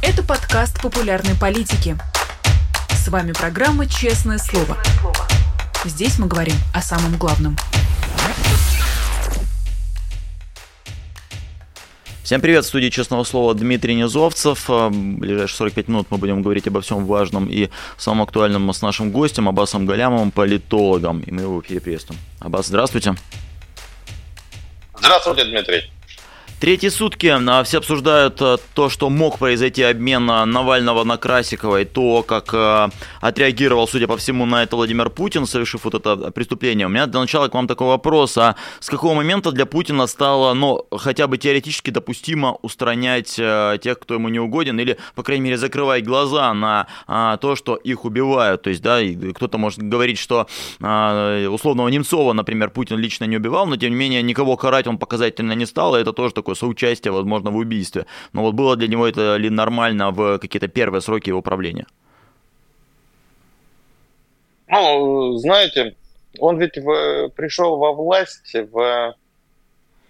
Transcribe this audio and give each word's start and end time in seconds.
Это 0.00 0.22
подкаст 0.22 0.80
популярной 0.80 1.34
политики. 1.34 1.96
С 2.90 3.08
вами 3.08 3.32
программа 3.32 3.86
«Честное 3.86 4.38
слово». 4.38 4.78
Здесь 5.84 6.20
мы 6.20 6.28
говорим 6.28 6.54
о 6.72 6.80
самом 6.80 7.16
главном. 7.18 7.56
Всем 12.22 12.40
привет, 12.40 12.64
в 12.64 12.68
студии 12.68 12.90
«Честного 12.90 13.24
слова» 13.24 13.54
Дмитрий 13.54 13.96
Низовцев. 13.96 14.68
В 14.68 14.90
ближайшие 14.90 15.56
45 15.56 15.88
минут 15.88 16.06
мы 16.10 16.18
будем 16.18 16.42
говорить 16.42 16.68
обо 16.68 16.80
всем 16.80 17.04
важном 17.04 17.48
и 17.50 17.68
самом 17.96 18.22
актуальном 18.22 18.72
с 18.72 18.82
нашим 18.82 19.10
гостем 19.10 19.48
Аббасом 19.48 19.84
Галямовым, 19.84 20.30
политологом. 20.30 21.20
И 21.22 21.32
мы 21.32 21.42
его 21.42 21.60
в 21.60 21.64
эфире 21.64 21.80
приветствуем. 21.80 22.20
Аббас, 22.38 22.66
здравствуйте. 22.66 23.16
Здравствуйте, 24.96 25.44
Дмитрий. 25.44 25.90
Третьи 26.60 26.88
сутки 26.88 27.28
а, 27.28 27.62
все 27.62 27.78
обсуждают 27.78 28.42
а, 28.42 28.56
то, 28.74 28.88
что 28.88 29.10
мог 29.10 29.38
произойти 29.38 29.84
обмен 29.84 30.28
а, 30.28 30.44
Навального 30.44 31.04
на 31.04 31.16
Красикова, 31.16 31.82
и 31.82 31.84
то, 31.84 32.24
как 32.24 32.52
отреагировал, 33.20 33.86
судя 33.86 34.08
по 34.08 34.16
всему, 34.16 34.44
на 34.44 34.64
это 34.64 34.74
Владимир 34.74 35.08
Путин, 35.08 35.46
совершив 35.46 35.84
вот 35.84 35.94
это 35.94 36.32
преступление. 36.32 36.88
У 36.88 36.90
меня 36.90 37.06
для 37.06 37.20
начала 37.20 37.46
к 37.46 37.54
вам 37.54 37.68
такой 37.68 37.86
вопрос. 37.86 38.36
А 38.38 38.56
с 38.80 38.90
какого 38.90 39.14
момента 39.14 39.52
для 39.52 39.66
Путина 39.66 40.08
стало, 40.08 40.52
ну, 40.54 40.84
хотя 40.90 41.28
бы 41.28 41.38
теоретически 41.38 41.90
допустимо 41.90 42.58
устранять 42.62 43.34
тех, 43.36 43.98
кто 44.00 44.14
ему 44.14 44.28
не 44.28 44.40
угоден, 44.40 44.80
или, 44.80 44.98
по 45.14 45.22
крайней 45.22 45.44
мере, 45.44 45.58
закрывать 45.58 46.04
глаза 46.04 46.52
на 46.54 46.86
то, 47.40 47.54
что 47.54 47.76
их 47.76 48.04
убивают? 48.04 48.62
То 48.62 48.70
есть, 48.70 48.82
да, 48.82 48.98
кто-то 49.34 49.58
может 49.58 49.80
говорить, 49.80 50.18
что 50.18 50.48
условного 50.80 51.88
Немцова, 51.88 52.32
например, 52.32 52.70
Путин 52.70 52.98
лично 52.98 53.24
не 53.24 53.36
убивал, 53.36 53.66
но, 53.66 53.76
тем 53.76 53.90
не 53.90 53.96
менее, 53.96 54.22
никого 54.22 54.56
карать 54.56 54.86
он 54.88 54.98
показательно 54.98 55.52
не 55.52 55.66
стал, 55.66 55.96
и 55.96 56.00
это 56.00 56.12
тоже 56.12 56.34
такой 56.34 56.47
такое 56.48 56.54
соучастие, 56.54 57.12
возможно, 57.12 57.50
в 57.50 57.56
убийстве. 57.56 58.06
Но 58.32 58.42
вот 58.42 58.54
было 58.54 58.76
для 58.76 58.88
него 58.88 59.06
это 59.06 59.36
ли 59.36 59.50
нормально 59.50 60.10
в 60.10 60.38
какие-то 60.38 60.68
первые 60.68 61.00
сроки 61.00 61.28
его 61.28 61.42
правления? 61.42 61.86
Ну, 64.68 65.36
знаете, 65.36 65.94
он 66.38 66.58
ведь 66.58 66.78
в, 66.78 67.28
пришел 67.36 67.76
во 67.76 67.92
власть 67.92 68.54
в, 68.54 69.14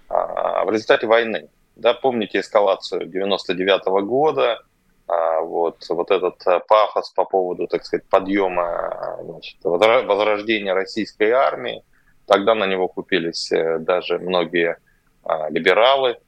а, 0.08 0.64
в 0.64 0.70
результате 0.70 1.06
войны. 1.06 1.48
Да, 1.76 1.94
помните 1.94 2.40
эскалацию 2.40 3.06
99 3.06 3.86
-го 3.86 4.02
года, 4.02 4.58
а, 5.06 5.40
вот, 5.40 5.84
вот 5.88 6.10
этот 6.10 6.46
а, 6.46 6.60
пафос 6.60 7.10
по 7.10 7.24
поводу, 7.24 7.66
так 7.66 7.84
сказать, 7.84 8.04
подъема, 8.10 9.18
значит, 9.22 9.56
возрождения 9.64 10.74
российской 10.74 11.30
армии. 11.30 11.82
Тогда 12.26 12.54
на 12.54 12.66
него 12.66 12.88
купились 12.88 13.52
э, 13.52 13.78
даже 13.78 14.18
многие 14.18 14.76
либералы, 15.50 16.10
а, 16.10 16.27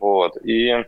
вот. 0.00 0.36
И 0.44 0.84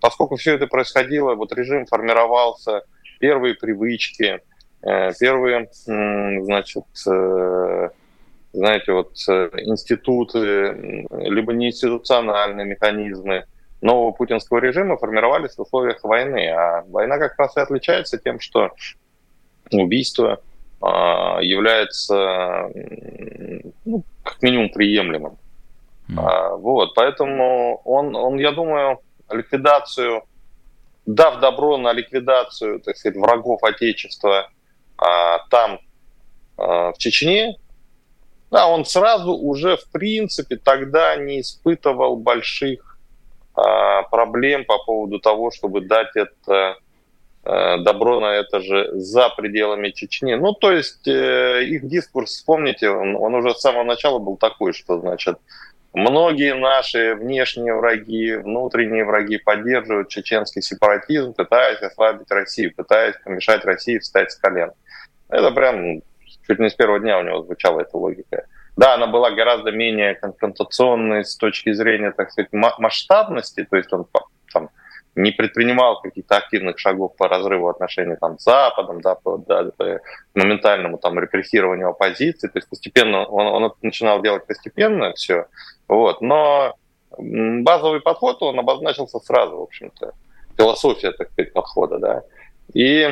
поскольку 0.00 0.36
все 0.36 0.54
это 0.54 0.66
происходило, 0.66 1.34
вот 1.34 1.52
режим 1.52 1.86
формировался, 1.86 2.82
первые 3.18 3.54
привычки, 3.54 4.40
э, 4.82 5.12
первые, 5.18 5.68
значит, 5.72 6.84
э, 7.06 7.88
знаете, 8.52 8.92
вот 8.92 9.12
э, 9.28 9.50
институты, 9.62 11.06
либо 11.10 11.52
неинституциональные 11.52 12.66
механизмы 12.66 13.44
нового 13.80 14.12
путинского 14.12 14.58
режима 14.58 14.96
формировались 14.96 15.56
в 15.56 15.60
условиях 15.60 16.04
войны. 16.04 16.48
А 16.50 16.84
война 16.88 17.18
как 17.18 17.38
раз 17.38 17.56
и 17.56 17.60
отличается 17.60 18.18
тем, 18.18 18.40
что 18.40 18.70
убийство 19.72 20.40
а, 20.80 21.40
является 21.40 22.70
ну, 23.84 24.04
как 24.22 24.42
минимум 24.42 24.70
приемлемым. 24.70 25.36
Mm. 26.08 26.56
Вот, 26.58 26.94
поэтому 26.94 27.80
он, 27.84 28.14
он, 28.14 28.38
я 28.38 28.52
думаю, 28.52 29.00
ликвидацию, 29.30 30.22
дав 31.06 31.40
добро 31.40 31.76
на 31.76 31.92
ликвидацию, 31.92 32.80
так 32.80 32.96
сказать, 32.96 33.16
врагов 33.16 33.62
Отечества 33.62 34.50
а, 34.96 35.38
там, 35.48 35.80
а, 36.56 36.92
в 36.92 36.98
Чечне, 36.98 37.56
да, 38.50 38.68
он 38.68 38.84
сразу 38.84 39.32
уже, 39.32 39.76
в 39.76 39.90
принципе, 39.90 40.56
тогда 40.56 41.16
не 41.16 41.40
испытывал 41.40 42.16
больших 42.16 42.98
а, 43.54 44.02
проблем 44.04 44.64
по 44.64 44.78
поводу 44.78 45.18
того, 45.18 45.50
чтобы 45.50 45.80
дать 45.80 46.14
это 46.14 46.76
а, 47.42 47.78
добро 47.78 48.20
на 48.20 48.34
это 48.34 48.60
же 48.60 48.90
за 48.92 49.28
пределами 49.30 49.90
Чечни. 49.90 50.34
Ну, 50.34 50.52
то 50.52 50.70
есть 50.70 51.06
э, 51.08 51.64
их 51.64 51.88
дискурс, 51.88 52.30
вспомните, 52.30 52.90
он, 52.90 53.16
он 53.16 53.34
уже 53.34 53.54
с 53.54 53.60
самого 53.60 53.84
начала 53.84 54.18
был 54.18 54.36
такой, 54.36 54.72
что, 54.72 55.00
значит, 55.00 55.36
Многие 55.94 56.54
наши 56.54 57.14
внешние 57.14 57.72
враги, 57.72 58.34
внутренние 58.34 59.04
враги 59.04 59.38
поддерживают 59.38 60.08
чеченский 60.08 60.60
сепаратизм, 60.60 61.34
пытаясь 61.34 61.80
ослабить 61.80 62.30
Россию, 62.32 62.74
пытаясь 62.74 63.14
помешать 63.24 63.64
России 63.64 63.98
встать 63.98 64.32
с 64.32 64.36
колен. 64.36 64.72
Это 65.28 65.52
прям 65.52 66.02
чуть 66.48 66.58
не 66.58 66.68
с 66.68 66.74
первого 66.74 66.98
дня 66.98 67.18
у 67.20 67.22
него 67.22 67.42
звучала 67.42 67.80
эта 67.80 67.96
логика. 67.96 68.44
Да, 68.76 68.94
она 68.94 69.06
была 69.06 69.30
гораздо 69.30 69.70
менее 69.70 70.16
конфронтационной 70.16 71.24
с 71.24 71.36
точки 71.36 71.72
зрения, 71.72 72.10
так 72.10 72.32
сказать, 72.32 72.52
масштабности, 72.52 73.64
то 73.70 73.76
есть 73.76 73.92
он 73.92 74.04
не 75.16 75.30
предпринимал 75.30 76.00
каких-то 76.00 76.36
активных 76.36 76.78
шагов 76.78 77.16
по 77.16 77.28
разрыву 77.28 77.68
отношений 77.68 78.16
там, 78.20 78.38
с 78.38 78.44
Западом, 78.44 79.00
да, 79.00 79.14
по, 79.14 79.38
да, 79.38 79.70
по 79.76 80.00
моментальному 80.34 80.98
там, 80.98 81.18
репрессированию 81.18 81.90
оппозиции. 81.90 82.48
То 82.48 82.58
есть 82.58 82.68
постепенно 82.68 83.24
он, 83.24 83.46
он 83.46 83.64
это 83.64 83.76
начинал 83.82 84.20
делать 84.22 84.46
постепенно 84.46 85.12
все. 85.14 85.46
Вот. 85.88 86.20
Но 86.20 86.74
базовый 87.18 88.00
подход, 88.00 88.42
он 88.42 88.58
обозначился 88.58 89.18
сразу, 89.20 89.56
в 89.58 89.62
общем-то. 89.62 90.12
Философия, 90.56 91.12
так 91.12 91.30
сказать, 91.32 91.52
подхода, 91.52 91.98
да. 91.98 92.22
И, 92.72 93.08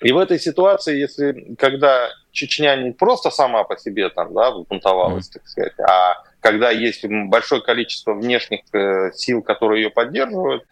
и 0.00 0.12
в 0.12 0.18
этой 0.18 0.38
ситуации, 0.38 0.98
если, 0.98 1.54
когда 1.58 2.08
Чечня 2.32 2.76
не 2.76 2.92
просто 2.92 3.30
сама 3.30 3.64
по 3.64 3.76
себе 3.76 4.08
там, 4.08 4.34
да, 4.34 4.50
бунтовалась, 4.50 5.28
так 5.28 5.46
сказать, 5.46 5.78
а 5.80 6.22
когда 6.40 6.70
есть 6.70 7.04
большое 7.06 7.62
количество 7.62 8.12
внешних 8.12 8.60
э, 8.72 9.12
сил, 9.14 9.42
которые 9.42 9.84
ее 9.84 9.90
поддерживают, 9.90 10.64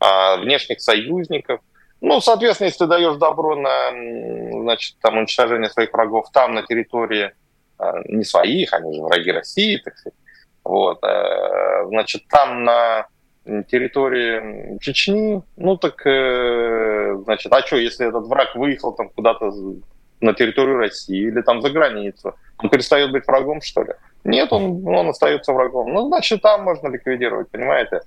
внешних 0.00 0.80
союзников. 0.80 1.60
Ну, 2.00 2.20
соответственно, 2.20 2.66
если 2.66 2.78
ты 2.78 2.86
даешь 2.86 3.16
добро 3.16 3.56
на 3.56 3.90
значит, 4.62 4.96
там, 5.00 5.18
уничтожение 5.18 5.68
своих 5.68 5.92
врагов 5.92 6.30
там, 6.32 6.54
на 6.54 6.62
территории 6.62 7.32
а, 7.78 8.00
не 8.06 8.24
своих, 8.24 8.72
они 8.72 8.94
же 8.94 9.02
враги 9.02 9.32
России, 9.32 9.76
так 9.76 9.96
сказать, 9.96 10.18
вот, 10.64 11.02
э, 11.02 11.86
значит, 11.88 12.28
там 12.28 12.64
на 12.64 13.06
территории 13.68 14.78
Чечни, 14.80 15.42
ну 15.56 15.76
так, 15.78 16.06
э, 16.06 17.16
значит, 17.24 17.50
а 17.52 17.60
что, 17.62 17.76
если 17.76 18.06
этот 18.06 18.26
враг 18.26 18.54
выехал 18.54 18.92
там 18.92 19.08
куда-то 19.08 19.50
на 20.20 20.34
территорию 20.34 20.76
России 20.76 21.28
или 21.28 21.40
там 21.40 21.62
за 21.62 21.70
границу, 21.70 22.34
он 22.58 22.68
перестает 22.68 23.12
быть 23.12 23.26
врагом, 23.26 23.62
что 23.62 23.82
ли? 23.82 23.94
Нет, 24.24 24.52
он, 24.52 24.86
он 24.86 25.08
остается 25.08 25.52
врагом. 25.52 25.92
Ну, 25.92 26.08
значит, 26.08 26.42
там 26.42 26.64
можно 26.64 26.88
ликвидировать, 26.88 27.48
понимаете? 27.50 28.02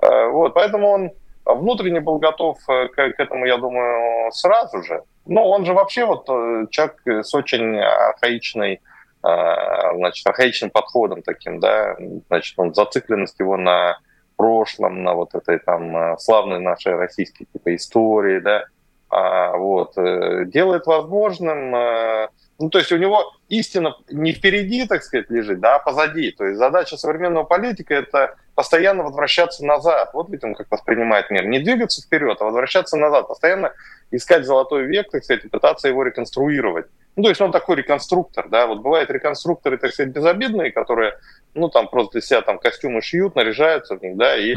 Э, 0.00 0.28
вот, 0.28 0.54
поэтому 0.54 0.88
он 0.88 1.10
а 1.10 1.10
внутренне 1.54 2.00
был 2.00 2.18
готов 2.18 2.58
э, 2.68 2.88
к, 2.88 2.94
к 2.94 3.20
этому, 3.20 3.46
я 3.46 3.56
думаю, 3.56 4.30
сразу 4.32 4.82
же. 4.82 5.02
Но 5.26 5.48
он 5.48 5.64
же 5.64 5.72
вообще 5.72 6.04
вот 6.04 6.28
э, 6.28 6.66
человек 6.70 7.00
с 7.06 7.34
очень 7.34 7.78
архаичной, 7.78 8.74
э, 8.74 9.96
значит, 9.96 10.26
архаичным 10.26 10.70
подходом 10.70 11.22
таким, 11.22 11.60
да, 11.60 11.96
значит, 12.28 12.58
он 12.58 12.74
зацикленность 12.74 13.38
его 13.38 13.56
на 13.56 13.98
прошлом, 14.36 15.02
на 15.02 15.14
вот 15.14 15.34
этой 15.34 15.58
там 15.58 16.18
славной 16.18 16.60
нашей 16.60 16.94
российской 16.94 17.46
типа 17.46 17.74
истории, 17.74 18.40
да, 18.40 18.64
а, 19.08 19.56
вот, 19.56 19.94
делает 19.94 20.86
возможным 20.86 22.28
ну, 22.58 22.70
то 22.70 22.78
есть 22.78 22.90
у 22.90 22.96
него 22.96 23.32
истина 23.48 23.96
не 24.10 24.32
впереди, 24.32 24.86
так 24.86 25.02
сказать, 25.02 25.30
лежит, 25.30 25.60
да, 25.60 25.76
а 25.76 25.78
позади. 25.78 26.30
То 26.32 26.44
есть 26.46 26.58
задача 26.58 26.96
современного 26.96 27.44
политика– 27.44 27.94
это 27.96 28.36
постоянно 28.56 29.04
возвращаться 29.04 29.64
назад. 29.64 30.10
Вот 30.14 30.30
видим, 30.30 30.54
как 30.54 30.68
воспринимает 30.70 31.30
мир. 31.30 31.46
Не 31.46 31.60
двигаться 31.60 32.02
вперед, 32.02 32.38
а 32.40 32.44
возвращаться 32.44 32.96
назад. 32.96 33.28
Постоянно 33.28 33.72
искать 34.10 34.46
золотой 34.46 34.86
век, 34.86 35.10
так 35.10 35.22
сказать, 35.22 35.44
и 35.44 35.48
пытаться 35.48 35.86
его 35.86 36.02
реконструировать. 36.02 36.86
Ну, 37.16 37.22
то 37.22 37.28
есть 37.28 37.40
он 37.40 37.52
такой 37.52 37.76
реконструктор, 37.76 38.48
да. 38.48 38.66
Вот 38.66 38.80
бывают 38.80 39.10
реконструкторы, 39.10 39.76
так 39.76 39.92
сказать, 39.92 40.12
безобидные, 40.12 40.72
которые, 40.72 41.18
ну, 41.54 41.68
там 41.68 41.86
просто 41.88 42.12
для 42.12 42.20
себя 42.22 42.40
там 42.40 42.58
костюмы 42.58 43.02
шьют, 43.02 43.36
наряжаются 43.36 43.96
в 43.96 44.02
них, 44.02 44.16
да, 44.16 44.36
и 44.36 44.56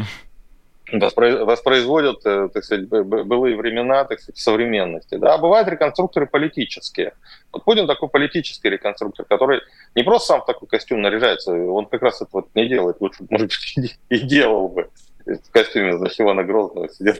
воспроизводят, 0.92 2.24
э, 2.24 2.48
так 2.52 2.64
сказать, 2.64 2.88
былые 2.88 3.56
времена, 3.56 4.04
так 4.04 4.20
сказать, 4.20 4.38
современности. 4.38 5.16
Да? 5.16 5.34
А 5.34 5.38
бывают 5.38 5.68
реконструкторы 5.68 6.26
политические. 6.26 7.12
Вот 7.52 7.64
Путин 7.64 7.86
такой 7.86 8.08
политический 8.08 8.70
реконструктор, 8.70 9.24
который 9.26 9.60
не 9.94 10.02
просто 10.02 10.28
сам 10.28 10.42
в 10.42 10.46
такой 10.46 10.68
костюм 10.68 11.02
наряжается, 11.02 11.52
он 11.52 11.86
как 11.86 12.02
раз 12.02 12.20
это 12.20 12.30
вот 12.32 12.48
не 12.54 12.68
делает, 12.68 13.00
лучше, 13.00 13.24
может 13.28 13.48
быть, 13.48 13.98
и 14.08 14.18
делал 14.18 14.68
бы 14.68 14.88
в 15.26 15.50
костюме 15.52 15.96
значит, 15.96 16.20
Ивана 16.20 16.44
Грозного 16.44 16.88
сидел 16.88 17.14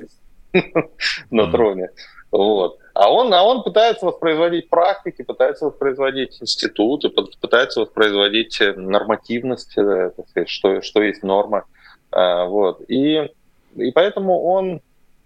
на 1.30 1.50
троне. 1.50 1.90
Вот. 2.30 2.78
А 2.94 3.12
он, 3.12 3.32
а 3.32 3.42
он 3.42 3.62
пытается 3.62 4.06
воспроизводить 4.06 4.68
практики, 4.68 5.22
пытается 5.22 5.66
воспроизводить 5.66 6.40
институты, 6.40 7.08
пытается 7.08 7.80
воспроизводить 7.80 8.60
нормативность, 8.76 9.76
э, 9.76 10.12
так 10.16 10.28
сказать, 10.28 10.48
что, 10.48 10.82
что 10.82 11.02
есть 11.02 11.22
норма. 11.22 11.64
А, 12.12 12.44
вот. 12.44 12.82
И 12.88 13.30
и 13.76 13.90
поэтому 13.92 14.42
он 14.42 14.80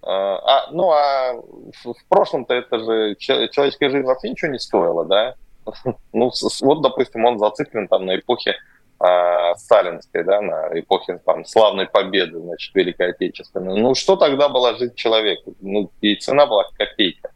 а, 0.07 0.71
ну, 0.71 0.91
а 0.91 1.33
в, 1.33 1.95
прошлом-то 2.09 2.55
это 2.55 2.79
же 2.79 3.17
человеческая 3.17 3.91
жизнь 3.91 4.05
вообще 4.05 4.31
ничего 4.31 4.51
не 4.51 4.59
стоила, 4.59 5.05
да? 5.05 5.35
Ну, 6.13 6.31
вот, 6.61 6.83
допустим, 6.83 7.25
он 7.25 7.39
зациклен 7.39 7.89
там 7.89 8.05
на 8.05 8.17
эпохе 8.17 8.55
а, 8.99 9.55
сталинской, 9.57 10.25
да, 10.25 10.43
на 10.43 10.79
эпохе 10.79 11.21
там, 11.25 11.45
славной 11.45 11.87
победы, 11.87 12.39
значит, 12.39 12.75
Великой 12.75 13.11
Отечественной. 13.11 13.81
Ну, 13.81 13.95
что 13.95 14.17
тогда 14.17 14.49
была 14.49 14.75
жизнь 14.75 14.95
человека? 14.95 15.51
Ну, 15.61 15.91
и 16.03 16.17
цена 16.17 16.47
была 16.47 16.65
копейка. 16.77 17.31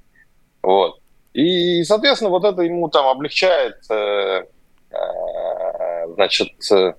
Вот. 0.63 1.01
И, 1.33 1.83
соответственно, 1.85 2.31
вот 2.31 2.45
это 2.45 2.63
ему 2.63 2.89
там 2.89 3.07
облегчает, 3.07 3.77
э, 3.91 4.45
э, 4.91 6.07
значит, 6.15 6.49
э, 6.71 6.93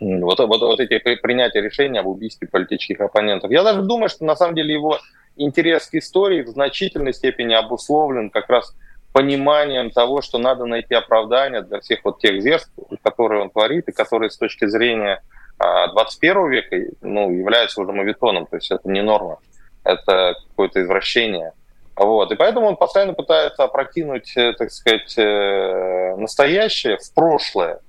вот, 0.00 0.38
вот, 0.38 0.60
вот 0.60 0.80
эти 0.80 0.98
принятия 0.98 1.60
решения 1.60 2.00
об 2.00 2.06
убийстве 2.06 2.48
политических 2.48 3.00
оппонентов. 3.00 3.50
Я 3.50 3.62
даже 3.62 3.82
думаю, 3.82 4.08
что 4.08 4.24
на 4.24 4.34
самом 4.34 4.54
деле 4.54 4.72
его 4.72 4.98
интерес 5.36 5.86
к 5.86 5.94
истории 5.94 6.42
в 6.42 6.48
значительной 6.48 7.12
степени 7.12 7.54
обусловлен 7.54 8.30
как 8.30 8.48
раз 8.48 8.74
пониманием 9.12 9.90
того, 9.90 10.22
что 10.22 10.38
надо 10.38 10.64
найти 10.64 10.94
оправдание 10.94 11.62
для 11.62 11.80
всех 11.80 12.00
вот 12.04 12.18
тех 12.20 12.40
зверств, 12.40 12.70
которые 13.02 13.42
он 13.42 13.50
творит, 13.50 13.88
и 13.88 13.92
которые 13.92 14.30
с 14.30 14.36
точки 14.36 14.66
зрения 14.66 15.22
21 15.58 16.36
а, 16.36 16.48
века 16.48 16.76
ну, 17.02 17.30
являются 17.30 17.80
уже 17.82 17.92
мавитоном, 17.92 18.46
то 18.46 18.56
есть 18.56 18.70
это 18.70 18.88
не 18.88 19.02
норма, 19.02 19.38
это 19.84 20.34
какое-то 20.48 20.82
извращение. 20.82 21.52
Вот. 21.96 22.32
И 22.32 22.36
поэтому 22.36 22.66
он 22.66 22.76
постоянно 22.76 23.12
пытается 23.12 23.64
опрокинуть, 23.64 24.34
э, 24.36 24.54
так 24.54 24.70
сказать, 24.70 25.12
э, 25.18 26.14
настоящее 26.16 26.96
в 26.96 27.12
прошлое, 27.14 27.80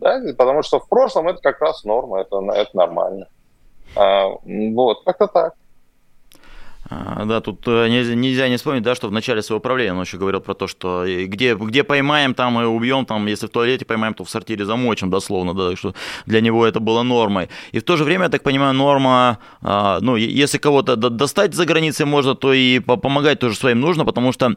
да? 0.00 0.20
потому 0.36 0.62
что 0.62 0.80
в 0.80 0.88
прошлом 0.88 1.28
это 1.28 1.40
как 1.40 1.60
раз 1.60 1.84
норма, 1.84 2.20
это, 2.20 2.36
это 2.54 2.76
нормально. 2.76 3.28
А, 3.96 4.28
вот, 4.44 5.04
как-то 5.04 5.26
так. 5.28 5.54
А, 6.90 7.24
да, 7.24 7.40
тут 7.40 7.66
э, 7.66 7.88
нельзя, 7.88 8.48
не 8.48 8.56
вспомнить, 8.56 8.82
да, 8.82 8.94
что 8.94 9.08
в 9.08 9.12
начале 9.12 9.42
своего 9.42 9.60
правления 9.60 9.94
он 9.94 10.02
еще 10.02 10.18
говорил 10.18 10.40
про 10.40 10.54
то, 10.54 10.66
что 10.66 11.04
где, 11.06 11.54
где 11.54 11.82
поймаем, 11.82 12.34
там 12.34 12.60
и 12.60 12.64
убьем, 12.64 13.06
там, 13.06 13.26
если 13.26 13.46
в 13.46 13.50
туалете 13.50 13.86
поймаем, 13.86 14.12
то 14.12 14.22
в 14.24 14.30
сортире 14.30 14.66
замочим, 14.66 15.10
дословно, 15.10 15.54
да, 15.54 15.74
что 15.76 15.94
для 16.26 16.42
него 16.42 16.66
это 16.66 16.80
было 16.80 17.02
нормой. 17.02 17.48
И 17.72 17.78
в 17.78 17.84
то 17.84 17.96
же 17.96 18.04
время, 18.04 18.24
я 18.24 18.28
так 18.28 18.42
понимаю, 18.42 18.74
норма, 18.74 19.38
а, 19.62 19.98
ну, 20.02 20.16
если 20.16 20.58
кого-то 20.58 20.96
достать 20.96 21.54
за 21.54 21.64
границей 21.64 22.04
можно, 22.04 22.34
то 22.34 22.52
и 22.52 22.80
помогать 22.80 23.38
тоже 23.38 23.56
своим 23.56 23.80
нужно, 23.80 24.04
потому 24.04 24.32
что 24.32 24.54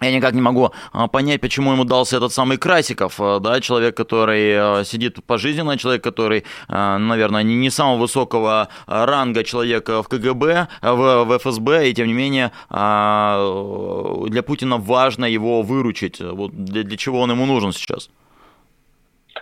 я 0.00 0.12
никак 0.12 0.34
не 0.34 0.42
могу 0.42 0.72
а, 0.92 1.08
понять, 1.08 1.40
почему 1.40 1.72
ему 1.72 1.84
дался 1.84 2.18
этот 2.18 2.32
самый 2.32 2.58
Красиков, 2.58 3.18
а, 3.18 3.40
да, 3.40 3.60
человек, 3.60 3.96
который 3.96 4.54
а, 4.54 4.84
сидит 4.84 5.24
пожизненно, 5.24 5.78
человек, 5.78 6.04
который, 6.04 6.44
наверное, 6.68 7.42
не 7.42 7.70
самого 7.70 7.98
высокого 8.00 8.68
ранга 8.86 9.42
человека 9.44 10.02
в 10.02 10.08
КГБ, 10.08 10.68
в, 10.82 11.38
ФСБ, 11.38 11.88
и 11.88 11.94
тем 11.94 12.06
не 12.08 12.12
менее 12.12 12.52
для 12.70 14.42
Путина 14.42 14.76
важно 14.76 15.24
его 15.24 15.62
выручить. 15.62 16.20
Вот 16.20 16.52
для, 16.52 16.82
для 16.82 16.96
чего 16.96 17.20
он 17.20 17.30
ему 17.30 17.46
нужен 17.46 17.72
сейчас? 17.72 18.10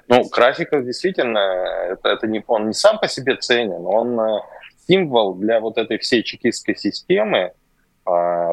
Ну, 0.08 0.28
Красиков 0.28 0.84
действительно, 0.84 1.38
это, 1.38 2.08
это 2.10 2.26
не, 2.26 2.42
он 2.46 2.68
не 2.68 2.74
сам 2.74 2.98
по 2.98 3.08
себе 3.08 3.36
ценен, 3.36 3.86
он 3.86 4.20
э, 4.20 4.40
символ 4.86 5.34
для 5.34 5.60
вот 5.60 5.78
этой 5.78 5.98
всей 5.98 6.22
чекистской 6.22 6.76
системы, 6.76 7.52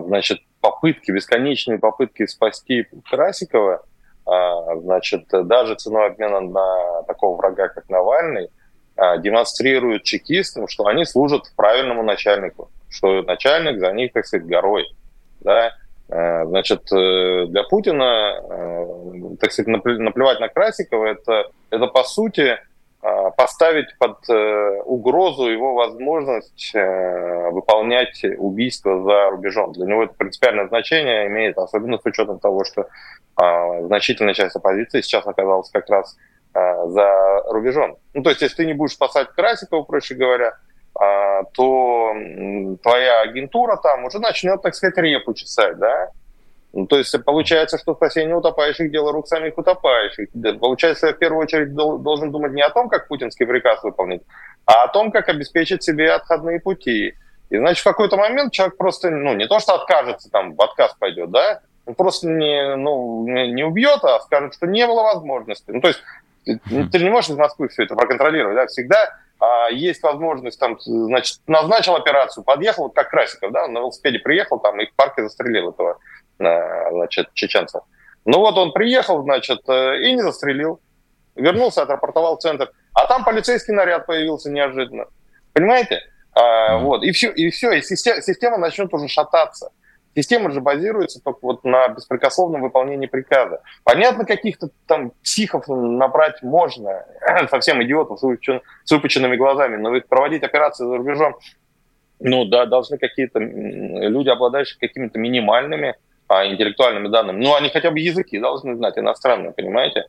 значит, 0.07 0.41
попытки, 0.61 1.11
бесконечные 1.11 1.79
попытки 1.79 2.25
спасти 2.25 2.87
Красикова, 3.09 3.83
а, 4.25 4.75
значит, 4.77 5.25
даже 5.31 5.75
ценой 5.75 6.07
обмена 6.07 6.41
на 6.41 7.03
такого 7.03 7.37
врага, 7.37 7.69
как 7.69 7.89
Навальный, 7.89 8.49
а, 8.95 9.17
демонстрируют 9.17 10.03
чекистам, 10.03 10.67
что 10.67 10.85
они 10.85 11.05
служат 11.05 11.51
правильному 11.55 12.03
начальнику, 12.03 12.69
что 12.89 13.21
начальник 13.23 13.79
за 13.79 13.91
них, 13.93 14.13
так 14.13 14.25
сказать, 14.25 14.45
горой. 14.45 14.85
Да? 15.39 15.73
А, 16.09 16.45
значит, 16.45 16.91
э, 16.91 17.45
для 17.47 17.63
Путина, 17.63 18.41
э, 18.43 19.35
так 19.39 19.51
сказать, 19.51 19.67
наплевать 19.83 20.39
на 20.39 20.49
Красикова, 20.49 21.05
это, 21.05 21.45
это 21.69 21.87
по 21.87 22.03
сути 22.03 22.59
поставить 23.01 23.97
под 23.97 24.29
э, 24.29 24.81
угрозу 24.85 25.49
его 25.49 25.73
возможность 25.73 26.71
э, 26.75 27.49
выполнять 27.49 28.23
убийство 28.37 29.01
за 29.03 29.31
рубежом. 29.31 29.71
Для 29.73 29.87
него 29.87 30.03
это 30.03 30.13
принципиальное 30.13 30.67
значение 30.67 31.27
имеет, 31.27 31.57
особенно 31.57 31.97
с 31.97 32.05
учетом 32.05 32.39
того, 32.39 32.63
что 32.63 32.87
а, 33.35 33.81
значительная 33.83 34.35
часть 34.35 34.55
оппозиции 34.55 35.01
сейчас 35.01 35.25
оказалась 35.25 35.71
как 35.71 35.89
раз 35.89 36.15
а, 36.53 36.87
за 36.87 37.43
рубежом. 37.49 37.97
Ну, 38.13 38.21
то 38.21 38.29
есть, 38.29 38.41
если 38.43 38.57
ты 38.57 38.65
не 38.67 38.73
будешь 38.73 38.93
спасать 38.93 39.29
Красикова, 39.29 39.83
проще 39.83 40.15
говоря, 40.15 40.53
то 41.53 42.13
твоя 42.83 43.21
агентура 43.21 43.77
там 43.77 44.03
уже 44.03 44.19
начнет, 44.19 44.61
так 44.61 44.75
сказать, 44.75 44.97
репу 44.97 45.33
чесать, 45.33 45.77
да, 45.77 46.09
ну, 46.73 46.87
то 46.87 46.97
есть 46.97 47.13
получается, 47.25 47.77
что 47.77 47.95
спасение 47.95 48.35
утопающих– 48.35 48.91
дело 48.91 49.11
рук 49.11 49.27
самих 49.27 49.57
утопающих. 49.57 50.29
Получается, 50.59 51.07
я 51.07 51.13
в 51.13 51.17
первую 51.17 51.41
очередь 51.41 51.73
должен 51.73 52.31
думать 52.31 52.53
не 52.53 52.61
о 52.61 52.69
том, 52.69 52.87
как 52.87 53.07
путинский 53.07 53.45
приказ 53.45 53.83
выполнить, 53.83 54.21
а 54.65 54.83
о 54.83 54.87
том, 54.87 55.11
как 55.11 55.27
обеспечить 55.27 55.83
себе 55.83 56.11
отходные 56.11 56.61
пути. 56.61 57.15
И, 57.49 57.57
значит, 57.57 57.81
в 57.81 57.83
какой-то 57.83 58.15
момент 58.15 58.53
человек 58.53 58.77
просто, 58.77 59.09
ну, 59.09 59.33
не 59.33 59.47
то 59.47 59.59
что 59.59 59.75
откажется, 59.75 60.29
там, 60.29 60.55
в 60.55 60.61
отказ 60.61 60.95
пойдет, 60.97 61.29
да, 61.31 61.59
он 61.85 61.95
просто 61.95 62.29
не, 62.29 62.75
ну, 62.77 63.27
не 63.27 63.63
убьет, 63.63 64.03
а 64.03 64.21
скажет, 64.21 64.53
что 64.53 64.65
не 64.65 64.87
было 64.87 65.03
возможности. 65.03 65.71
Ну, 65.71 65.81
то 65.81 65.89
есть 65.89 66.01
ты 66.45 66.99
не 66.99 67.09
можешь 67.09 67.31
из 67.31 67.35
Москвы 67.35 67.67
все 67.67 67.83
это 67.83 67.95
проконтролировать, 67.95 68.55
да, 68.55 68.67
всегда 68.67 69.17
а, 69.39 69.69
есть 69.69 70.01
возможность, 70.03 70.57
там, 70.57 70.79
значит, 70.79 71.39
назначил 71.47 71.95
операцию, 71.95 72.45
подъехал, 72.45 72.89
как 72.89 73.09
Красиков, 73.09 73.51
да, 73.51 73.67
на 73.67 73.79
велосипеде 73.79 74.19
приехал, 74.19 74.59
там, 74.59 74.79
и 74.79 74.85
в 74.85 74.93
парке 74.93 75.23
застрелил 75.23 75.71
этого 75.71 75.97
значит, 76.91 77.33
чеченцев. 77.33 77.81
Ну 78.25 78.39
вот 78.39 78.57
он 78.57 78.71
приехал, 78.71 79.23
значит, 79.23 79.61
э, 79.67 80.01
и 80.03 80.13
не 80.13 80.21
застрелил. 80.21 80.79
Вернулся, 81.35 81.83
отрапортовал 81.83 82.37
в 82.37 82.41
центр. 82.41 82.71
А 82.93 83.07
там 83.07 83.23
полицейский 83.23 83.73
наряд 83.73 84.05
появился 84.05 84.51
неожиданно. 84.51 85.05
Понимаете? 85.53 86.01
А, 86.33 86.75
mm-hmm. 86.75 86.83
Вот, 86.83 87.03
и 87.03 87.11
все, 87.11 87.31
и 87.31 87.49
все, 87.49 87.71
и 87.73 87.81
система, 87.81 88.21
система 88.21 88.57
начнет 88.57 88.93
уже 88.93 89.07
шататься. 89.07 89.71
Система 90.13 90.51
же 90.51 90.59
базируется 90.59 91.21
только 91.23 91.39
вот 91.41 91.63
на 91.63 91.87
беспрекословном 91.87 92.61
выполнении 92.61 93.07
приказа. 93.07 93.61
Понятно, 93.83 94.25
каких-то 94.25 94.69
там 94.85 95.13
психов 95.23 95.67
набрать 95.67 96.43
можно, 96.43 97.05
совсем 97.49 97.81
идиотов 97.81 98.19
с, 98.19 98.23
выпучен, 98.23 98.61
с 98.83 98.91
выпученными 98.91 99.37
глазами, 99.37 99.77
но 99.77 99.89
ведь 99.91 100.07
проводить 100.07 100.43
операции 100.43 100.85
за 100.85 100.97
рубежом, 100.97 101.37
ну 102.19 102.45
да, 102.45 102.65
должны 102.65 102.97
какие-то 102.97 103.39
люди, 103.39 104.29
обладающие 104.29 104.77
какими-то 104.79 105.17
минимальными 105.17 105.95
а, 106.31 106.47
интеллектуальными 106.47 107.09
данными. 107.09 107.43
Ну, 107.43 107.55
они 107.55 107.69
хотя 107.69 107.91
бы 107.91 107.99
языки 107.99 108.39
должны 108.39 108.75
знать, 108.77 108.97
иностранные, 108.97 109.51
понимаете? 109.51 110.05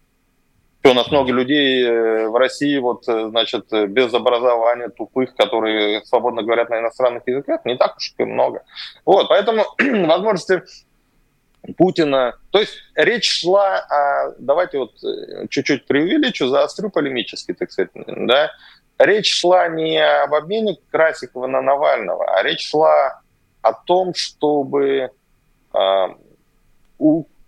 У 0.85 0.95
нас 0.95 1.11
много 1.11 1.33
людей 1.33 1.85
э, 1.85 2.29
в 2.29 2.37
России, 2.37 2.79
вот, 2.79 3.09
э, 3.09 3.29
значит, 3.31 3.67
без 3.89 4.15
образования, 4.15 4.89
тупых, 4.89 5.35
которые 5.35 6.05
свободно 6.05 6.43
говорят 6.43 6.71
на 6.71 6.79
иностранных 6.79 7.23
языках, 7.27 7.65
не 7.65 7.77
так 7.77 7.97
уж 7.97 8.15
и 8.19 8.25
много. 8.25 8.63
Вот, 9.05 9.29
поэтому 9.29 9.65
возможности 10.07 10.63
Путина... 11.77 12.35
То 12.51 12.61
есть 12.61 12.75
речь 12.95 13.41
шла 13.41 13.79
о... 13.79 14.35
Давайте 14.39 14.79
вот 14.79 14.93
э, 15.03 15.47
чуть-чуть 15.51 15.87
преувеличу, 15.87 16.49
заострю 16.49 16.91
полемически, 16.91 17.53
так 17.53 17.73
сказать, 17.73 17.91
да? 17.95 18.53
Речь 18.99 19.41
шла 19.41 19.67
не 19.69 19.99
об 19.99 20.35
обмене 20.35 20.77
Красикова 20.93 21.49
на 21.49 21.63
Навального, 21.63 22.25
а 22.37 22.43
речь 22.45 22.69
шла 22.69 23.21
о 23.61 23.73
том, 23.73 24.15
чтобы 24.15 25.11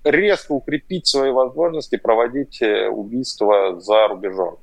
резко 0.05 0.53
укрепить 0.53 1.07
свои 1.07 1.31
возможности 1.31 1.97
проводить 1.97 2.61
э, 2.61 2.89
убийства 2.89 3.81
за 3.81 4.09
рубежом. 4.09 4.59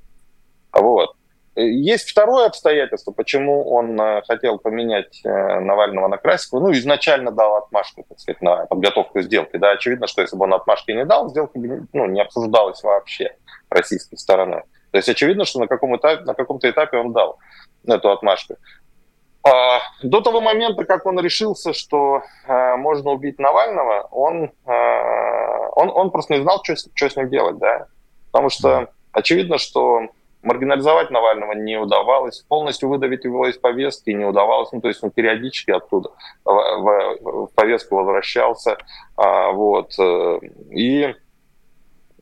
Вот. 0.72 1.16
Есть 1.56 2.10
второе 2.10 2.46
обстоятельство, 2.46 3.12
почему 3.12 3.70
он 3.70 4.00
э, 4.00 4.22
хотел 4.26 4.58
поменять 4.58 5.20
э, 5.26 5.60
Навального 5.60 6.08
на 6.08 6.18
Красикова. 6.18 6.62
Ну, 6.62 6.72
изначально 6.72 7.32
дал 7.32 7.58
отмашку, 7.58 8.06
так 8.08 8.20
сказать, 8.20 8.42
на 8.42 8.66
подготовку 8.68 9.22
сделки. 9.22 9.58
Да, 9.58 9.72
очевидно, 9.72 10.08
что 10.08 10.22
если 10.22 10.38
бы 10.38 10.46
он 10.46 10.54
отмашки 10.54 10.92
не 10.92 11.06
дал, 11.06 11.30
сделка 11.30 11.60
бы 11.60 11.88
ну, 11.92 12.06
не 12.06 12.22
обсуждалась 12.22 12.82
вообще 12.84 13.36
российской 13.70 14.18
стороной. 14.18 14.62
То 14.92 14.98
есть 14.98 15.10
очевидно, 15.10 15.46
что 15.46 15.60
на, 15.60 15.68
каком 15.68 15.96
этапе, 15.96 16.24
на 16.24 16.34
каком-то 16.34 16.70
этапе 16.70 16.98
он 16.98 17.12
дал 17.12 17.40
эту 17.86 18.12
отмашку. 18.12 18.58
А, 19.44 19.80
до 20.04 20.22
того 20.22 20.40
момента, 20.42 20.86
как 20.86 21.06
он 21.06 21.20
решился, 21.20 21.74
что 21.74 22.22
а, 22.48 22.78
можно 22.78 23.12
убить 23.12 23.40
Навального, 23.40 24.08
он, 24.12 24.52
а, 24.66 25.70
он, 25.76 25.90
он 25.90 26.12
просто 26.12 26.36
не 26.36 26.42
знал, 26.42 26.62
что, 26.64 26.76
что 26.76 27.10
с 27.10 27.16
ним 27.16 27.30
делать, 27.30 27.58
да. 27.58 27.88
Потому 28.32 28.50
что 28.50 28.90
очевидно, 29.12 29.58
что 29.58 30.10
маргинализовать 30.44 31.12
Навального 31.12 31.54
не 31.54 31.78
удавалось, 31.78 32.42
полностью 32.48 32.90
выдавить 32.90 33.24
его 33.24 33.48
из 33.48 33.58
повестки 33.58 34.12
не 34.12 34.26
удавалось, 34.26 34.72
ну, 34.72 34.82
то 34.82 34.88
есть 34.88 35.04
он 35.04 35.12
периодически 35.12 35.72
оттуда 35.72 36.10
в, 36.46 36.52
в, 36.52 37.48
в 37.48 37.54
повестку 37.54 37.96
возвращался, 37.96 38.78
а, 39.18 39.52
вот, 39.52 39.94
э, 40.00 40.40
и 40.72 41.16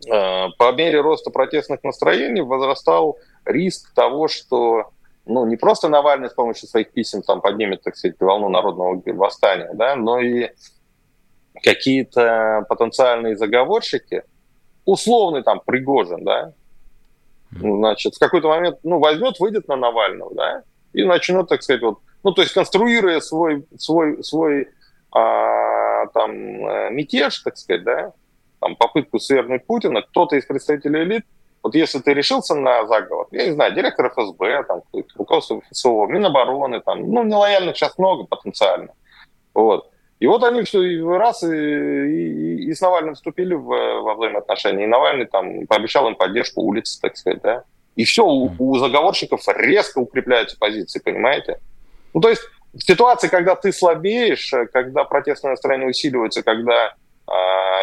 а, 0.09 0.49
по 0.57 0.71
мере 0.73 1.01
роста 1.01 1.31
протестных 1.31 1.83
настроений 1.83 2.41
возрастал 2.41 3.17
риск 3.45 3.93
того, 3.93 4.27
что 4.27 4.91
ну, 5.29 5.45
не 5.45 5.55
просто 5.55 5.89
Навальный 5.89 6.29
с 6.29 6.33
помощью 6.33 6.67
своих 6.67 6.91
писем 6.91 7.21
там 7.21 7.41
поднимет, 7.41 7.83
так 7.83 7.95
сказать, 7.95 8.19
волну 8.19 8.49
народного 8.49 9.01
восстания, 9.13 9.69
да, 9.73 9.95
но 9.95 10.19
и 10.19 10.49
какие-то 11.63 12.65
потенциальные 12.67 13.37
заговорщики, 13.37 14.23
условный 14.85 15.43
там 15.43 15.61
Пригожин, 15.65 16.23
да, 16.23 16.53
значит, 17.51 18.15
в 18.15 18.19
какой-то 18.19 18.47
момент, 18.47 18.79
ну, 18.83 18.99
возьмет, 18.99 19.39
выйдет 19.39 19.67
на 19.67 19.75
Навального, 19.75 20.33
да, 20.33 20.63
и 20.93 21.03
начнет, 21.03 21.47
так 21.47 21.61
сказать, 21.61 21.81
вот, 21.81 21.99
ну, 22.23 22.31
то 22.31 22.41
есть 22.41 22.53
конструируя 22.53 23.19
свой, 23.19 23.65
свой, 23.77 24.23
свой 24.23 24.69
а, 25.11 26.07
там, 26.07 26.31
э, 26.31 26.89
мятеж, 26.91 27.39
так 27.39 27.57
сказать, 27.57 27.83
да, 27.83 28.13
там, 28.59 28.75
попытку 28.75 29.19
свергнуть 29.19 29.65
Путина, 29.65 30.01
кто-то 30.01 30.35
из 30.35 30.45
представителей 30.45 31.03
элит, 31.03 31.25
вот 31.63 31.75
если 31.75 31.99
ты 31.99 32.13
решился 32.13 32.55
на 32.55 32.85
заговор, 32.87 33.27
я 33.31 33.47
не 33.47 33.53
знаю, 33.53 33.73
директор 33.73 34.09
ФСБ, 34.09 34.63
там, 34.63 34.81
руководство 35.15 35.61
ФСО, 35.69 36.07
Минобороны, 36.07 36.81
там, 36.81 37.09
ну, 37.11 37.23
нелояльных 37.23 37.75
сейчас 37.75 37.97
много 37.97 38.25
потенциально, 38.25 38.93
вот, 39.53 39.89
и 40.19 40.27
вот 40.27 40.43
они 40.43 40.63
все 40.63 41.17
раз 41.17 41.43
и, 41.43 41.47
и, 41.47 42.65
и 42.65 42.73
с 42.73 42.81
Навальным 42.81 43.15
вступили 43.15 43.53
в, 43.53 43.67
во 43.67 44.15
взаимоотношения. 44.15 44.83
И 44.83 44.87
Навальный 44.87 45.25
там 45.25 45.65
пообещал 45.65 46.09
им 46.09 46.15
поддержку 46.15 46.61
улицы, 46.61 46.99
так 47.01 47.15
сказать, 47.15 47.41
да. 47.41 47.63
И 47.95 48.03
все, 48.03 48.25
у, 48.25 48.51
у 48.59 48.77
заговорщиков 48.77 49.41
резко 49.47 49.99
укрепляются 49.99 50.57
позиции, 50.59 50.99
понимаете? 50.99 51.59
Ну, 52.13 52.19
то 52.19 52.29
есть 52.29 52.41
в 52.73 52.81
ситуации, 52.81 53.29
когда 53.29 53.55
ты 53.55 53.71
слабеешь, 53.71 54.53
когда 54.73 55.05
протестное 55.05 55.51
настроение 55.51 55.87
усиливается, 55.87 56.43
когда 56.43 56.95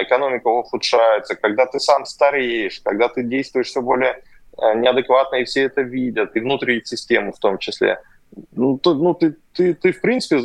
экономика 0.03 0.49
ухудшается, 0.49 1.37
когда 1.37 1.67
ты 1.67 1.81
сам 1.81 2.05
стареешь, 2.05 2.81
когда 2.85 3.09
ты 3.09 3.23
действуешь 3.23 3.69
все 3.69 3.81
более 3.81 4.23
э, 4.59 4.75
неадекватно, 4.75 5.37
и 5.37 5.45
все 5.45 5.65
это 5.65 5.83
видят, 5.83 6.37
и 6.37 6.41
внутри 6.41 6.83
системы 6.85 7.33
в 7.33 7.39
том 7.39 7.59
числе– 7.59 7.99
ну, 8.53 8.79
то, 8.79 8.95
ну 8.95 9.15
ты, 9.15 9.37
ты, 9.55 9.75
ты, 9.75 9.93
в 9.93 10.01
принципе, 10.01 10.37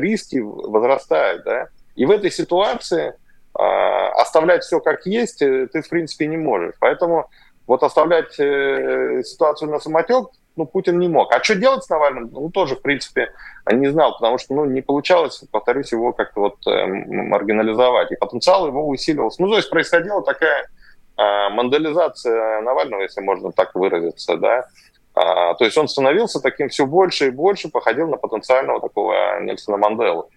риски 0.00 0.38
возрастают, 0.38 1.44
да, 1.44 1.68
и 1.94 2.04
в 2.06 2.10
этой 2.10 2.30
ситуации 2.30 3.14
э, 3.58 3.62
оставлять 3.62 4.64
все 4.64 4.80
как 4.80 5.06
есть 5.06 5.42
э, 5.42 5.68
ты, 5.72 5.82
в 5.82 5.88
принципе, 5.88 6.26
не 6.26 6.36
можешь. 6.36 6.74
Поэтому 6.80 7.28
вот 7.66 7.82
оставлять 7.82 8.38
э, 8.38 9.22
ситуацию 9.24 9.70
на 9.70 9.78
самотек, 9.78 10.28
ну, 10.56 10.66
Путин 10.66 10.98
не 10.98 11.08
мог. 11.08 11.32
А 11.32 11.42
что 11.42 11.54
делать 11.54 11.84
с 11.84 11.88
Навальным? 11.88 12.30
Ну, 12.32 12.50
тоже, 12.50 12.76
в 12.76 12.82
принципе, 12.82 13.32
не 13.70 13.88
знал, 13.88 14.14
потому 14.14 14.38
что, 14.38 14.54
ну, 14.54 14.64
не 14.64 14.82
получалось, 14.82 15.42
повторюсь, 15.50 15.92
его 15.92 16.12
как-то 16.12 16.40
вот 16.40 16.66
э, 16.66 16.86
маргинализовать. 16.86 18.12
И 18.12 18.16
потенциал 18.16 18.66
его 18.66 18.86
усиливался. 18.88 19.42
Ну, 19.42 19.48
то 19.48 19.56
есть 19.56 19.70
происходила 19.70 20.22
такая 20.22 20.68
э, 21.16 21.48
мандализация 21.50 22.60
Навального, 22.62 23.02
если 23.02 23.20
можно 23.20 23.52
так 23.52 23.74
выразиться, 23.74 24.36
да, 24.36 24.68
а, 25.14 25.54
то 25.54 25.64
есть 25.64 25.78
он 25.78 25.86
становился 25.86 26.40
таким 26.40 26.68
все 26.68 26.86
больше 26.86 27.28
и 27.28 27.30
больше, 27.30 27.68
походил 27.68 28.08
на 28.08 28.16
потенциального 28.16 28.80
такого 28.80 29.40
Нельсона 29.40 29.76
Манделу. 29.78 30.28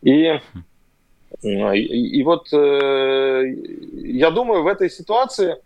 И, 0.00 0.40
и, 1.42 2.18
и 2.18 2.22
вот 2.24 2.48
э, 2.52 3.44
я 3.92 4.30
думаю, 4.30 4.62
в 4.62 4.68
этой 4.68 4.88
ситуации 4.88 5.58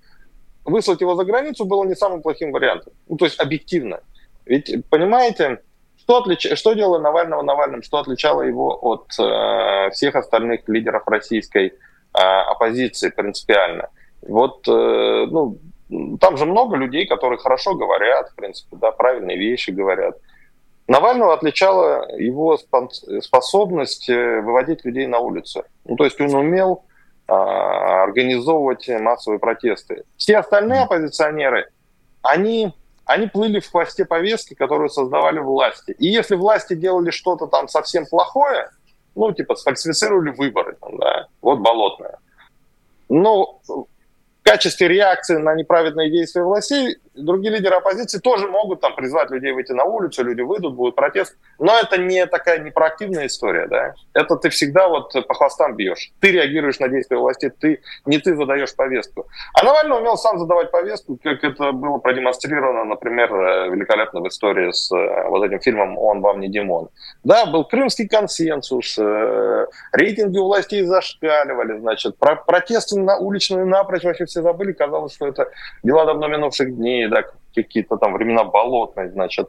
выслать 0.66 1.00
его 1.00 1.14
за 1.14 1.24
границу 1.24 1.64
было 1.64 1.84
не 1.84 1.94
самым 1.94 2.22
плохим 2.22 2.52
вариантом. 2.52 2.92
Ну, 3.08 3.16
то 3.16 3.24
есть 3.24 3.40
объективно. 3.40 4.00
Ведь, 4.44 4.84
понимаете, 4.90 5.60
что, 5.98 6.18
отлич... 6.18 6.46
что 6.54 6.74
делало 6.74 6.98
Навального 6.98 7.42
Навальным, 7.42 7.82
что 7.82 7.98
отличало 7.98 8.42
его 8.42 8.78
от 8.80 9.06
э, 9.18 9.90
всех 9.90 10.14
остальных 10.14 10.68
лидеров 10.68 11.06
российской 11.06 11.68
э, 11.68 11.72
оппозиции 12.12 13.10
принципиально? 13.10 13.88
Вот, 14.22 14.66
э, 14.68 15.26
ну, 15.30 15.58
там 16.20 16.36
же 16.36 16.46
много 16.46 16.76
людей, 16.76 17.06
которые 17.06 17.38
хорошо 17.38 17.74
говорят, 17.74 18.30
в 18.30 18.34
принципе, 18.34 18.76
да, 18.76 18.90
правильные 18.90 19.38
вещи 19.38 19.70
говорят. 19.70 20.16
Навального 20.88 21.34
отличала 21.34 22.08
его 22.16 22.56
способность 23.20 24.08
э, 24.08 24.40
выводить 24.40 24.84
людей 24.84 25.06
на 25.06 25.18
улицу. 25.18 25.64
Ну, 25.84 25.96
то 25.96 26.04
есть 26.04 26.20
он 26.20 26.34
умел 26.34 26.84
организовывать 27.26 28.88
массовые 28.88 29.38
протесты. 29.38 30.04
Все 30.16 30.38
остальные 30.38 30.82
оппозиционеры, 30.82 31.68
они, 32.22 32.72
они 33.04 33.26
плыли 33.26 33.60
в 33.60 33.70
хвосте 33.70 34.04
повестки, 34.04 34.54
которую 34.54 34.88
создавали 34.88 35.38
власти. 35.38 35.92
И 35.98 36.06
если 36.06 36.36
власти 36.36 36.74
делали 36.74 37.10
что-то 37.10 37.46
там 37.46 37.68
совсем 37.68 38.06
плохое, 38.06 38.70
ну, 39.14 39.32
типа, 39.32 39.56
сфальсифицировали 39.56 40.30
выборы, 40.30 40.76
там, 40.80 40.98
да, 40.98 41.26
вот 41.40 41.58
болотное. 41.60 42.18
Ну, 43.08 43.60
качестве 44.46 44.86
реакции 44.86 45.36
на 45.36 45.54
неправедные 45.54 46.10
действия 46.10 46.44
властей 46.44 46.96
другие 47.16 47.54
лидеры 47.54 47.76
оппозиции 47.76 48.18
тоже 48.18 48.48
могут 48.48 48.80
там 48.80 48.94
призвать 48.94 49.30
людей 49.30 49.52
выйти 49.52 49.72
на 49.72 49.84
улицу, 49.84 50.24
люди 50.24 50.42
выйдут, 50.42 50.74
будет 50.74 50.94
протест. 50.94 51.36
Но 51.58 51.76
это 51.78 51.98
не 51.98 52.26
такая 52.26 52.58
непроактивная 52.58 53.26
история, 53.26 53.66
да. 53.66 53.94
Это 54.14 54.36
ты 54.36 54.50
всегда 54.50 54.88
вот 54.88 55.12
по 55.26 55.34
хвостам 55.34 55.76
бьешь. 55.76 56.12
Ты 56.20 56.32
реагируешь 56.32 56.78
на 56.78 56.88
действия 56.88 57.16
власти, 57.16 57.50
ты, 57.50 57.80
не 58.04 58.18
ты 58.18 58.36
задаешь 58.36 58.74
повестку. 58.74 59.26
А 59.54 59.64
Навальный 59.64 59.98
умел 59.98 60.16
сам 60.16 60.38
задавать 60.38 60.70
повестку, 60.70 61.18
как 61.22 61.42
это 61.44 61.72
было 61.72 61.98
продемонстрировано, 61.98 62.84
например, 62.84 63.34
э, 63.34 63.70
великолепно 63.70 64.20
в 64.20 64.28
истории 64.28 64.70
с 64.70 64.92
э, 64.92 65.28
вот 65.28 65.44
этим 65.44 65.60
фильмом 65.60 65.98
«Он 65.98 66.20
вам 66.20 66.40
не 66.40 66.48
Димон». 66.48 66.88
Да, 67.24 67.46
был 67.46 67.64
крымский 67.64 68.08
консенсус, 68.08 68.98
э, 68.98 69.66
рейтинги 69.92 70.38
у 70.38 70.44
властей 70.44 70.82
зашкаливали, 70.82 71.78
значит, 71.78 72.18
про 72.18 72.36
протесты 72.36 72.98
на 72.98 73.16
уличные 73.16 73.64
напрочь 73.64 74.04
вообще 74.04 74.26
все 74.26 74.42
забыли, 74.42 74.72
казалось, 74.72 75.14
что 75.14 75.26
это 75.26 75.48
дела 75.82 76.04
давно 76.06 76.28
минувших 76.28 76.74
дней, 76.74 77.05
да, 77.08 77.24
какие-то 77.54 77.96
там 77.96 78.14
времена 78.14 78.44
болотные, 78.44 79.10
значит. 79.10 79.48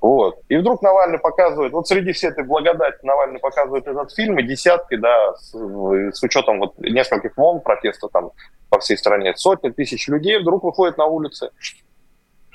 Вот. 0.00 0.38
И 0.48 0.56
вдруг 0.56 0.80
Навальный 0.82 1.18
показывает, 1.18 1.72
вот 1.72 1.88
среди 1.88 2.12
всей 2.12 2.30
этой 2.30 2.44
благодати 2.44 2.98
Навальный 3.02 3.40
показывает 3.40 3.86
этот 3.88 4.14
фильм, 4.14 4.38
и 4.38 4.44
десятки, 4.44 4.96
да, 4.96 5.34
с, 5.34 5.52
с 5.52 6.22
учетом 6.22 6.60
вот 6.60 6.78
нескольких 6.78 7.36
волн 7.36 7.60
протеста 7.60 8.08
там 8.08 8.30
по 8.70 8.78
всей 8.78 8.96
стране, 8.96 9.34
сотни 9.36 9.70
тысяч 9.70 10.06
людей 10.08 10.38
вдруг 10.38 10.62
выходят 10.62 10.98
на 10.98 11.06
улицы. 11.06 11.50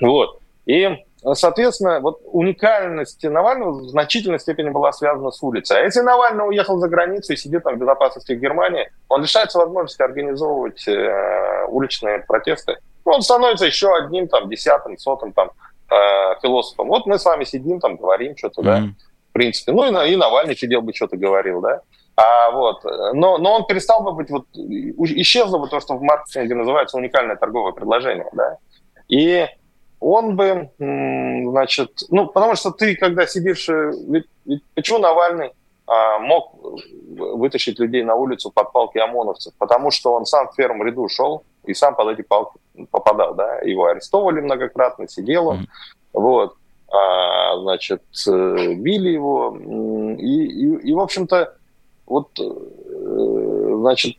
Вот. 0.00 0.40
И, 0.64 0.88
соответственно, 1.34 2.00
вот 2.00 2.22
уникальность 2.24 3.22
Навального 3.22 3.72
в 3.72 3.88
значительной 3.88 4.38
степени 4.38 4.70
была 4.70 4.92
связана 4.92 5.30
с 5.30 5.42
улицей. 5.42 5.76
А 5.76 5.80
если 5.80 6.00
Навальный 6.00 6.48
уехал 6.48 6.78
за 6.78 6.88
границу 6.88 7.34
и 7.34 7.36
сидит 7.36 7.64
там 7.64 7.76
в 7.76 7.78
безопасности 7.78 8.32
в 8.32 8.40
Германии, 8.40 8.90
он 9.10 9.20
лишается 9.20 9.58
возможности 9.58 10.00
организовывать 10.00 10.88
э, 10.88 11.66
уличные 11.68 12.20
протесты 12.20 12.78
он 13.04 13.22
становится 13.22 13.66
еще 13.66 13.94
одним, 13.94 14.28
там, 14.28 14.48
десятым, 14.48 14.98
сотым, 14.98 15.32
там, 15.32 15.50
э, 15.90 16.40
философом. 16.42 16.88
Вот 16.88 17.06
мы 17.06 17.18
с 17.18 17.24
вами 17.24 17.44
сидим, 17.44 17.80
там, 17.80 17.96
говорим 17.96 18.36
что-то, 18.36 18.62
mm-hmm. 18.62 18.64
да, 18.64 18.88
в 19.30 19.32
принципе. 19.32 19.72
Ну, 19.72 19.84
и, 19.84 20.12
и 20.12 20.16
Навальный 20.16 20.56
сидел 20.56 20.82
бы, 20.82 20.94
что-то 20.94 21.16
говорил, 21.16 21.60
да. 21.60 21.80
А 22.16 22.52
вот, 22.52 22.84
но, 23.12 23.38
но 23.38 23.54
он 23.54 23.66
перестал 23.66 24.02
бы 24.04 24.12
быть, 24.12 24.30
вот, 24.30 24.46
исчезло 24.54 25.58
бы 25.58 25.68
то, 25.68 25.80
что 25.80 25.94
в 25.94 26.02
маркетинге 26.02 26.54
называется 26.54 26.96
уникальное 26.96 27.36
торговое 27.36 27.72
предложение, 27.72 28.28
да. 28.32 28.58
И 29.08 29.46
он 29.98 30.36
бы, 30.36 30.70
значит, 30.78 31.90
ну, 32.10 32.26
потому 32.26 32.54
что 32.54 32.70
ты, 32.70 32.94
когда 32.94 33.26
сидишь, 33.26 33.68
э, 33.68 33.92
ведь, 34.08 34.26
ведь 34.44 34.62
почему 34.74 34.98
Навальный 34.98 35.52
а, 35.86 36.18
мог 36.18 36.54
вытащить 36.62 37.78
людей 37.78 38.02
на 38.02 38.14
улицу 38.14 38.50
под 38.50 38.70
палки 38.72 38.98
ОМОНовцев? 38.98 39.54
Потому 39.58 39.90
что 39.90 40.12
он 40.12 40.26
сам 40.26 40.48
в 40.48 40.56
первом 40.56 40.82
ряду 40.82 41.08
шел, 41.08 41.44
и 41.66 41.74
сам 41.74 41.94
под 41.94 42.18
эти 42.18 42.22
палки 42.22 42.58
попадал, 42.90 43.34
да, 43.34 43.58
его 43.60 43.86
арестовали 43.86 44.40
многократно, 44.40 45.08
сидел 45.08 45.48
он, 45.48 45.56
mm-hmm. 45.60 45.66
вот, 46.12 46.54
а, 46.88 47.58
значит, 47.60 48.02
э, 48.28 48.74
били 48.74 49.10
его, 49.10 49.56
и, 50.18 50.44
и, 50.44 50.90
и 50.90 50.92
в 50.92 51.00
общем-то, 51.00 51.54
вот, 52.06 52.28
э, 52.38 53.74
значит, 53.78 54.16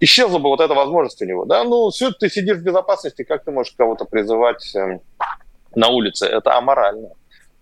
исчезла 0.00 0.38
бы 0.38 0.48
вот 0.48 0.60
эта 0.60 0.74
возможность 0.74 1.20
у 1.22 1.24
него, 1.24 1.44
да, 1.44 1.64
ну, 1.64 1.90
все, 1.90 2.10
ты 2.10 2.28
сидишь 2.28 2.58
в 2.58 2.62
безопасности, 2.62 3.24
как 3.24 3.44
ты 3.44 3.50
можешь 3.50 3.74
кого-то 3.76 4.04
призывать 4.04 4.74
эм, 4.74 5.00
на 5.74 5.88
улице, 5.88 6.26
это 6.26 6.56
аморально. 6.56 7.10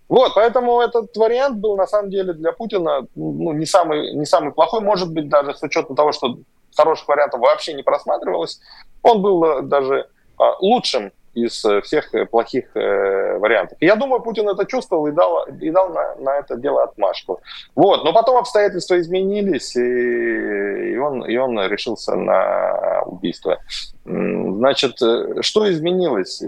Вот, 0.09 0.33
поэтому 0.35 0.81
этот 0.81 1.15
вариант 1.15 1.57
был 1.57 1.75
на 1.75 1.87
самом 1.87 2.11
деле 2.11 2.33
для 2.33 2.51
Путина 2.51 3.07
ну, 3.15 3.53
не, 3.53 3.65
самый, 3.65 4.13
не 4.13 4.25
самый 4.25 4.53
плохой, 4.53 4.81
может 4.81 5.11
быть, 5.11 5.29
даже 5.29 5.55
с 5.55 5.63
учетом 5.63 5.95
того, 5.95 6.11
что 6.11 6.37
хороших 6.75 7.07
вариантов 7.07 7.39
вообще 7.39 7.73
не 7.73 7.83
просматривалось. 7.83 8.59
Он 9.01 9.21
был 9.21 9.43
э, 9.43 9.61
даже 9.63 10.07
а, 10.37 10.55
лучшим 10.59 11.11
из 11.33 11.65
э, 11.65 11.81
всех 11.81 12.13
э, 12.13 12.25
плохих 12.25 12.69
вариантов. 12.75 13.77
Я 13.81 13.95
думаю, 13.95 14.21
Путин 14.21 14.47
это 14.47 14.65
чувствовал 14.65 15.07
и 15.07 15.11
дал, 15.11 15.45
и 15.45 15.69
дал 15.71 15.89
на, 15.89 16.15
на 16.15 16.37
это 16.37 16.55
дело 16.57 16.83
отмашку. 16.83 17.41
Вот. 17.75 18.03
Но 18.03 18.13
потом 18.13 18.37
обстоятельства 18.37 18.99
изменились, 18.99 19.75
и, 19.75 20.93
и, 20.93 20.97
он, 20.97 21.25
и 21.25 21.35
он 21.37 21.59
решился 21.67 22.15
на 22.15 23.01
убийство. 23.05 23.59
Значит, 24.05 24.97
что 25.41 25.71
изменилось? 25.71 26.43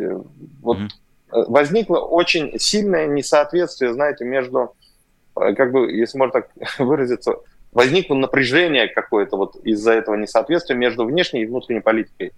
Вот 0.62 0.78
mm-hmm. 0.78 1.46
возникло 1.48 1.98
очень 1.98 2.60
сильное 2.60 3.08
несоответствие, 3.08 3.94
знаете, 3.94 4.24
между, 4.24 4.76
как 5.34 5.72
бы, 5.72 5.92
если 5.92 6.18
можно 6.18 6.42
так 6.42 6.50
выразиться, 6.80 7.36
возникло 7.76 8.16
напряжение 8.16 8.88
какое-то 8.88 9.38
вот 9.38 9.58
из-за 9.58 9.92
этого 9.92 10.16
несоответствия 10.16 10.76
между 10.76 11.06
внешней 11.06 11.44
и 11.44 11.46
внутренней 11.46 11.82
политикой. 11.82 12.32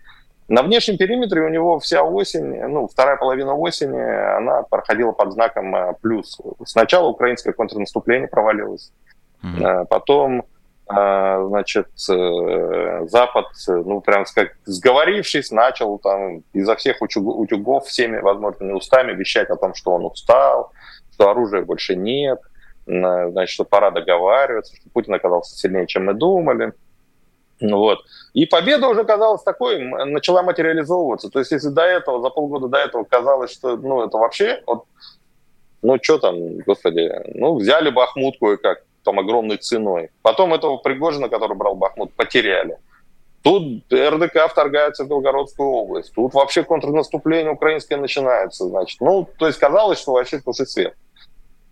На 0.50 0.63
внешнем 0.63 0.98
периметре 0.98 1.41
у 1.41 1.50
него 1.50 1.79
вся 1.79 2.03
осень, 2.03 2.63
ну, 2.67 2.88
вторая 2.88 3.17
половина 3.17 3.53
осени, 3.53 4.00
она 4.38 4.63
проходила 4.63 5.12
под 5.12 5.34
знаком 5.34 5.75
э, 5.75 5.94
плюс. 6.01 6.39
Сначала 6.65 7.08
украинское 7.08 7.53
контрнаступление 7.53 8.27
провалилось, 8.27 8.91
mm-hmm. 9.44 9.86
потом, 9.89 10.46
э, 10.89 11.46
значит, 11.48 11.88
Запад, 11.96 13.46
ну, 13.67 14.01
прям 14.01 14.25
сказать, 14.25 14.51
сговорившись, 14.65 15.51
начал 15.51 16.00
там 16.00 16.44
изо 16.53 16.75
всех 16.77 17.01
утюгов 17.01 17.86
всеми 17.86 18.17
возможными 18.20 18.72
устами 18.72 19.13
вещать 19.13 19.50
о 19.50 19.58
том, 19.58 19.75
что 19.75 19.91
он 19.91 20.06
устал, 20.06 20.72
что 21.13 21.29
оружия 21.29 21.62
больше 21.62 21.96
нет, 21.96 22.39
значит, 22.88 23.53
что 23.53 23.65
пора 23.65 23.91
договариваться, 23.91 24.75
что 24.75 24.89
Путин 24.89 25.13
оказался 25.13 25.58
сильнее, 25.58 25.88
чем 25.88 26.06
мы 26.06 26.13
думали. 26.13 26.74
Вот. 27.60 28.00
И 28.34 28.46
победа 28.46 28.88
уже 28.88 29.03
казалась 29.03 29.44
такой, 29.44 29.79
начала 29.79 30.44
материализовываться. 30.44 31.29
То 31.29 31.39
есть, 31.39 31.51
если 31.51 31.70
до 31.70 31.82
этого, 31.82 32.22
за 32.22 32.29
полгода 32.29 32.67
до 32.67 32.77
этого 32.77 33.03
казалось, 33.03 33.51
что 33.51 33.75
ну, 33.77 34.06
это 34.06 34.17
вообще, 34.17 34.62
вот, 34.65 34.86
ну, 35.82 35.98
что 36.01 36.20
там, 36.20 36.60
господи, 36.60 37.12
ну, 37.34 37.56
взяли 37.56 37.89
Бахмут 37.89 38.38
кое-как, 38.39 38.84
там, 39.03 39.20
огромной 39.20 39.58
ценой. 39.58 40.12
Потом 40.22 40.53
этого 40.53 40.77
Пригожина, 40.77 41.29
который 41.29 41.58
брал 41.58 41.75
Бахмут, 41.75 42.13
потеряли. 42.13 42.77
Тут 43.41 43.84
РДК 43.91 44.50
вторгается 44.50 45.06
в 45.06 45.08
Белгородскую 45.08 45.70
область. 45.70 46.13
Тут 46.13 46.34
вообще 46.34 46.63
контрнаступление 46.63 47.53
украинское 47.53 47.98
начинается, 47.98 48.67
значит. 48.67 49.00
Ну, 49.00 49.27
то 49.38 49.48
есть 49.48 49.58
казалось, 49.58 50.00
что 50.00 50.13
вообще 50.13 50.39
слушай 50.39 50.67
свет. 50.67 50.94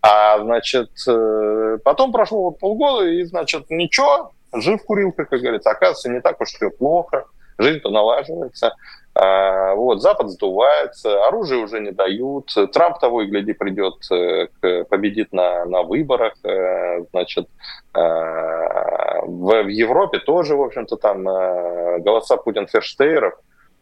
А, 0.06 0.38
значит, 0.38 0.90
э, 1.08 1.78
потом 1.82 2.12
прошло 2.12 2.44
вот 2.44 2.58
полгода, 2.58 3.06
и, 3.06 3.24
значит, 3.24 3.70
ничего, 3.70 4.32
жив 4.54 4.84
курилка, 4.84 5.24
как 5.24 5.40
говорится, 5.40 5.70
оказывается, 5.70 6.10
не 6.10 6.20
так 6.20 6.40
уж 6.40 6.48
все 6.50 6.70
плохо, 6.70 7.24
жизнь-то 7.58 7.90
налаживается. 7.90 8.74
А, 9.14 9.74
вот, 9.74 10.02
Запад 10.02 10.30
сдувается, 10.30 11.24
оружие 11.24 11.64
уже 11.64 11.80
не 11.80 11.90
дают, 11.90 12.50
Трамп 12.72 13.00
того 13.00 13.22
и 13.22 13.26
гляди 13.26 13.52
придет, 13.52 13.94
э, 14.12 14.84
победит 14.84 15.32
на, 15.32 15.64
на 15.64 15.82
выборах, 15.82 16.34
э, 16.44 17.04
значит, 17.10 17.48
в, 17.92 19.62
в 19.62 19.68
Европе 19.68 20.18
тоже, 20.18 20.54
в 20.54 20.62
общем-то, 20.62 20.96
там 20.96 21.24
голоса 21.24 22.36
Путин-Ферштейров, 22.36 23.34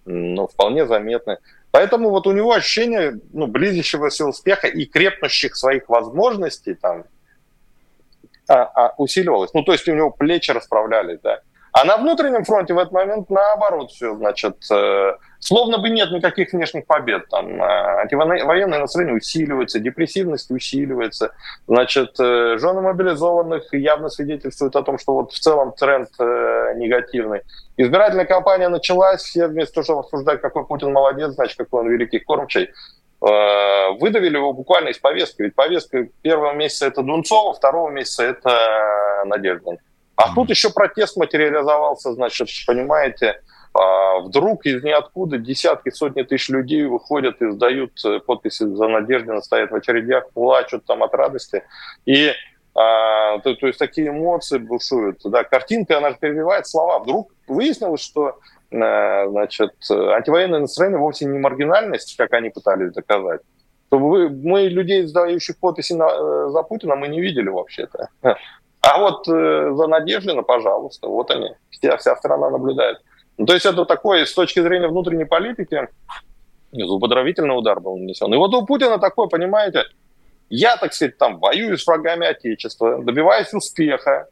ну, 0.05 0.47
вполне 0.47 0.87
заметны. 0.87 1.39
Поэтому 1.71 2.11
вот 2.11 2.27
у 2.27 2.33
него 2.33 2.53
ощущение 2.53 3.19
ну, 3.33 3.47
близящегося 3.47 4.27
успеха 4.27 4.69
и 4.69 4.85
крепнущих 4.85 5.57
своих 5.57 5.89
возможностей 5.89 6.75
там, 6.75 7.05
а, 8.49 8.63
а, 8.63 8.95
усиливалось. 8.99 9.53
Ну, 9.55 9.63
то 9.63 9.73
есть 9.73 9.89
у 9.89 9.95
него 9.95 10.11
плечи 10.11 10.51
расправлялись, 10.51 11.19
да. 11.23 11.41
А 11.73 11.85
на 11.85 11.97
внутреннем 11.97 12.45
фронте 12.45 12.75
в 12.75 12.79
этот 12.79 12.93
момент 12.93 13.31
наоборот 13.31 13.91
все, 13.91 14.15
значит, 14.15 14.57
э, 14.71 15.15
словно 15.45 15.79
бы 15.79 15.91
нет 15.91 16.11
никаких 16.11 16.53
внешних 16.53 16.87
побед. 16.87 17.29
Там 17.29 17.63
э, 17.63 18.01
антивоенное 18.03 18.81
настроение 18.81 19.17
усиливается, 19.17 19.79
депрессивность 19.79 20.51
усиливается. 20.51 21.33
Значит, 21.69 22.19
э, 22.19 22.57
жены 22.59 22.81
мобилизованных 22.81 23.73
явно 23.73 24.09
свидетельствуют 24.09 24.75
о 24.77 24.83
том, 24.83 24.99
что 24.99 25.15
вот 25.15 25.33
в 25.33 25.39
целом 25.39 25.73
тренд 25.73 26.09
э, 26.19 26.75
негативный. 26.77 27.43
Избирательная 27.77 28.25
кампания 28.25 28.69
началась, 28.69 29.23
все 29.23 29.47
вместо 29.47 29.75
того, 29.75 29.85
чтобы 29.85 30.01
обсуждать, 30.01 30.41
какой 30.41 30.67
Путин 30.67 30.93
молодец, 30.93 31.33
значит, 31.33 31.57
какой 31.57 31.83
он 31.83 31.91
великий 31.91 32.19
кормчий, 32.19 32.71
Э, 33.27 33.93
выдавили 33.99 34.37
его 34.37 34.53
буквально 34.53 34.89
из 34.89 34.99
повестки. 34.99 35.43
Ведь 35.43 35.55
повестка 35.55 36.07
первого 36.21 36.53
месяца 36.53 36.87
это 36.87 37.03
Дунцова, 37.03 37.55
второго 37.55 37.89
месяца 37.89 38.23
это 38.25 39.23
Надежда. 39.25 39.79
А 40.17 40.35
тут 40.35 40.51
еще 40.51 40.71
протест 40.71 41.17
материализовался, 41.17 42.13
значит, 42.13 42.49
понимаете, 42.67 43.41
а, 43.75 44.21
вдруг 44.21 44.67
из 44.67 44.83
ниоткуда 44.83 45.39
десятки, 45.39 45.91
сотни 45.91 46.23
тысяч 46.23 46.49
людей 46.49 46.85
выходят 46.85 47.43
и 47.43 47.51
сдают 47.51 47.93
э, 48.05 48.21
подписи 48.21 48.65
за 48.65 48.89
Надеждина, 48.89 49.41
стоят 49.43 49.71
в 49.71 49.75
очередях, 49.75 50.31
плачут 50.31 50.85
там 50.87 51.03
от 51.03 51.15
радости. 51.15 51.65
И 52.07 52.33
а, 52.75 53.39
то, 53.39 53.55
то 53.55 53.67
есть 53.67 53.79
такие 53.79 54.09
эмоции 54.09 54.59
бушуют. 54.59 55.21
Да, 55.25 55.45
картинка, 55.45 55.99
она 55.99 56.13
перебивает 56.13 56.67
слова. 56.67 56.99
Вдруг 57.01 57.33
выяснилось, 57.47 58.01
что 58.01 58.39
Э, 58.75 59.29
значит, 59.29 59.71
антивоенное 59.91 60.61
настроение 60.61 60.99
вовсе 60.99 61.27
не 61.27 61.39
маргинальность, 61.39 62.17
как 62.17 62.33
они 62.33 62.51
пытались 62.51 62.93
доказать. 62.93 63.41
Вы, 63.91 64.29
мы 64.29 64.63
людей, 64.63 65.07
сдающих 65.07 65.59
подписи 65.59 65.93
на, 65.93 66.09
э, 66.09 66.49
за 66.51 66.63
Путина, 66.63 66.97
мы 66.97 67.09
не 67.09 67.21
видели 67.21 67.49
вообще-то. 67.49 68.09
А 68.87 68.99
вот 68.99 69.27
э, 69.29 69.73
за 69.75 69.87
Надеждина, 69.87 70.43
пожалуйста, 70.43 71.09
вот 71.09 71.31
они, 71.31 71.55
вся, 71.71 71.97
вся 71.97 72.17
страна 72.17 72.51
наблюдает. 72.51 72.99
Ну, 73.37 73.47
то 73.47 73.55
есть 73.55 73.67
это 73.67 73.85
такой, 73.85 74.27
с 74.27 74.35
точки 74.35 74.61
зрения 74.61 74.89
внутренней 74.89 75.25
политики, 75.25 75.89
зубодравительный 76.73 77.57
удар 77.57 77.81
был 77.81 77.97
нанесен. 77.97 78.33
И 78.33 78.37
вот 78.37 78.55
у 78.55 78.65
Путина 78.65 78.99
такой, 78.99 79.29
понимаете, 79.29 79.85
я, 80.51 80.77
так 80.77 80.93
сказать, 80.95 81.19
там 81.19 81.39
воюю 81.39 81.79
с 81.79 81.87
врагами 81.87 82.27
Отечества, 82.27 83.03
добиваюсь 83.03 83.53
успеха, 83.53 84.29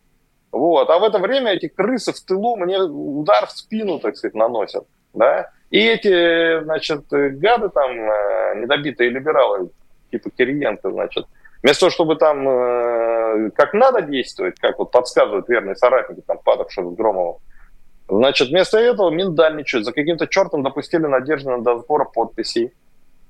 вот. 0.52 0.90
А 0.90 0.98
в 0.98 1.04
это 1.04 1.18
время 1.18 1.52
эти 1.52 1.68
крысы 1.68 2.12
в 2.12 2.20
тылу 2.20 2.56
мне 2.56 2.78
удар 2.80 3.46
в 3.46 3.52
спину, 3.52 3.98
так 3.98 4.16
сказать, 4.16 4.34
наносят. 4.34 4.86
Да? 5.14 5.50
И 5.70 5.78
эти, 5.78 6.62
значит, 6.62 7.04
гады 7.08 7.70
там, 7.70 7.90
э, 7.90 8.54
недобитые 8.60 9.08
либералы, 9.08 9.70
типа 10.10 10.30
Кириенко, 10.30 10.90
значит, 10.90 11.26
вместо 11.62 11.80
того, 11.80 11.90
чтобы 11.90 12.16
там 12.16 12.46
э, 12.46 13.50
как 13.54 13.72
надо 13.72 14.02
действовать, 14.02 14.58
как 14.60 14.78
вот 14.78 14.90
подсказывают 14.90 15.48
верные 15.48 15.74
соратники, 15.74 16.22
там, 16.26 16.38
падавшие 16.44 16.90
с 16.90 16.94
Громовым, 16.94 17.40
значит, 18.08 18.48
вместо 18.48 18.78
этого 18.78 19.10
миндальничают, 19.10 19.84
за 19.84 19.92
каким-то 19.92 20.26
чертом 20.26 20.62
допустили 20.62 21.06
Надеждина 21.06 21.62
до 21.62 21.78
сбора 21.78 22.04
подписей, 22.04 22.72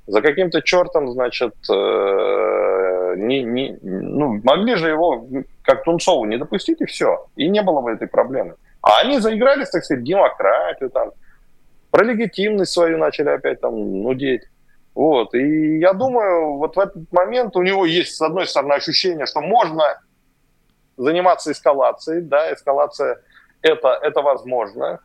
за 0.07 0.21
каким-то 0.21 0.63
чертом, 0.63 1.13
значит, 1.13 1.55
э, 1.71 3.15
не, 3.17 3.43
не, 3.43 3.79
ну, 3.83 4.41
могли 4.43 4.75
же 4.75 4.89
его, 4.89 5.27
как 5.63 5.85
Тунцову, 5.85 6.25
не 6.25 6.39
допустить, 6.39 6.81
и 6.81 6.87
все. 6.87 7.27
И 7.37 7.49
не 7.49 7.63
было 7.63 7.81
бы 7.81 7.93
этой 7.93 8.09
проблемы. 8.09 8.57
А 8.83 9.01
они 9.01 9.19
заигрались, 9.21 9.71
так 9.71 9.85
сказать, 9.85 10.03
демократию, 10.03 10.91
там, 10.91 11.13
про 11.91 12.05
легитимность 12.05 12.73
свою 12.73 12.99
начали 12.99 13.29
опять 13.29 13.61
там 13.61 14.03
нудеть. 14.03 14.43
Вот. 14.95 15.35
И 15.35 15.79
я 15.79 15.93
думаю, 15.93 16.57
вот 16.57 16.77
в 16.77 16.81
этот 16.81 17.13
момент 17.13 17.57
у 17.57 17.63
него 17.63 17.87
есть, 17.87 18.17
с 18.17 18.23
одной 18.23 18.47
стороны, 18.47 18.73
ощущение, 18.75 19.27
что 19.27 19.41
можно 19.41 19.85
заниматься 20.97 21.53
эскалацией, 21.53 22.23
да, 22.23 22.53
эскалация 22.53 23.21
это, 23.63 23.99
это 24.03 24.23
возможно, 24.23 25.01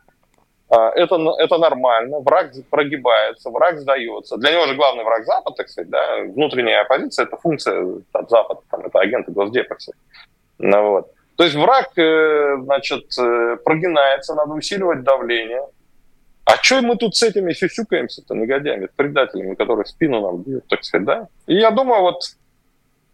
а, 0.70 0.90
это, 0.90 1.16
это 1.38 1.58
нормально, 1.58 2.20
враг 2.20 2.52
прогибается, 2.70 3.50
враг 3.50 3.78
сдается. 3.78 4.36
Для 4.36 4.52
него 4.52 4.66
же 4.66 4.74
главный 4.74 5.04
враг 5.04 5.24
Запад, 5.24 5.56
так 5.56 5.68
сказать, 5.68 5.88
да, 5.90 6.18
внутренняя 6.24 6.82
оппозиция– 6.82 7.24
это 7.26 7.36
функция 7.36 8.02
от 8.12 8.28
Запада, 8.28 8.60
там, 8.70 8.84
это 8.84 8.98
агенты 9.00 9.32
Госдепа 9.32 9.76
Ну, 10.58 10.90
вот. 10.90 11.10
То 11.36 11.44
есть 11.44 11.54
враг, 11.54 11.96
э, 11.96 12.56
значит, 12.64 13.06
э, 13.18 13.56
прогинается, 13.64 14.34
надо 14.34 14.52
усиливать 14.52 15.04
давление. 15.04 15.62
А 16.44 16.56
что 16.56 16.82
мы 16.82 16.96
тут 16.96 17.14
с 17.14 17.22
этими 17.22 17.52
сюсюкаемся-то, 17.52 18.34
негодяями, 18.34 18.88
предателями, 18.96 19.54
которые 19.54 19.86
спину 19.86 20.20
нам 20.20 20.42
бьют, 20.42 20.66
так 20.66 20.82
сказать, 20.84 21.06
да? 21.06 21.28
И 21.46 21.54
я 21.54 21.70
думаю, 21.70 22.02
вот 22.02 22.22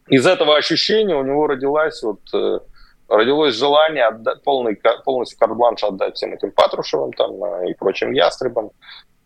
из 0.08 0.26
этого 0.26 0.56
ощущения 0.56 1.14
у 1.14 1.22
него 1.22 1.46
родилась 1.46 2.02
вот 2.02 2.20
э, 2.32 2.60
родилось 3.16 3.54
желание 3.54 4.06
отдать, 4.06 4.42
полный, 4.42 4.80
полностью 5.04 5.38
карт-бланш 5.38 5.84
отдать 5.84 6.16
всем 6.16 6.32
этим 6.34 6.52
Патрушевым 6.52 7.12
там, 7.12 7.42
э, 7.44 7.70
и 7.70 7.74
прочим 7.74 8.12
ястребам. 8.12 8.70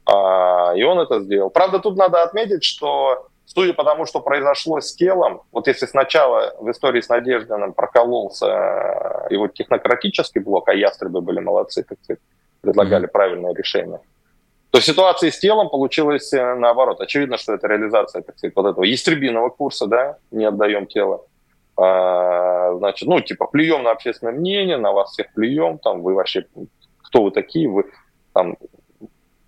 А, 0.07 0.73
и 0.75 0.83
он 0.83 0.99
это 0.99 1.21
сделал. 1.21 1.51
Правда, 1.51 1.79
тут 1.81 1.97
надо 1.97 2.23
отметить, 2.23 2.65
что 2.65 3.29
судя 3.45 3.75
по 3.75 3.85
тому, 3.85 4.07
что 4.07 4.21
произошло 4.21 4.81
с 4.81 4.95
телом, 4.95 5.43
вот 5.53 5.67
если 5.67 5.87
сначала 5.87 6.55
в 6.59 6.71
истории 6.71 7.01
с 7.01 7.09
Надеждиным 7.09 7.73
прокололся 7.73 8.47
э, 8.47 9.35
его 9.35 9.49
технократический 9.49 10.41
блок, 10.41 10.69
а 10.69 10.75
ястребы 10.75 11.21
были 11.21 11.41
молодцы, 11.41 11.83
так 11.83 11.99
сказать, 12.03 12.21
предлагали 12.61 13.07
mm-hmm. 13.07 13.13
правильное 13.13 13.55
решение, 13.55 14.01
то 14.71 14.81
ситуация 14.81 15.31
с 15.31 15.39
телом 15.39 15.71
получилась 15.71 16.33
э, 16.33 16.55
наоборот. 16.55 17.01
Очевидно, 17.01 17.39
что 17.39 17.55
это 17.55 17.67
реализация, 17.69 18.23
так 18.23 18.37
сказать, 18.39 18.55
вот 18.55 18.67
этого 18.67 18.85
ястребиного 18.85 19.49
курса, 19.49 19.87
да, 19.87 20.19
не 20.31 20.45
отдаем 20.45 20.87
тело. 20.87 21.25
А, 21.81 22.75
значит, 22.79 23.09
ну, 23.09 23.21
типа, 23.21 23.47
плюем 23.47 23.85
на 23.85 23.93
общественное 23.93 24.33
мнение, 24.33 24.77
на 24.79 24.91
вас 24.91 25.13
всех 25.13 25.33
плюем, 25.33 25.79
там, 25.79 26.03
вы 26.03 26.15
вообще, 26.15 26.45
кто 27.05 27.23
вы 27.23 27.31
такие, 27.31 27.69
вы, 27.69 27.85
там, 28.33 28.57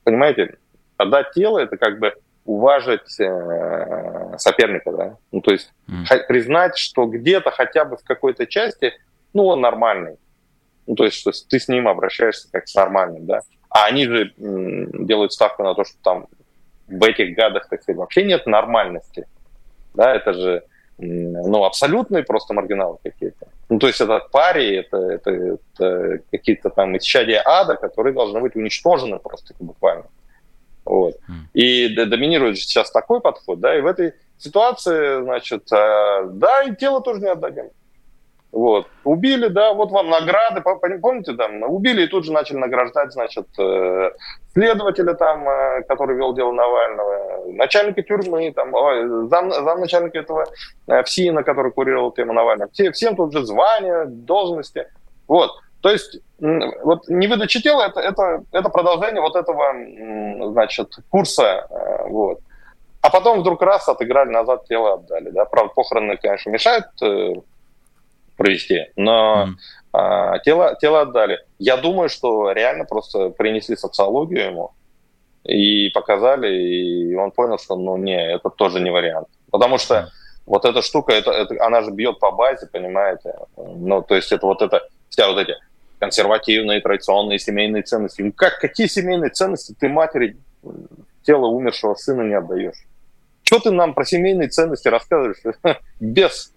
понимаете, 0.05 0.57
отдать 0.97 1.33
тело, 1.33 1.59
это 1.59 1.77
как 1.77 1.99
бы 1.99 2.15
уважить 2.45 3.19
э, 3.19 4.35
соперника, 4.39 4.93
да, 4.93 5.17
ну, 5.33 5.41
то 5.41 5.51
есть 5.51 5.73
mm. 5.89 6.27
признать, 6.29 6.79
что 6.79 7.07
где-то 7.07 7.51
хотя 7.51 7.85
бы 7.85 7.97
в 7.97 8.05
какой-то 8.05 8.47
части, 8.47 8.93
ну, 9.33 9.47
он 9.47 9.61
нормальный, 9.61 10.17
ну, 10.87 10.95
то 10.95 11.05
есть, 11.05 11.17
что 11.17 11.33
ты 11.49 11.59
с 11.59 11.67
ним 11.67 11.89
обращаешься 11.89 12.49
как 12.53 12.69
с 12.69 12.75
нормальным, 12.77 13.27
да, 13.27 13.41
а 13.71 13.87
они 13.87 14.07
же 14.07 14.33
м, 14.39 15.05
делают 15.05 15.33
ставку 15.33 15.65
на 15.65 15.75
то, 15.75 15.85
что 15.85 15.97
там 16.03 16.29
в 16.87 17.03
этих 17.03 17.35
гадах, 17.35 17.69
так 17.69 17.83
сказать, 17.83 17.99
вообще 17.99 18.23
нет 18.23 18.47
нормальности, 18.47 19.27
да, 19.95 20.15
это 20.15 20.33
же 20.33 20.63
ну, 21.01 21.65
абсолютные 21.65 22.23
просто 22.23 22.55
маргиналы 22.55 22.99
какие-то. 23.03 23.47
Ну, 23.69 23.79
то 23.79 23.87
есть 23.87 24.01
это 24.01 24.21
пари, 24.31 24.77
это, 24.77 24.97
это, 24.97 25.31
это 25.31 26.19
какие-то 26.31 26.71
там 26.71 26.97
исчадия 26.97 27.43
ада, 27.45 27.77
которые 27.77 28.13
должны 28.13 28.41
быть 28.41 28.57
уничтожены 28.57 29.19
просто 29.19 29.55
буквально. 29.61 30.05
Вот. 30.85 31.17
И 31.55 31.89
доминирует 31.95 32.59
сейчас 32.59 32.91
такой 32.91 33.21
подход, 33.21 33.61
да, 33.61 33.77
и 33.77 33.81
в 33.81 33.87
этой 33.87 34.15
ситуации, 34.39 35.23
значит, 35.23 35.65
да, 35.71 36.63
и 36.67 36.75
тело 36.75 37.01
тоже 37.01 37.21
не 37.21 37.29
отдадим. 37.29 37.71
Вот. 38.53 38.89
Убили, 39.05 39.47
да, 39.47 39.73
вот 39.75 39.93
вам 39.93 40.11
награды, 40.11 40.61
помните, 40.61 41.35
там, 41.35 41.63
убили 41.63 42.03
и 42.03 42.09
тут 42.09 42.25
же 42.25 42.33
начали 42.33 42.57
награждать, 42.57 43.13
значит, 43.13 43.47
э, 43.59 44.11
следователя 44.53 45.15
там, 45.15 45.49
э, 45.49 45.83
который 45.83 46.17
вел 46.17 46.35
дело 46.35 46.51
Навального, 46.51 47.53
начальника 47.53 48.03
тюрьмы, 48.03 48.53
там, 48.53 48.73
зам, 49.29 49.53
замначальника 49.53 50.19
этого 50.19 50.47
э, 50.89 51.03
ФСИНа, 51.05 51.45
который 51.45 51.71
курировал 51.71 52.11
тему 52.11 52.33
Навального. 52.33 52.71
Все, 52.73 52.91
всем 52.91 53.15
тут 53.15 53.33
же 53.33 53.47
звания, 53.47 54.07
должности. 54.07 54.89
Вот. 55.29 55.53
То 55.81 55.91
есть 55.91 56.19
вот 56.41 57.09
невыдача 57.09 57.63
тела 57.63 57.85
это, 57.85 58.01
это, 58.01 58.43
это 58.53 58.69
продолжение 58.69 59.23
вот 59.23 59.37
этого, 59.37 60.53
значит, 60.53 60.93
курса. 61.09 61.67
Вот. 62.09 62.41
А 63.01 63.09
потом 63.09 63.41
вдруг 63.41 63.63
раз 63.63 63.89
отыграли 63.89 64.31
назад, 64.31 64.67
тело 64.67 64.95
отдали. 64.95 65.31
Да? 65.31 65.47
Правда, 65.47 65.73
похороны, 65.73 66.19
конечно, 66.19 66.51
мешают 66.51 66.87
провести, 68.41 68.87
но 68.97 69.49
mm. 69.49 69.55
а, 69.93 70.39
тело, 70.39 70.75
тело 70.81 71.03
отдали. 71.03 71.41
Я 71.59 71.77
думаю, 71.77 72.09
что 72.09 72.53
реально 72.53 72.87
просто 72.87 73.29
принесли 73.29 73.77
социологию 73.77 74.47
ему 74.47 74.71
и 75.45 75.91
показали, 75.91 76.49
и 76.49 77.15
он 77.15 77.33
понял, 77.33 77.59
что 77.59 77.77
ну 77.77 77.99
не, 77.99 78.17
это 78.17 78.49
тоже 78.49 78.81
не 78.81 78.91
вариант. 78.91 79.29
Потому 79.51 79.77
что 79.77 79.95
mm. 79.95 80.07
вот 80.47 80.65
эта 80.65 80.81
штука, 80.81 81.13
это, 81.13 81.31
это, 81.33 81.63
она 81.63 81.83
же 81.83 81.91
бьет 81.91 82.19
по 82.19 82.31
базе, 82.31 82.67
понимаете? 82.67 83.35
Ну, 83.59 84.01
то 84.01 84.15
есть 84.15 84.33
это 84.33 84.47
вот 84.47 84.63
это, 84.63 84.89
вся 85.11 85.29
вот 85.29 85.39
эти 85.39 85.55
консервативные, 85.99 86.81
традиционные 86.81 87.39
семейные 87.39 87.83
ценности. 87.83 88.23
Ну 88.23 88.33
как, 88.33 88.59
какие 88.59 88.87
семейные 88.87 89.31
ценности 89.31 89.75
ты 89.79 89.91
матери 89.91 90.39
тело 91.25 91.45
умершего 91.45 91.95
сына 91.95 92.23
не 92.23 92.39
отдаешь? 92.39 92.87
Что 93.43 93.59
ты 93.59 93.71
нам 93.71 93.93
про 93.93 94.07
семейные 94.07 94.49
ценности 94.49 94.89
рассказываешь? 94.89 95.43
Без 96.01 96.55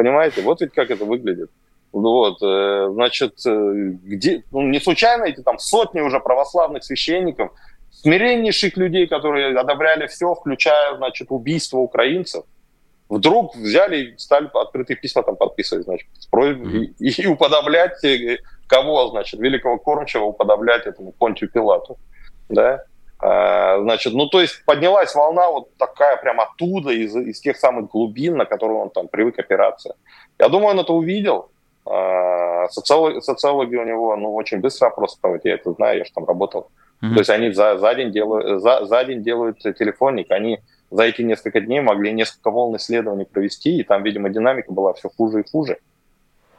Понимаете? 0.00 0.40
Вот 0.40 0.62
ведь 0.62 0.72
как 0.72 0.90
это 0.90 1.04
выглядит. 1.04 1.50
Вот, 1.92 2.38
э, 2.42 2.88
значит, 2.90 3.34
э, 3.46 3.72
где, 4.02 4.42
ну, 4.50 4.62
не 4.62 4.80
случайно 4.80 5.24
эти 5.24 5.42
там 5.42 5.58
сотни 5.58 6.00
уже 6.00 6.20
православных 6.20 6.84
священников, 6.84 7.50
смиреннейших 7.92 8.78
людей, 8.78 9.06
которые 9.06 9.58
одобряли 9.58 10.06
все, 10.06 10.34
включая, 10.34 10.96
значит, 10.96 11.26
убийство 11.30 11.76
украинцев, 11.76 12.44
вдруг 13.10 13.54
взяли 13.54 14.04
и 14.04 14.16
стали 14.16 14.48
открытые 14.54 14.96
письма 14.96 15.22
там 15.22 15.36
подписывать, 15.36 15.84
значит, 15.84 16.08
с 16.18 16.24
просьбой, 16.24 16.94
и, 16.98 17.22
и 17.22 17.26
уподоблять 17.26 18.02
э, 18.02 18.38
кого, 18.68 19.08
значит, 19.08 19.38
великого 19.38 19.76
кормчего 19.76 20.28
уподоблять 20.28 20.86
этому 20.86 21.12
Понтию 21.12 21.50
Пилату, 21.50 21.98
да, 22.48 22.84
значит, 23.20 24.14
ну, 24.14 24.26
то 24.28 24.40
есть 24.40 24.64
поднялась 24.64 25.14
волна 25.14 25.48
вот 25.50 25.74
такая 25.76 26.16
прям 26.16 26.40
оттуда, 26.40 26.90
из, 26.90 27.14
из 27.14 27.40
тех 27.40 27.56
самых 27.56 27.90
глубин, 27.90 28.36
на 28.36 28.46
которые 28.46 28.78
он 28.78 28.90
там 28.90 29.08
привык 29.08 29.38
опираться. 29.38 29.94
Я 30.38 30.48
думаю, 30.48 30.70
он 30.70 30.80
это 30.80 30.92
увидел. 30.92 31.50
А, 31.84 32.68
социологи, 32.68 33.20
социологи 33.20 33.76
у 33.76 33.84
него, 33.84 34.16
ну, 34.16 34.34
очень 34.34 34.60
быстро 34.60 34.86
опрос 34.86 35.16
проводят, 35.16 35.44
я 35.44 35.54
это 35.54 35.72
знаю, 35.72 35.98
я 35.98 36.04
же 36.04 36.12
там 36.14 36.24
работал. 36.24 36.68
Mm-hmm. 37.02 37.12
То 37.12 37.18
есть 37.18 37.30
они 37.30 37.52
за, 37.52 37.78
за, 37.78 37.94
день 37.94 38.12
делают, 38.12 38.62
за, 38.62 38.84
за 38.84 39.04
день 39.04 39.22
делают 39.22 39.58
телефонник, 39.58 40.30
они 40.30 40.60
за 40.90 41.04
эти 41.04 41.22
несколько 41.22 41.60
дней 41.60 41.80
могли 41.80 42.12
несколько 42.12 42.50
волн 42.50 42.76
исследований 42.76 43.24
провести, 43.24 43.78
и 43.78 43.84
там, 43.84 44.02
видимо, 44.02 44.28
динамика 44.28 44.72
была 44.72 44.92
все 44.92 45.10
хуже 45.16 45.40
и 45.40 45.50
хуже. 45.50 45.78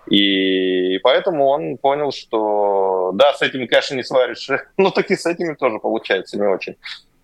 И 0.08 0.98
поэтому 1.00 1.48
он 1.48 1.78
понял, 1.78 2.12
что 2.12 3.12
да, 3.14 3.34
с 3.34 3.42
этими, 3.42 3.66
конечно, 3.66 3.96
не 3.96 4.04
сваришь, 4.04 4.50
но 4.78 4.92
так 4.92 5.12
и 5.12 5.16
с 5.16 5.26
этими 5.26 5.54
тоже 5.54 5.80
получается 5.80 6.38
не 6.38 6.48
очень. 6.48 6.76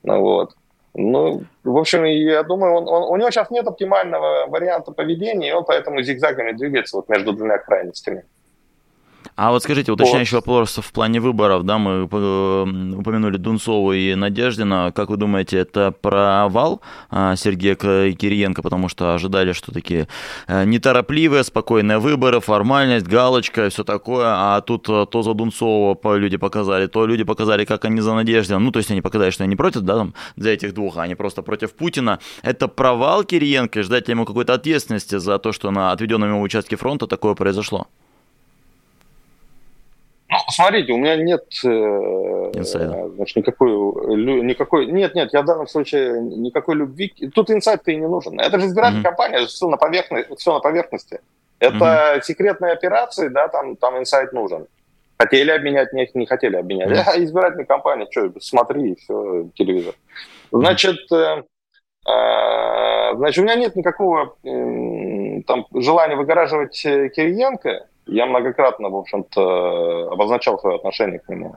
Ну, 0.03 0.19
вот. 0.19 0.51
Ну, 0.93 1.43
в 1.63 1.77
общем, 1.77 2.05
я 2.05 2.41
думаю, 2.41 2.73
он, 2.73 2.87
он, 2.87 3.03
у 3.03 3.15
него 3.17 3.29
сейчас 3.29 3.51
нет 3.51 3.67
оптимального 3.67 4.47
варианта 4.47 4.91
поведения, 4.91 5.49
и 5.49 5.53
он 5.53 5.63
поэтому 5.63 6.01
зигзагами 6.01 6.53
двигается 6.53 6.97
вот 6.97 7.07
между 7.07 7.33
двумя 7.33 7.59
крайностями. 7.59 8.25
А 9.37 9.51
вот 9.51 9.61
скажите, 9.61 9.91
уточняющий 9.91 10.35
вот. 10.35 10.47
вопрос 10.47 10.79
в 10.79 10.91
плане 10.91 11.19
выборов, 11.19 11.63
да, 11.63 11.77
мы 11.77 12.05
упомянули 12.05 13.37
Дунцову 13.37 13.93
и 13.93 14.15
Надеждина. 14.15 14.91
Как 14.95 15.09
вы 15.09 15.17
думаете, 15.17 15.59
это 15.59 15.91
провал 15.91 16.81
а, 17.11 17.35
Сергея 17.35 17.75
Кириенко, 17.75 18.63
потому 18.63 18.89
что 18.89 19.13
ожидали, 19.13 19.51
что 19.51 19.71
такие 19.71 20.07
э, 20.47 20.65
неторопливые, 20.65 21.43
спокойные 21.43 21.99
выборы, 21.99 22.39
формальность, 22.39 23.05
галочка 23.05 23.67
и 23.67 23.69
все 23.69 23.83
такое, 23.83 24.25
а 24.27 24.59
тут 24.61 24.89
э, 24.89 25.05
то 25.05 25.21
за 25.21 25.35
Дунцова 25.35 25.95
люди 26.15 26.37
показали, 26.37 26.87
то 26.87 27.05
люди 27.05 27.23
показали, 27.23 27.63
как 27.63 27.85
они 27.85 28.01
за 28.01 28.15
Надеждина. 28.15 28.57
Ну, 28.57 28.71
то 28.71 28.79
есть 28.79 28.89
они 28.89 29.01
показали, 29.01 29.29
что 29.29 29.43
они 29.43 29.55
против, 29.55 29.81
да, 29.81 29.97
там, 29.97 30.15
за 30.35 30.49
этих 30.49 30.73
двух, 30.73 30.97
а 30.97 31.03
они 31.03 31.13
просто 31.13 31.43
против 31.43 31.75
Путина. 31.75 32.17
Это 32.41 32.67
провал 32.67 33.23
Кириенко, 33.23 33.83
ждать 33.83 34.07
ему 34.07 34.25
какой-то 34.25 34.55
ответственности 34.55 35.19
за 35.19 35.37
то, 35.37 35.51
что 35.51 35.69
на 35.69 35.91
отведенном 35.91 36.29
ему 36.29 36.41
участке 36.41 36.75
фронта 36.75 37.05
такое 37.05 37.35
произошло? 37.35 37.85
Смотрите, 40.49 40.93
у 40.93 40.97
меня 40.97 41.17
нет 41.17 41.43
э, 41.65 42.51
значит, 43.15 43.35
никакой, 43.35 43.69
никакой... 44.43 44.85
Нет, 44.85 45.13
нет, 45.13 45.33
я 45.33 45.41
в 45.41 45.45
данном 45.45 45.67
случае 45.67 46.21
никакой 46.21 46.75
любви... 46.75 47.13
Тут 47.35 47.51
инсайт-то 47.51 47.91
и 47.91 47.97
не 47.97 48.07
нужен. 48.07 48.39
Это 48.39 48.57
же 48.57 48.67
избирательная 48.67 49.01
mm-hmm. 49.01 49.15
кампания, 49.15 49.45
все 49.45 49.67
на, 49.67 49.75
поверхности, 49.75 50.35
все 50.37 50.53
на 50.53 50.59
поверхности. 50.59 51.19
Это 51.59 52.15
mm-hmm. 52.15 52.21
секретные 52.23 52.71
операции, 52.71 53.27
да, 53.27 53.49
там, 53.49 53.75
там 53.75 53.97
инсайт 53.97 54.31
нужен. 54.31 54.67
Хотели 55.19 55.51
обменять, 55.51 55.91
не, 55.91 56.09
не 56.13 56.25
хотели 56.25 56.55
обменять. 56.55 56.91
Mm-hmm. 56.91 57.03
А 57.05 57.23
избирательная 57.23 57.65
кампания, 57.65 58.07
что, 58.09 58.31
смотри, 58.39 58.95
все, 58.95 59.49
телевизор. 59.53 59.95
Значит, 60.51 61.11
э, 61.11 61.43
э, 62.07 63.15
значит, 63.15 63.39
у 63.39 63.43
меня 63.43 63.55
нет 63.55 63.75
никакого 63.75 64.37
э, 64.45 65.41
там, 65.45 65.65
желания 65.73 66.15
выгораживать 66.15 66.85
э, 66.85 67.09
Кириенко, 67.09 67.87
я 68.07 68.25
многократно, 68.25 68.89
в 68.89 68.95
общем-то, 68.95 70.11
обозначал 70.11 70.59
свое 70.59 70.77
отношение 70.77 71.19
к 71.19 71.29
нему 71.29 71.55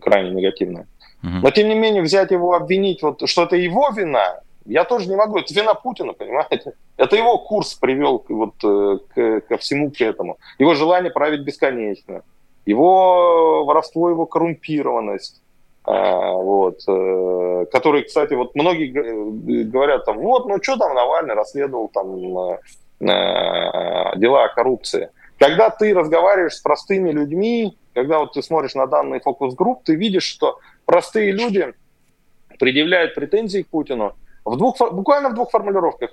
крайне 0.00 0.30
негативное. 0.30 0.86
Угу. 1.22 1.32
Но, 1.42 1.50
тем 1.50 1.68
не 1.68 1.74
менее, 1.74 2.02
взять 2.02 2.30
его, 2.30 2.54
обвинить, 2.54 3.02
вот, 3.02 3.28
что 3.28 3.44
это 3.44 3.56
его 3.56 3.90
вина, 3.90 4.40
я 4.64 4.84
тоже 4.84 5.08
не 5.08 5.16
могу. 5.16 5.38
Это 5.38 5.52
вина 5.54 5.74
Путина, 5.74 6.12
понимаете? 6.12 6.74
Это 6.96 7.16
его 7.16 7.38
курс 7.38 7.74
привел 7.74 8.24
вот, 8.28 8.54
э, 8.62 8.98
к, 9.14 9.40
ко 9.48 9.56
всему 9.56 9.90
к 9.90 10.00
этому. 10.00 10.38
Его 10.58 10.74
желание 10.74 11.10
править 11.10 11.40
бесконечно. 11.40 12.22
Его 12.66 13.64
воровство, 13.64 14.10
его 14.10 14.26
коррумпированность. 14.26 15.42
А, 15.84 16.32
вот, 16.32 16.80
э, 16.86 17.66
который, 17.72 18.02
кстати, 18.02 18.34
вот 18.34 18.54
многие 18.54 18.88
говорят, 19.64 20.04
там, 20.04 20.18
вот, 20.18 20.46
ну 20.46 20.62
что 20.62 20.76
там 20.76 20.94
Навальный 20.94 21.34
расследовал 21.34 21.88
там 21.88 22.18
э, 22.18 22.58
дела 24.16 24.44
о 24.44 24.54
коррупции. 24.54 25.08
Когда 25.38 25.70
ты 25.70 25.94
разговариваешь 25.94 26.54
с 26.56 26.60
простыми 26.60 27.10
людьми, 27.10 27.78
когда 27.94 28.18
вот 28.18 28.32
ты 28.32 28.42
смотришь 28.42 28.74
на 28.74 28.86
данные 28.86 29.20
фокус-групп, 29.20 29.84
ты 29.84 29.94
видишь, 29.94 30.24
что 30.24 30.58
простые 30.84 31.32
люди 31.32 31.74
предъявляют 32.58 33.14
претензии 33.14 33.62
к 33.62 33.68
Путину 33.68 34.14
в 34.44 34.56
двух, 34.56 34.76
буквально 34.92 35.30
в 35.30 35.34
двух 35.34 35.50
формулировках. 35.50 36.10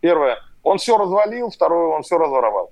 Первое, 0.00 0.38
он 0.62 0.78
все 0.78 0.96
развалил, 0.96 1.50
второе, 1.50 1.88
он 1.88 2.02
все 2.02 2.18
разворовал. 2.18 2.70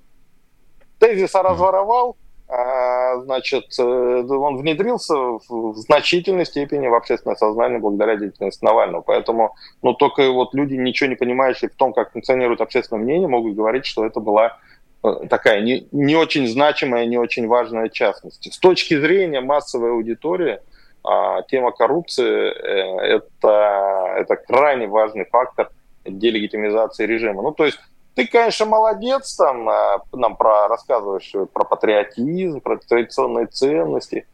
Тезиса 0.99 1.43
разворовал, 1.43 2.15
а, 2.49 3.17
значит, 3.19 3.65
э, 3.77 3.83
он 3.83 4.57
внедрился 4.57 5.13
в 5.15 5.75
значительной 5.75 6.45
степени 6.45 6.87
в 6.87 6.93
общественное 6.93 7.35
сознание 7.35 7.79
благодаря 7.79 8.15
деятельности 8.15 8.63
Навального. 8.63 9.01
Поэтому, 9.01 9.55
ну, 9.81 9.93
только 9.93 10.31
вот 10.31 10.53
люди, 10.53 10.75
ничего 10.75 11.09
не 11.09 11.15
понимающие 11.15 11.69
в 11.69 11.75
том, 11.75 11.91
как 11.91 12.13
функционирует 12.13 12.61
общественное 12.61 13.03
мнение, 13.03 13.27
могут 13.27 13.55
говорить, 13.55 13.85
что 13.85 14.05
это 14.05 14.21
была 14.21 14.57
такая 15.01 15.61
не, 15.61 15.87
не 15.91 16.15
очень 16.15 16.47
значимая, 16.47 17.05
не 17.05 17.17
очень 17.17 17.47
важная 17.47 17.89
частность. 17.89 18.53
С 18.53 18.57
точки 18.57 18.99
зрения 18.99 19.41
массовой 19.41 19.91
аудитории, 19.91 20.59
а, 21.03 21.41
тема 21.43 21.71
коррупции 21.71 22.25
э, 22.25 23.17
это, 23.17 24.13
это 24.17 24.35
крайне 24.35 24.87
важный 24.87 25.25
фактор 25.25 25.69
делегитимизации 26.05 27.05
режима. 27.05 27.41
Ну, 27.41 27.51
то 27.51 27.65
есть 27.65 27.79
ты, 28.15 28.27
конечно, 28.27 28.65
молодец, 28.65 29.35
там, 29.35 29.69
а, 29.69 30.01
нам 30.11 30.35
про, 30.35 30.67
рассказываешь 30.67 31.31
про 31.53 31.63
патриотизм, 31.63 32.61
про 32.61 32.77
традиционные 32.77 33.45
ценности. 33.47 34.25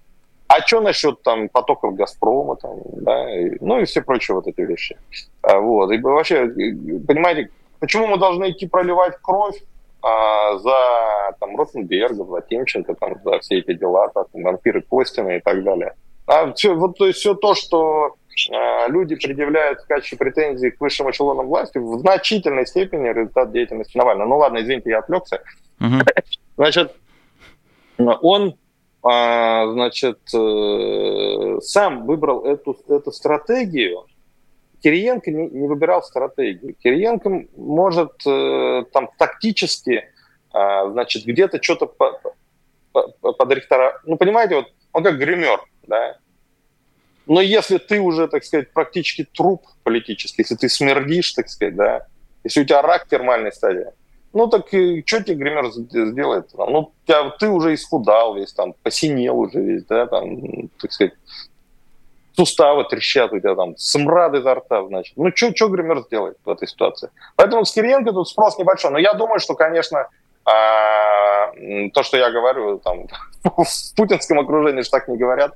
А 0.47 0.61
что 0.65 0.81
насчет 0.81 1.21
там 1.23 1.49
потоков 1.49 1.95
Газпрома, 1.95 2.55
там, 2.55 2.79
да, 2.85 3.39
и, 3.39 3.57
ну 3.59 3.79
и 3.79 3.85
все 3.85 4.01
прочие 4.01 4.35
вот 4.35 4.47
эти 4.47 4.61
вещи. 4.61 4.97
Вот. 5.41 5.91
И 5.91 5.97
вообще, 5.99 6.45
понимаете, 6.47 7.49
почему 7.79 8.07
мы 8.07 8.17
должны 8.17 8.51
идти 8.51 8.67
проливать 8.67 9.17
кровь 9.21 9.57
а, 10.03 10.57
за 10.57 11.35
там, 11.39 11.55
Ротенберга, 11.55 12.25
за 12.25 12.41
Тимченко, 12.41 12.93
там, 12.95 13.15
за 13.23 13.39
все 13.39 13.59
эти 13.59 13.73
дела, 13.73 14.09
там, 14.09 14.25
вампиры 14.33 14.81
Костина 14.81 15.37
и 15.37 15.39
так 15.39 15.63
далее. 15.63 15.93
А 16.27 16.51
все, 16.53 16.73
вот, 16.73 16.97
то 16.97 17.07
есть 17.07 17.19
все 17.19 17.33
то, 17.33 17.55
что 17.55 18.15
э, 18.51 18.89
люди 18.89 19.15
предъявляют 19.15 19.79
в 19.79 19.87
качестве 19.87 20.17
претензий 20.17 20.71
к 20.71 20.81
высшим 20.81 21.09
эшелонам 21.09 21.47
власти, 21.47 21.77
в 21.77 21.99
значительной 21.99 22.67
степени 22.67 23.07
результат 23.09 23.51
деятельности 23.51 23.97
Навального. 23.97 24.27
Ну 24.27 24.37
ладно, 24.37 24.61
извините, 24.61 24.89
я 24.89 24.99
отвлекся. 24.99 25.41
Uh-huh. 25.79 26.05
Значит, 26.57 26.95
он 27.97 28.55
а, 29.05 29.67
значит, 29.73 30.19
э, 30.33 31.57
сам 31.61 32.05
выбрал 32.05 32.45
эту, 32.45 32.77
эту 32.87 33.11
стратегию, 33.11 34.05
Кириенко 34.83 35.31
не, 35.31 35.47
не 35.49 35.67
выбирал 35.67 36.03
стратегию. 36.03 36.75
Кириенко 36.75 37.45
может 37.55 38.11
э, 38.27 38.83
там 38.91 39.09
тактически, 39.17 40.03
э, 40.53 40.91
значит, 40.91 41.23
где-то 41.25 41.63
что-то 41.63 41.85
по, 41.85 42.19
по, 42.91 43.31
под 43.31 43.51
ректора... 43.51 44.01
Ну, 44.05 44.17
понимаете, 44.17 44.55
вот 44.55 44.67
он 44.91 45.03
как 45.03 45.17
гример, 45.17 45.61
да. 45.87 46.17
Но 47.25 47.39
если 47.39 47.77
ты 47.77 48.01
уже, 48.01 48.27
так 48.27 48.43
сказать, 48.43 48.73
практически 48.73 49.23
труп 49.23 49.65
политический, 49.83 50.41
если 50.41 50.55
ты 50.55 50.67
смердишь, 50.67 51.31
так 51.31 51.47
сказать, 51.47 51.75
да, 51.75 52.07
если 52.43 52.61
у 52.61 52.65
тебя 52.65 52.81
рак 52.81 53.07
термальной 53.07 53.53
стадии, 53.53 53.87
ну 54.33 54.47
так 54.47 54.67
что 54.67 55.23
тебе 55.23 55.35
гример 55.35 55.71
сделает? 55.71 56.49
Ну, 56.57 56.91
тебя, 57.05 57.29
ты 57.29 57.47
уже 57.47 57.73
исхудал 57.73 58.35
весь, 58.35 58.51
там, 58.51 58.73
посинел 58.83 59.39
уже 59.39 59.61
весь, 59.61 59.85
да, 59.85 60.07
там, 60.07 60.67
так 60.81 60.91
сказать, 60.91 61.13
суставы 62.35 62.83
трещат 62.85 63.31
у 63.31 63.39
тебя 63.39 63.55
там, 63.55 63.77
смрад 63.77 64.33
изо 64.35 64.55
рта, 64.55 64.85
значит. 64.85 65.13
Ну, 65.15 65.31
что 65.35 65.67
гример 65.69 66.01
сделает 66.01 66.37
в 66.43 66.49
этой 66.49 66.67
ситуации? 66.67 67.09
Поэтому 67.35 67.65
с 67.65 67.71
Кириенко 67.71 68.11
тут 68.11 68.27
спрос 68.27 68.57
небольшой. 68.57 68.91
Но 68.91 68.97
я 68.97 69.13
думаю, 69.13 69.39
что, 69.39 69.55
конечно, 69.55 70.07
а, 70.45 71.51
то, 71.93 72.03
что 72.03 72.17
я 72.17 72.31
говорю, 72.31 72.79
там, 72.79 73.07
в 73.43 73.95
путинском 73.95 74.39
окружении 74.39 74.81
же 74.81 74.89
так 74.89 75.07
не 75.07 75.17
говорят, 75.17 75.53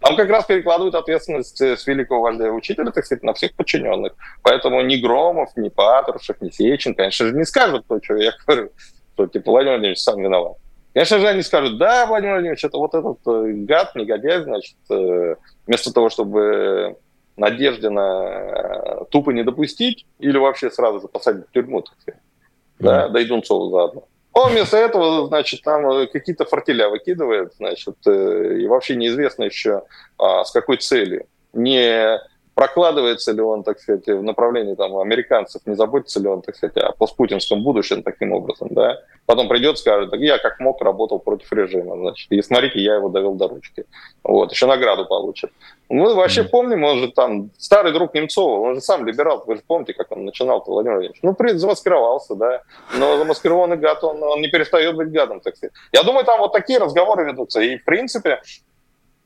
там 0.00 0.16
как 0.16 0.30
раз 0.30 0.46
перекладывают 0.46 0.94
ответственность 0.94 1.60
с 1.60 1.86
великого 1.86 2.22
вождя 2.22 2.50
учителя, 2.50 2.90
так 2.90 3.04
сказать, 3.04 3.22
на 3.22 3.34
всех 3.34 3.54
подчиненных. 3.54 4.14
Поэтому 4.42 4.80
ни 4.80 4.96
Громов, 4.96 5.50
ни 5.56 5.68
Патрушев, 5.68 6.40
ни 6.40 6.48
Сечин, 6.48 6.94
конечно 6.94 7.26
же, 7.26 7.34
не 7.34 7.44
скажут 7.44 7.86
то, 7.86 7.98
что 8.02 8.16
я 8.16 8.32
говорю, 8.46 8.70
что 9.14 9.26
типа 9.26 9.50
Владимир 9.50 9.74
Владимирович 9.74 9.98
сам 9.98 10.22
виноват. 10.22 10.56
Конечно 10.92 11.20
же, 11.20 11.28
они 11.28 11.42
скажут, 11.42 11.78
да, 11.78 12.06
Владимир 12.06 12.34
Владимирович, 12.34 12.64
это 12.64 12.78
вот 12.78 12.94
этот 12.94 13.18
э, 13.26 13.52
гад, 13.64 13.94
негодяй, 13.94 14.42
значит, 14.42 14.76
э, 14.90 15.36
вместо 15.66 15.92
того, 15.92 16.10
чтобы 16.10 16.96
Надеждина 17.36 18.00
э, 18.00 19.04
тупо 19.10 19.30
не 19.30 19.44
допустить 19.44 20.06
или 20.18 20.36
вообще 20.36 20.70
сразу 20.70 21.00
же 21.00 21.06
посадить 21.06 21.46
в 21.46 21.52
тюрьму, 21.52 21.82
так 21.82 21.94
сказать, 22.00 22.20
mm-hmm. 22.20 22.84
да, 22.84 23.08
да 23.08 23.20
и 23.20 23.24
Дунцову 23.24 23.70
заодно. 23.70 24.04
Он 24.32 24.50
вместо 24.50 24.76
этого, 24.76 25.28
значит, 25.28 25.62
там 25.62 26.08
какие-то 26.08 26.44
фортеля 26.44 26.88
выкидывает, 26.88 27.52
значит, 27.56 27.96
и 28.06 28.66
вообще 28.66 28.96
неизвестно 28.96 29.44
еще 29.44 29.82
а, 30.18 30.44
с 30.44 30.52
какой 30.52 30.76
целью. 30.76 31.26
Не 31.52 32.20
прокладывается 32.60 33.32
ли 33.32 33.40
он, 33.40 33.62
так 33.62 33.80
сказать, 33.80 34.06
в 34.06 34.22
направлении 34.22 34.74
там, 34.74 34.94
американцев, 34.98 35.62
не 35.64 35.74
заботится 35.74 36.20
ли 36.20 36.28
он, 36.28 36.42
так 36.42 36.54
сказать, 36.56 36.76
о 36.76 36.92
постпутинском 36.92 37.62
будущем 37.62 38.02
таким 38.02 38.32
образом, 38.32 38.68
да. 38.70 38.98
Потом 39.24 39.48
придет, 39.48 39.78
скажет, 39.78 40.10
так 40.10 40.20
я 40.20 40.36
как 40.36 40.60
мог 40.60 40.82
работал 40.82 41.20
против 41.20 41.50
режима, 41.54 41.96
значит, 41.96 42.30
и 42.30 42.42
смотрите, 42.42 42.78
я 42.80 42.96
его 42.96 43.08
довел 43.08 43.34
до 43.34 43.48
ручки. 43.48 43.86
Вот, 44.22 44.52
еще 44.52 44.66
награду 44.66 45.06
получит. 45.06 45.50
Мы 45.88 46.14
вообще 46.14 46.44
помним, 46.44 46.84
он 46.84 46.98
же 46.98 47.10
там, 47.10 47.50
старый 47.56 47.92
друг 47.92 48.12
Немцова, 48.12 48.60
он 48.60 48.74
же 48.74 48.82
сам 48.82 49.06
либерал, 49.06 49.42
вы 49.46 49.56
же 49.56 49.62
помните, 49.66 49.94
как 49.94 50.12
он 50.12 50.26
начинал, 50.26 50.62
Владимир 50.66 50.96
Владимирович. 50.96 51.22
Ну, 51.22 51.32
при, 51.32 51.52
замаскировался, 51.52 52.34
да, 52.34 52.60
но 52.98 53.16
замаскированный 53.16 53.78
гад, 53.78 54.04
он, 54.04 54.22
он 54.22 54.42
не 54.42 54.48
перестает 54.48 54.94
быть 54.96 55.10
гадом, 55.10 55.40
так 55.40 55.56
сказать. 55.56 55.72
Я 55.92 56.02
думаю, 56.02 56.26
там 56.26 56.40
вот 56.40 56.52
такие 56.52 56.78
разговоры 56.78 57.24
ведутся, 57.24 57.62
и, 57.62 57.78
в 57.78 57.84
принципе, 57.86 58.42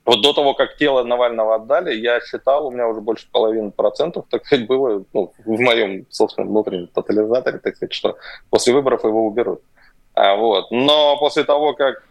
вот 0.05 0.21
до 0.21 0.33
того, 0.35 0.55
как 0.55 0.77
тело 0.77 1.03
Навального 1.03 1.55
отдали, 1.55 1.95
я 1.95 2.21
считал, 2.21 2.67
у 2.67 2.71
меня 2.71 2.87
уже 2.89 3.01
больше 3.01 3.27
половины 3.31 3.71
процентов, 3.71 4.27
так 4.29 4.45
сказать, 4.45 4.67
было 4.67 5.05
ну, 5.15 5.33
в 5.45 5.61
моем, 5.61 6.07
собственно, 6.11 6.47
внутреннем 6.47 6.89
тотализаторе, 6.89 7.59
так 7.59 7.77
сказать, 7.77 7.95
что 7.95 8.19
после 8.51 8.75
выборов 8.75 9.05
его 9.05 9.27
уберут. 9.27 9.63
А, 10.15 10.37
вот. 10.37 10.71
Но 10.71 11.17
после 11.19 11.45
того, 11.45 11.73
как 11.73 12.03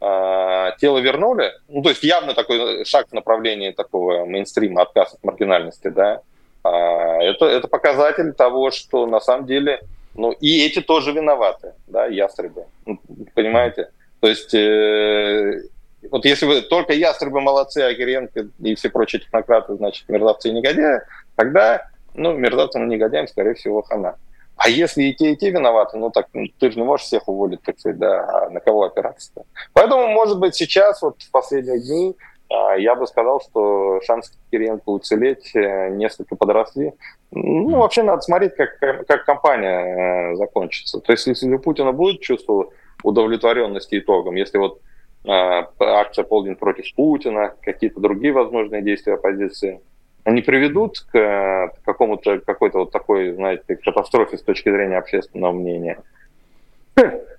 а, 0.00 0.72
тело 0.72 0.98
вернули, 0.98 1.52
ну, 1.68 1.82
то 1.82 1.90
есть 1.90 2.02
явно 2.02 2.34
такой 2.34 2.84
шаг 2.84 3.08
в 3.08 3.12
направлении 3.12 3.70
такого 3.70 4.24
мейнстрима, 4.24 4.82
отказ 4.82 5.14
от 5.14 5.22
маргинальности, 5.22 5.88
да, 5.88 6.22
а, 6.64 7.22
это, 7.22 7.46
это 7.46 7.68
показатель 7.68 8.32
того, 8.32 8.72
что 8.72 9.06
на 9.06 9.20
самом 9.20 9.46
деле, 9.46 9.80
ну, 10.14 10.32
и 10.32 10.66
эти 10.66 10.80
тоже 10.80 11.12
виноваты, 11.12 11.74
да, 11.86 12.06
ястребы, 12.06 12.66
ну, 12.84 12.98
понимаете? 13.34 13.90
То 14.20 14.28
есть 14.28 14.54
э, 14.54 15.60
вот 16.10 16.24
если 16.24 16.46
вы 16.46 16.62
только 16.62 16.92
ястребы 16.92 17.40
молодцы, 17.40 17.78
а 17.78 17.94
Кириенко 17.94 18.48
и 18.60 18.74
все 18.74 18.90
прочие 18.90 19.20
технократы, 19.20 19.74
значит, 19.76 20.08
мерзавцы 20.08 20.48
и 20.48 20.52
негодяи, 20.52 21.00
тогда, 21.34 21.88
ну, 22.14 22.32
мерзавцам 22.32 22.84
и 22.84 22.94
негодяям, 22.94 23.28
скорее 23.28 23.54
всего, 23.54 23.82
хана. 23.82 24.16
А 24.56 24.70
если 24.70 25.04
и 25.04 25.14
те, 25.14 25.32
и 25.32 25.36
те 25.36 25.50
виноваты, 25.50 25.98
ну 25.98 26.10
так 26.10 26.28
ну, 26.32 26.46
ты 26.58 26.70
же 26.70 26.78
не 26.78 26.84
можешь 26.84 27.06
всех 27.06 27.28
уволить, 27.28 27.62
так 27.62 27.78
сказать, 27.78 27.98
да, 27.98 28.24
а 28.24 28.50
на 28.50 28.60
кого 28.60 28.84
опираться-то? 28.84 29.42
Поэтому, 29.74 30.08
может 30.08 30.38
быть, 30.40 30.54
сейчас, 30.54 31.02
вот 31.02 31.20
в 31.20 31.30
последние 31.30 31.78
дни, 31.78 32.16
а, 32.48 32.74
я 32.76 32.94
бы 32.94 33.06
сказал, 33.06 33.40
что 33.40 34.00
шансы 34.02 34.32
Кириенко 34.50 34.88
уцелеть 34.88 35.54
э, 35.54 35.90
несколько 35.90 36.36
подросли. 36.36 36.92
Ну, 37.32 37.78
вообще 37.78 38.02
надо 38.02 38.22
смотреть, 38.22 38.54
как, 38.54 38.78
как 39.06 39.24
компания 39.24 40.32
э, 40.32 40.36
закончится. 40.36 41.00
То 41.00 41.12
есть, 41.12 41.26
если 41.26 41.52
у 41.52 41.58
Путина 41.58 41.92
будет 41.92 42.20
чувство 42.20 42.70
удовлетворенности 43.02 43.98
итогом, 43.98 44.36
если 44.36 44.58
вот 44.58 44.80
акция 45.26 46.24
«Полдень 46.24 46.56
против 46.56 46.94
Путина», 46.94 47.54
какие-то 47.62 48.00
другие 48.00 48.32
возможные 48.32 48.82
действия 48.82 49.14
оппозиции, 49.14 49.80
они 50.24 50.42
приведут 50.42 51.00
к 51.12 51.72
какому-то 51.84 52.40
какой-то 52.40 52.78
вот 52.78 52.90
такой, 52.90 53.32
знаете, 53.32 53.76
катастрофе 53.76 54.38
с 54.38 54.42
точки 54.42 54.70
зрения 54.70 54.98
общественного 54.98 55.52
мнения, 55.52 56.02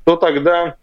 то 0.06 0.16
тогда, 0.16 0.78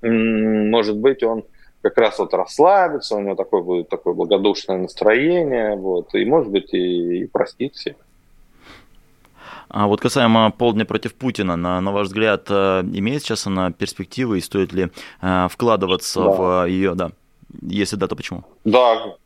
может 0.00 0.96
быть, 0.96 1.22
он 1.22 1.44
как 1.82 1.98
раз 1.98 2.18
вот 2.18 2.32
расслабится, 2.32 3.16
у 3.16 3.20
него 3.20 3.34
такое 3.34 3.60
будет 3.62 3.88
такое 3.88 4.14
благодушное 4.14 4.78
настроение, 4.78 5.76
вот, 5.76 6.14
и, 6.14 6.24
может 6.24 6.50
быть, 6.50 6.72
и, 6.72 7.24
и 7.24 7.26
простит 7.26 7.74
всех. 7.74 7.96
А 9.72 9.86
вот 9.86 10.02
касаемо 10.02 10.50
полдня 10.50 10.84
против 10.84 11.14
Путина, 11.14 11.56
на, 11.56 11.80
на 11.80 11.92
ваш 11.92 12.08
взгляд, 12.08 12.46
э, 12.50 12.82
имеет 12.92 13.22
сейчас 13.22 13.46
она 13.46 13.70
перспективы 13.70 14.36
и 14.36 14.42
стоит 14.42 14.74
ли 14.74 14.90
э, 15.22 15.48
вкладываться 15.50 16.20
да. 16.20 16.30
в 16.30 16.68
ее, 16.68 16.94
да? 16.94 17.12
Если 17.62 17.96
да, 17.96 18.06
то 18.06 18.14
почему? 18.14 18.44
Да, 18.64 19.16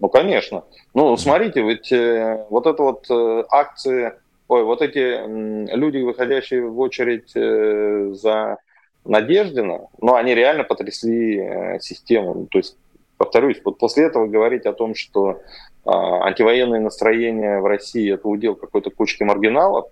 ну, 0.00 0.08
конечно. 0.08 0.64
Ну, 0.92 1.16
смотрите, 1.16 1.62
ведь 1.62 1.92
э, 1.92 2.44
вот 2.50 2.66
это 2.66 2.82
вот 2.82 3.06
э, 3.10 3.44
акции, 3.48 4.14
ой, 4.48 4.64
вот 4.64 4.82
эти 4.82 4.98
э, 4.98 5.76
люди, 5.76 5.98
выходящие 5.98 6.66
в 6.66 6.80
очередь 6.80 7.30
э, 7.36 8.10
за 8.14 8.56
Надеждина, 9.04 9.82
ну, 10.00 10.14
они 10.16 10.34
реально 10.34 10.64
потрясли 10.64 11.38
э, 11.38 11.78
систему. 11.78 12.48
То 12.50 12.58
есть, 12.58 12.76
повторюсь, 13.20 13.60
вот 13.62 13.76
после 13.76 14.06
этого 14.06 14.26
говорить 14.26 14.64
о 14.64 14.72
том, 14.72 14.94
что 14.94 15.42
а, 15.84 16.26
антивоенные 16.26 16.80
настроения 16.80 17.60
в 17.60 17.66
России 17.66 18.14
это 18.14 18.26
удел 18.26 18.54
какой-то 18.54 18.88
кучки 18.88 19.22
маргиналов, 19.24 19.90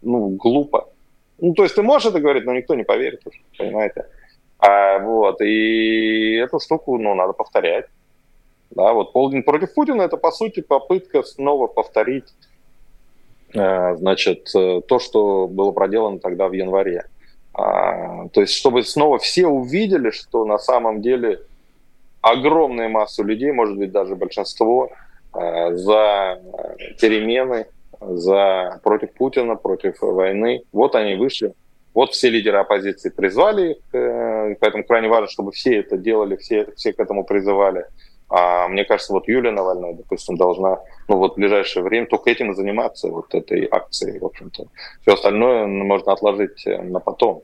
ну, 0.00 0.28
глупо. 0.28 0.88
Ну, 1.40 1.54
то 1.54 1.64
есть 1.64 1.74
ты 1.74 1.82
можешь 1.82 2.08
это 2.08 2.20
говорить, 2.20 2.44
но 2.44 2.54
никто 2.54 2.76
не 2.76 2.84
поверит 2.84 3.26
уже, 3.26 3.40
понимаете? 3.58 4.06
А, 4.60 5.00
вот, 5.00 5.40
и 5.40 6.36
эту 6.36 6.60
штуку, 6.60 6.98
ну, 6.98 7.16
надо 7.16 7.32
повторять. 7.32 7.86
Да, 8.70 8.92
вот 8.92 9.12
полдень 9.12 9.42
против 9.42 9.74
Путина 9.74 10.02
это, 10.02 10.16
по 10.16 10.30
сути, 10.30 10.60
попытка 10.60 11.24
снова 11.24 11.66
повторить, 11.66 12.32
э, 13.54 13.96
значит, 13.96 14.54
э, 14.54 14.82
то, 14.86 15.00
что 15.00 15.48
было 15.48 15.72
проделано 15.72 16.20
тогда 16.20 16.46
в 16.46 16.52
январе. 16.52 17.06
А, 17.54 18.28
то 18.28 18.40
есть, 18.40 18.52
чтобы 18.52 18.84
снова 18.84 19.18
все 19.18 19.48
увидели, 19.48 20.10
что 20.10 20.44
на 20.44 20.58
самом 20.58 21.02
деле 21.02 21.40
огромная 22.30 22.88
масса 22.88 23.22
людей, 23.22 23.52
может 23.52 23.76
быть, 23.76 23.92
даже 23.92 24.16
большинство, 24.16 24.90
Э, 25.34 25.74
за 25.74 26.40
перемены, 27.00 27.66
за 28.00 28.80
против 28.82 29.12
Путина, 29.12 29.56
против 29.56 30.00
войны. 30.00 30.62
Вот 30.72 30.94
они 30.94 31.14
вышли. 31.16 31.52
Вот 31.94 32.12
все 32.12 32.30
лидеры 32.30 32.58
оппозиции 32.58 33.10
призвали 33.10 33.72
их, 33.72 33.76
э, 33.92 34.54
поэтому 34.60 34.84
крайне 34.84 35.08
важно, 35.08 35.28
чтобы 35.28 35.52
все 35.52 35.80
это 35.80 35.96
делали, 35.96 36.36
все, 36.36 36.68
все 36.76 36.92
к 36.92 37.00
этому 37.00 37.24
призывали. 37.24 37.86
А 38.30 38.68
мне 38.68 38.84
кажется, 38.84 39.12
вот 39.12 39.26
Юлия 39.26 39.50
Навальная, 39.50 39.94
допустим, 39.94 40.36
должна, 40.36 40.80
ну 41.08 41.16
вот 41.16 41.32
в 41.32 41.36
ближайшее 41.36 41.82
время 41.82 42.06
только 42.06 42.30
этим 42.30 42.52
и 42.52 42.54
заниматься, 42.54 43.08
вот 43.08 43.34
этой 43.34 43.66
акцией, 43.70 44.18
в 44.18 44.26
общем-то. 44.26 44.66
Все 45.02 45.14
остальное 45.14 45.66
можно 45.66 46.12
отложить 46.12 46.66
э, 46.66 46.82
на 46.82 47.00
потом. 47.00 47.42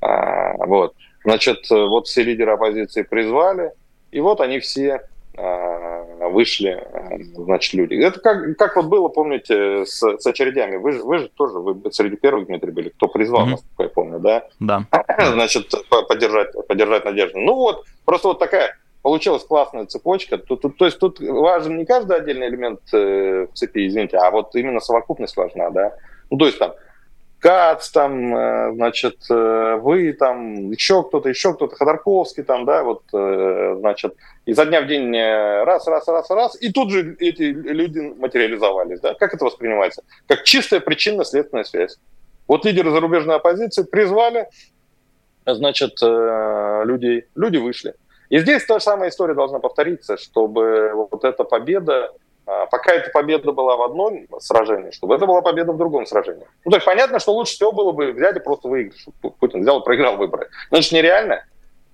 А, 0.00 0.54
вот. 0.66 0.94
Значит, 1.24 1.68
вот 1.68 2.06
все 2.06 2.22
лидеры 2.22 2.52
оппозиции 2.52 3.02
призвали, 3.02 3.72
и 4.10 4.20
вот 4.20 4.40
они 4.40 4.58
все 4.60 5.02
а, 5.36 6.28
вышли, 6.28 6.70
а, 6.70 7.18
значит, 7.34 7.74
люди. 7.74 7.94
Это 7.94 8.20
как, 8.20 8.56
как 8.56 8.76
вот 8.76 8.86
было, 8.86 9.08
помните, 9.08 9.84
с, 9.86 10.00
с 10.00 10.26
очередями. 10.26 10.76
Вы 10.76 10.92
же, 10.92 11.02
вы 11.02 11.18
же 11.18 11.28
тоже 11.28 11.58
вы 11.58 11.92
среди 11.92 12.16
первых, 12.16 12.46
Дмитрий, 12.46 12.72
были, 12.72 12.88
кто 12.90 13.08
призвал, 13.08 13.46
mm-hmm. 13.46 13.50
насколько 13.50 13.82
я 13.82 13.88
помню, 13.88 14.18
да? 14.18 14.44
Да. 14.58 14.84
Значит, 15.32 15.72
поддержать, 16.08 16.52
поддержать 16.66 17.04
надежду. 17.04 17.38
Ну 17.38 17.54
вот, 17.54 17.84
просто 18.04 18.28
вот 18.28 18.38
такая 18.38 18.76
получилась 19.02 19.44
классная 19.44 19.86
цепочка. 19.86 20.38
Тут, 20.38 20.62
тут, 20.62 20.76
то 20.76 20.84
есть 20.84 20.98
тут 20.98 21.20
важен 21.20 21.78
не 21.78 21.86
каждый 21.86 22.16
отдельный 22.16 22.48
элемент 22.48 22.80
э, 22.92 23.46
в 23.46 23.54
цепи, 23.54 23.86
извините, 23.86 24.18
а 24.18 24.30
вот 24.30 24.54
именно 24.54 24.80
совокупность 24.80 25.36
важна, 25.36 25.70
да? 25.70 25.94
Ну, 26.30 26.36
то 26.36 26.46
есть 26.46 26.58
там 26.58 26.72
Кац, 27.40 27.88
там, 27.88 28.36
э, 28.36 28.74
значит, 28.74 29.16
э, 29.30 29.78
вы, 29.80 30.12
там, 30.12 30.70
еще 30.70 31.02
кто-то, 31.02 31.30
еще 31.30 31.54
кто-то, 31.54 31.74
Ходорковский, 31.74 32.42
там, 32.42 32.66
да, 32.66 32.84
вот, 32.84 33.02
э, 33.14 33.76
значит, 33.78 34.14
изо 34.44 34.66
дня 34.66 34.82
в 34.82 34.86
день 34.86 35.10
раз, 35.16 35.86
раз, 35.86 36.06
раз, 36.06 36.28
раз, 36.28 36.56
и 36.60 36.70
тут 36.70 36.90
же 36.90 37.16
эти 37.18 37.42
люди 37.42 37.98
материализовались, 37.98 39.00
да, 39.00 39.14
как 39.14 39.32
это 39.32 39.46
воспринимается? 39.46 40.04
Как 40.26 40.44
чистая 40.44 40.80
причинно-следственная 40.80 41.64
связь. 41.64 41.98
Вот 42.46 42.66
лидеры 42.66 42.90
зарубежной 42.90 43.36
оппозиции 43.36 43.84
призвали, 43.84 44.48
значит, 45.46 46.00
людей, 46.02 47.24
люди 47.34 47.56
вышли. 47.56 47.94
И 48.28 48.38
здесь 48.38 48.64
та 48.66 48.78
же 48.78 48.84
самая 48.84 49.08
история 49.08 49.34
должна 49.34 49.60
повториться, 49.60 50.16
чтобы 50.16 50.92
вот 50.94 51.24
эта 51.24 51.44
победа 51.44 52.12
пока 52.70 52.92
эта 52.92 53.10
победа 53.10 53.52
была 53.52 53.76
в 53.76 53.82
одном 53.82 54.26
сражении, 54.38 54.90
чтобы 54.90 55.14
это 55.14 55.26
была 55.26 55.42
победа 55.42 55.72
в 55.72 55.76
другом 55.76 56.06
сражении. 56.06 56.46
Ну, 56.64 56.70
то 56.70 56.76
есть 56.76 56.86
понятно, 56.86 57.18
что 57.18 57.32
лучше 57.32 57.54
всего 57.54 57.72
было 57.72 57.92
бы 57.92 58.12
взять 58.12 58.36
и 58.36 58.40
просто 58.40 58.68
выиграть, 58.68 58.98
чтобы 58.98 59.34
Путин 59.38 59.60
взял 59.60 59.80
и 59.80 59.84
проиграл 59.84 60.16
выборы. 60.16 60.48
Но 60.70 60.78
это 60.78 60.86
же 60.86 60.94
нереально. 60.94 61.44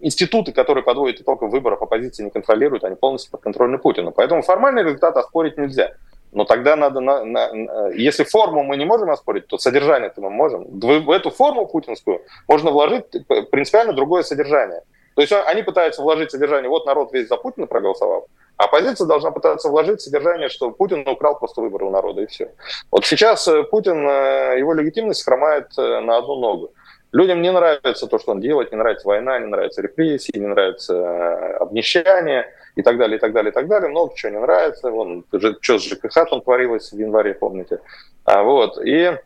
Институты, 0.00 0.52
которые 0.52 0.84
подводят 0.84 1.20
итогов 1.20 1.50
выборов, 1.50 1.80
оппозиции 1.80 2.22
не 2.22 2.30
контролируют, 2.30 2.84
они 2.84 2.96
полностью 2.96 3.32
подконтрольны 3.32 3.78
Путину. 3.78 4.12
Поэтому 4.12 4.42
формальный 4.42 4.82
результат 4.82 5.16
оспорить 5.16 5.56
нельзя. 5.56 5.94
Но 6.32 6.44
тогда 6.44 6.76
надо, 6.76 7.00
на, 7.00 7.24
на, 7.24 7.88
если 7.94 8.24
форму 8.24 8.62
мы 8.62 8.76
не 8.76 8.84
можем 8.84 9.10
оспорить, 9.10 9.46
то 9.46 9.56
содержание-то 9.56 10.20
мы 10.20 10.28
можем. 10.28 10.66
В 10.80 11.10
эту 11.10 11.30
форму 11.30 11.66
путинскую 11.66 12.22
можно 12.46 12.70
вложить 12.70 13.06
принципиально 13.50 13.94
другое 13.94 14.22
содержание. 14.22 14.82
То 15.14 15.22
есть 15.22 15.32
они 15.32 15.62
пытаются 15.62 16.02
вложить 16.02 16.30
содержание, 16.30 16.68
вот 16.68 16.84
народ 16.84 17.10
весь 17.14 17.26
за 17.26 17.38
Путина 17.38 17.66
проголосовал, 17.66 18.26
а 18.45 18.45
оппозиция 18.56 19.06
должна 19.06 19.30
пытаться 19.30 19.68
вложить 19.68 20.00
содержание, 20.00 20.48
что 20.48 20.70
Путин 20.70 21.06
украл 21.06 21.38
просто 21.38 21.60
выборы 21.60 21.86
у 21.86 21.90
народа, 21.90 22.22
и 22.22 22.26
все. 22.26 22.52
Вот 22.90 23.04
сейчас 23.04 23.46
э, 23.48 23.62
Путин, 23.64 24.08
э, 24.08 24.58
его 24.58 24.72
легитимность 24.72 25.24
хромает 25.24 25.66
э, 25.78 26.00
на 26.00 26.18
одну 26.18 26.36
ногу. 26.36 26.72
Людям 27.12 27.40
не 27.40 27.52
нравится 27.52 28.06
то, 28.06 28.18
что 28.18 28.32
он 28.32 28.40
делает, 28.40 28.72
не 28.72 28.78
нравится 28.78 29.06
война, 29.06 29.38
не 29.38 29.46
нравится 29.46 29.80
репрессии, 29.80 30.36
не 30.38 30.46
нравится 30.46 31.56
обнищание 31.58 32.46
и 32.74 32.82
так 32.82 32.98
далее, 32.98 33.16
и 33.16 33.20
так 33.20 33.32
далее, 33.32 33.50
и 33.50 33.54
так 33.54 33.68
далее. 33.68 33.88
Много 33.88 34.14
чего 34.16 34.32
не 34.32 34.40
нравится. 34.40 34.90
Вон, 34.90 35.24
что 35.60 35.78
с 35.78 35.84
ЖКХ 35.84 36.28
там 36.28 36.40
творилось 36.42 36.92
в 36.92 36.98
январе, 36.98 37.32
помните. 37.34 37.80
А, 38.24 38.42
вот. 38.42 38.78
И 38.84 39.16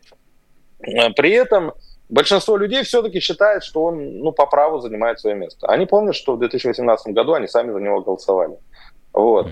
при 0.79 1.31
этом 1.31 1.73
большинство 2.07 2.55
людей 2.55 2.83
все-таки 2.83 3.19
считает, 3.19 3.63
что 3.63 3.85
он 3.85 4.19
ну, 4.19 4.31
по 4.31 4.45
праву 4.45 4.79
занимает 4.79 5.19
свое 5.19 5.35
место. 5.35 5.67
Они 5.67 5.85
помнят, 5.85 6.15
что 6.15 6.35
в 6.35 6.39
2018 6.39 7.13
году 7.13 7.33
они 7.33 7.47
сами 7.47 7.71
за 7.71 7.79
него 7.79 8.01
голосовали. 8.01 8.57
Вот. 9.13 9.47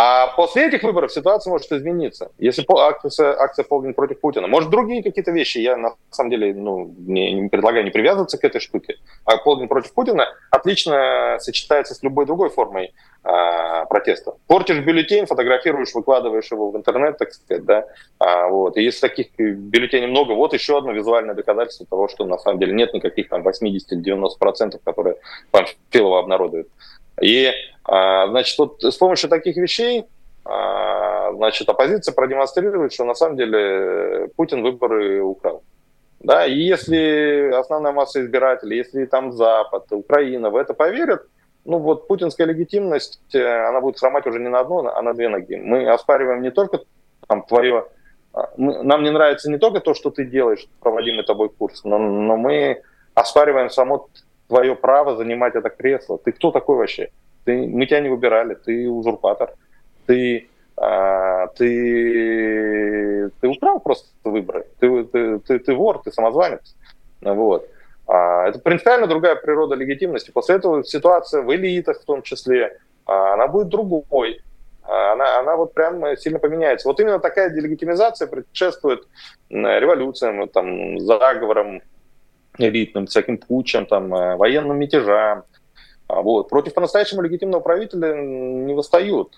А 0.00 0.28
после 0.36 0.68
этих 0.68 0.84
выборов 0.84 1.10
ситуация 1.10 1.50
может 1.50 1.72
измениться. 1.72 2.30
Если 2.38 2.64
акция, 2.72 3.36
акция 3.36 3.64
полдень 3.64 3.94
против 3.94 4.20
Путина, 4.20 4.46
может 4.46 4.70
другие 4.70 5.02
какие-то 5.02 5.32
вещи, 5.32 5.58
я 5.58 5.76
на 5.76 5.94
самом 6.10 6.30
деле 6.30 6.54
ну, 6.54 6.94
не, 6.98 7.32
не 7.32 7.48
предлагаю 7.48 7.84
не 7.84 7.90
привязываться 7.90 8.38
к 8.38 8.44
этой 8.44 8.60
штуке, 8.60 8.98
а 9.24 9.38
полдень 9.38 9.66
против 9.66 9.92
Путина 9.94 10.28
отлично 10.52 11.38
сочетается 11.40 11.94
с 11.94 12.02
любой 12.04 12.26
другой 12.26 12.50
формой 12.50 12.94
а, 13.24 13.86
протеста. 13.86 14.34
Портишь 14.46 14.84
бюллетень, 14.84 15.26
фотографируешь, 15.26 15.92
выкладываешь 15.92 16.48
его 16.52 16.70
в 16.70 16.76
интернет, 16.76 17.18
так 17.18 17.32
сказать, 17.32 17.64
да, 17.64 17.84
а, 18.20 18.46
вот. 18.46 18.76
И 18.76 18.82
если 18.84 19.00
таких 19.00 19.36
бюллетеней 19.36 20.06
много, 20.06 20.32
вот 20.34 20.52
еще 20.52 20.78
одно 20.78 20.92
визуальное 20.92 21.34
доказательство 21.34 21.86
того, 21.86 22.06
что 22.06 22.24
на 22.24 22.38
самом 22.38 22.60
деле 22.60 22.72
нет 22.72 22.94
никаких 22.94 23.28
там 23.28 23.42
80-90%, 23.42 24.78
которые 24.84 25.16
Памфилова 25.50 26.20
обнародует. 26.20 26.68
И 27.20 27.52
значит, 27.88 28.58
вот 28.58 28.82
с 28.82 28.96
помощью 28.96 29.30
таких 29.30 29.56
вещей 29.56 30.06
а, 30.44 31.32
значит, 31.34 31.68
оппозиция 31.68 32.14
продемонстрирует, 32.14 32.92
что 32.92 33.04
на 33.04 33.14
самом 33.14 33.36
деле 33.36 34.28
Путин 34.36 34.62
выборы 34.62 35.20
украл. 35.20 35.62
Да, 36.20 36.46
и 36.46 36.54
если 36.54 37.52
основная 37.54 37.92
масса 37.92 38.24
избирателей, 38.24 38.78
если 38.78 39.04
там 39.04 39.32
Запад, 39.32 39.84
Украина 39.90 40.50
в 40.50 40.56
это 40.56 40.74
поверят, 40.74 41.26
ну 41.64 41.78
вот 41.78 42.08
путинская 42.08 42.46
легитимность, 42.46 43.20
э, 43.34 43.68
она 43.68 43.80
будет 43.80 43.98
хромать 43.98 44.26
уже 44.26 44.40
не 44.40 44.48
на 44.48 44.60
одну, 44.60 44.88
а 44.88 45.02
на 45.02 45.12
две 45.12 45.28
ноги. 45.28 45.56
Мы 45.56 45.88
оспариваем 45.88 46.42
не 46.42 46.50
только 46.50 46.80
там, 47.26 47.42
твое... 47.42 47.84
А, 48.32 48.50
нам 48.56 49.02
не 49.02 49.10
нравится 49.10 49.50
не 49.50 49.58
только 49.58 49.80
то, 49.80 49.94
что 49.94 50.10
ты 50.10 50.24
делаешь, 50.24 50.66
проводимый 50.80 51.24
тобой 51.24 51.50
курс, 51.50 51.84
но, 51.84 51.98
но 51.98 52.36
мы 52.36 52.82
оспариваем 53.14 53.70
само 53.70 54.08
твое 54.48 54.74
право 54.74 55.14
занимать 55.14 55.54
это 55.56 55.68
кресло. 55.68 56.18
Ты 56.18 56.32
кто 56.32 56.50
такой 56.50 56.76
вообще? 56.76 57.10
Ты, 57.44 57.66
мы 57.66 57.86
тебя 57.86 58.00
не 58.00 58.08
выбирали, 58.08 58.54
ты 58.54 58.88
узурпатор, 58.88 59.54
ты, 60.06 60.48
а, 60.76 61.46
ты, 61.48 63.30
ты 63.40 63.48
украл 63.48 63.80
просто 63.80 64.08
выборы, 64.24 64.66
ты, 64.78 65.04
ты, 65.04 65.38
ты, 65.40 65.58
ты 65.58 65.74
вор, 65.74 66.02
ты 66.02 66.12
самозванец. 66.12 66.74
Вот. 67.20 67.68
А, 68.08 68.48
это 68.48 68.58
принципиально 68.58 69.06
другая 69.06 69.36
природа 69.36 69.74
легитимности. 69.74 70.30
После 70.30 70.56
этого 70.56 70.82
ситуация 70.82 71.42
в 71.42 71.54
элитах 71.54 72.00
в 72.00 72.04
том 72.04 72.22
числе, 72.22 72.78
а, 73.04 73.34
она 73.34 73.46
будет 73.46 73.68
другой. 73.68 74.40
А, 74.82 75.12
она, 75.12 75.38
она 75.40 75.56
вот 75.56 75.74
прям 75.74 76.16
сильно 76.16 76.38
поменяется. 76.38 76.88
Вот 76.88 76.98
именно 77.00 77.18
такая 77.18 77.50
делегитимизация 77.50 78.26
предшествует 78.26 79.06
революциям, 79.50 80.48
там, 80.48 80.98
заговорам 81.00 81.82
элитным, 82.56 83.06
всяким 83.06 83.36
путчам, 83.36 83.84
там, 83.86 84.08
военным 84.08 84.78
мятежам, 84.78 85.40
а 85.40 85.44
вот. 86.08 86.48
Против 86.48 86.74
по-настоящему 86.74 87.22
легитимного 87.22 87.60
правителя 87.60 88.14
не 88.14 88.74
восстают 88.74 89.32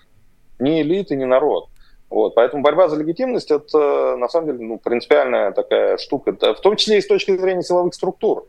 ни 0.59 0.81
элиты, 0.81 1.15
ни 1.15 1.25
народ. 1.25 1.67
Вот, 2.09 2.35
поэтому 2.35 2.61
борьба 2.61 2.89
за 2.89 2.97
легитимность 2.97 3.51
это 3.51 4.17
на 4.17 4.27
самом 4.27 4.47
деле 4.47 4.59
ну, 4.59 4.77
принципиальная 4.77 5.53
такая 5.53 5.97
штука, 5.97 6.33
в 6.33 6.59
том 6.59 6.75
числе 6.75 6.97
и 6.97 7.01
с 7.01 7.07
точки 7.07 7.37
зрения 7.37 7.63
силовых 7.63 7.93
структур. 7.93 8.47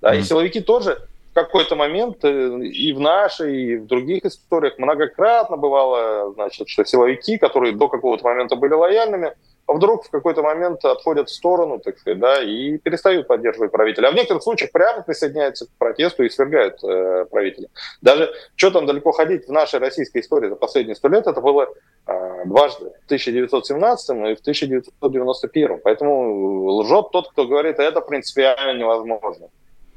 Да, 0.00 0.12
mm-hmm. 0.12 0.18
И 0.18 0.22
силовики 0.22 0.60
тоже 0.60 0.98
в 1.30 1.34
какой-то 1.34 1.76
момент 1.76 2.24
э, 2.24 2.58
и 2.60 2.92
в 2.92 2.98
нашей, 2.98 3.62
и 3.62 3.76
в 3.76 3.86
других 3.86 4.24
историях 4.24 4.78
многократно 4.78 5.56
бывало, 5.56 6.32
значит, 6.34 6.68
что 6.68 6.84
силовики, 6.84 7.38
которые 7.38 7.74
до 7.74 7.88
какого-то 7.88 8.24
момента 8.24 8.56
были 8.56 8.74
лояльными, 8.74 9.34
вдруг 9.66 10.04
в 10.04 10.10
какой-то 10.10 10.42
момент 10.42 10.84
отходят 10.84 11.28
в 11.28 11.34
сторону, 11.34 11.78
так 11.78 11.98
сказать, 11.98 12.18
да, 12.18 12.42
и 12.42 12.78
перестают 12.78 13.26
поддерживать 13.26 13.72
правителя. 13.72 14.08
А 14.08 14.10
в 14.10 14.14
некоторых 14.14 14.42
случаях 14.42 14.72
прямо 14.72 15.02
присоединяются 15.02 15.66
к 15.66 15.70
протесту 15.78 16.22
и 16.22 16.28
свергают 16.28 16.82
э, 16.84 17.26
правителя. 17.30 17.68
Даже, 18.02 18.32
что 18.56 18.70
там 18.70 18.86
далеко 18.86 19.12
ходить, 19.12 19.46
в 19.48 19.52
нашей 19.52 19.80
российской 19.80 20.20
истории 20.20 20.48
за 20.48 20.56
последние 20.56 20.96
сто 20.96 21.08
лет 21.08 21.26
это 21.26 21.40
было 21.40 21.68
э, 22.06 22.44
дважды, 22.44 22.90
в 23.02 23.04
1917 23.06 24.10
и 24.10 24.34
в 24.34 24.40
1991. 24.40 25.80
Поэтому 25.82 26.78
лжет 26.80 27.06
тот, 27.12 27.30
кто 27.30 27.46
говорит, 27.46 27.78
это 27.78 28.00
принципиально 28.00 28.78
невозможно. 28.78 29.48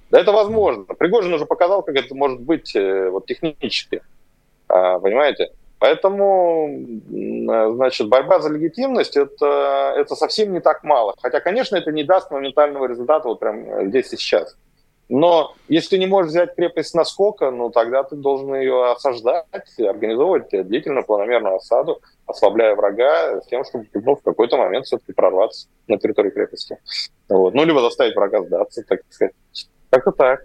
Да 0.09 0.19
это 0.19 0.31
возможно. 0.31 0.83
Пригожин 0.85 1.33
уже 1.33 1.45
показал, 1.45 1.83
как 1.83 1.95
это 1.95 2.15
может 2.15 2.39
быть 2.39 2.75
э, 2.75 3.09
вот 3.09 3.25
технически. 3.25 4.01
А, 4.69 4.99
понимаете? 4.99 5.51
Поэтому, 5.79 6.69
значит, 7.75 8.09
борьба 8.09 8.39
за 8.39 8.49
легитимность 8.49 9.15
это, 9.15 9.93
это 9.95 10.15
совсем 10.15 10.51
не 10.53 10.59
так 10.59 10.83
мало. 10.83 11.13
Хотя, 11.21 11.39
конечно, 11.39 11.75
это 11.75 11.91
не 11.91 12.03
даст 12.03 12.31
моментального 12.31 12.87
результата 12.87 13.27
вот 13.27 13.39
прям 13.39 13.87
здесь 13.89 14.11
и 14.11 14.17
сейчас. 14.17 14.55
Но 15.09 15.55
если 15.69 15.91
ты 15.91 15.99
не 15.99 16.07
можешь 16.07 16.31
взять 16.31 16.55
крепость 16.55 16.93
наскока, 16.93 17.49
ну 17.49 17.69
тогда 17.69 18.03
ты 18.03 18.15
должен 18.15 18.53
ее 18.55 18.91
осаждать, 18.91 19.45
организовывать 19.79 20.49
длительную 20.49 21.05
планомерную 21.05 21.55
осаду, 21.55 22.01
ослабляя 22.25 22.75
врага, 22.75 23.39
с 23.41 23.47
тем, 23.47 23.63
чтобы 23.63 23.87
ну, 23.93 24.15
в 24.15 24.21
какой-то 24.21 24.57
момент 24.57 24.85
все-таки 24.85 25.13
прорваться 25.13 25.69
на 25.87 25.97
территории 25.97 26.31
крепости. 26.31 26.77
Вот. 27.29 27.53
Ну, 27.53 27.63
либо 27.63 27.79
заставить 27.79 28.15
врага 28.15 28.43
сдаться, 28.43 28.83
так 28.85 29.01
сказать. 29.09 29.33
Как-то 29.89 30.11
так 30.11 30.41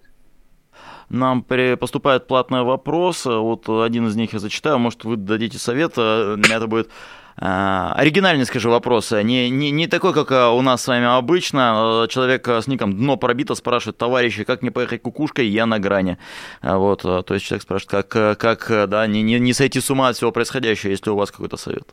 нам 1.08 1.42
поступают 1.42 2.26
платные 2.26 2.62
вопросы. 2.62 3.30
Вот 3.30 3.68
один 3.68 4.06
из 4.06 4.16
них 4.16 4.32
я 4.32 4.38
зачитаю. 4.38 4.78
Может, 4.78 5.04
вы 5.04 5.16
дадите 5.16 5.58
совет. 5.58 5.94
Э, 5.96 6.36
это 6.50 6.66
будет 6.66 6.90
а, 7.36 7.94
оригинальный, 7.96 8.44
скажу, 8.44 8.70
вопрос. 8.70 9.10
Не, 9.12 9.48
не, 9.50 9.70
не 9.70 9.86
такой, 9.86 10.12
как 10.12 10.30
э, 10.30 10.48
у 10.48 10.60
нас 10.62 10.82
с 10.82 10.88
вами 10.88 11.06
обычно. 11.06 12.04
Э, 12.04 12.08
человек 12.08 12.46
с 12.48 12.66
ником 12.66 12.92
«Дно 12.94 13.16
пробито» 13.16 13.54
спрашивает, 13.54 13.96
товарищи, 13.98 14.44
как 14.44 14.62
мне 14.62 14.70
поехать 14.70 15.02
кукушкой, 15.02 15.46
я 15.46 15.66
на 15.66 15.78
грани. 15.78 16.18
Вот, 16.62 17.02
то 17.02 17.24
есть 17.30 17.44
человек 17.44 17.62
спрашивает, 17.62 18.06
как, 18.06 18.38
как 18.38 18.88
да, 18.88 19.06
не, 19.06 19.22
не, 19.22 19.38
не 19.38 19.52
сойти 19.52 19.80
с 19.80 19.90
ума 19.90 20.08
от 20.08 20.16
всего 20.16 20.32
происходящего, 20.32 20.90
если 20.90 21.10
у 21.10 21.16
вас 21.16 21.30
какой-то 21.30 21.56
совет. 21.56 21.88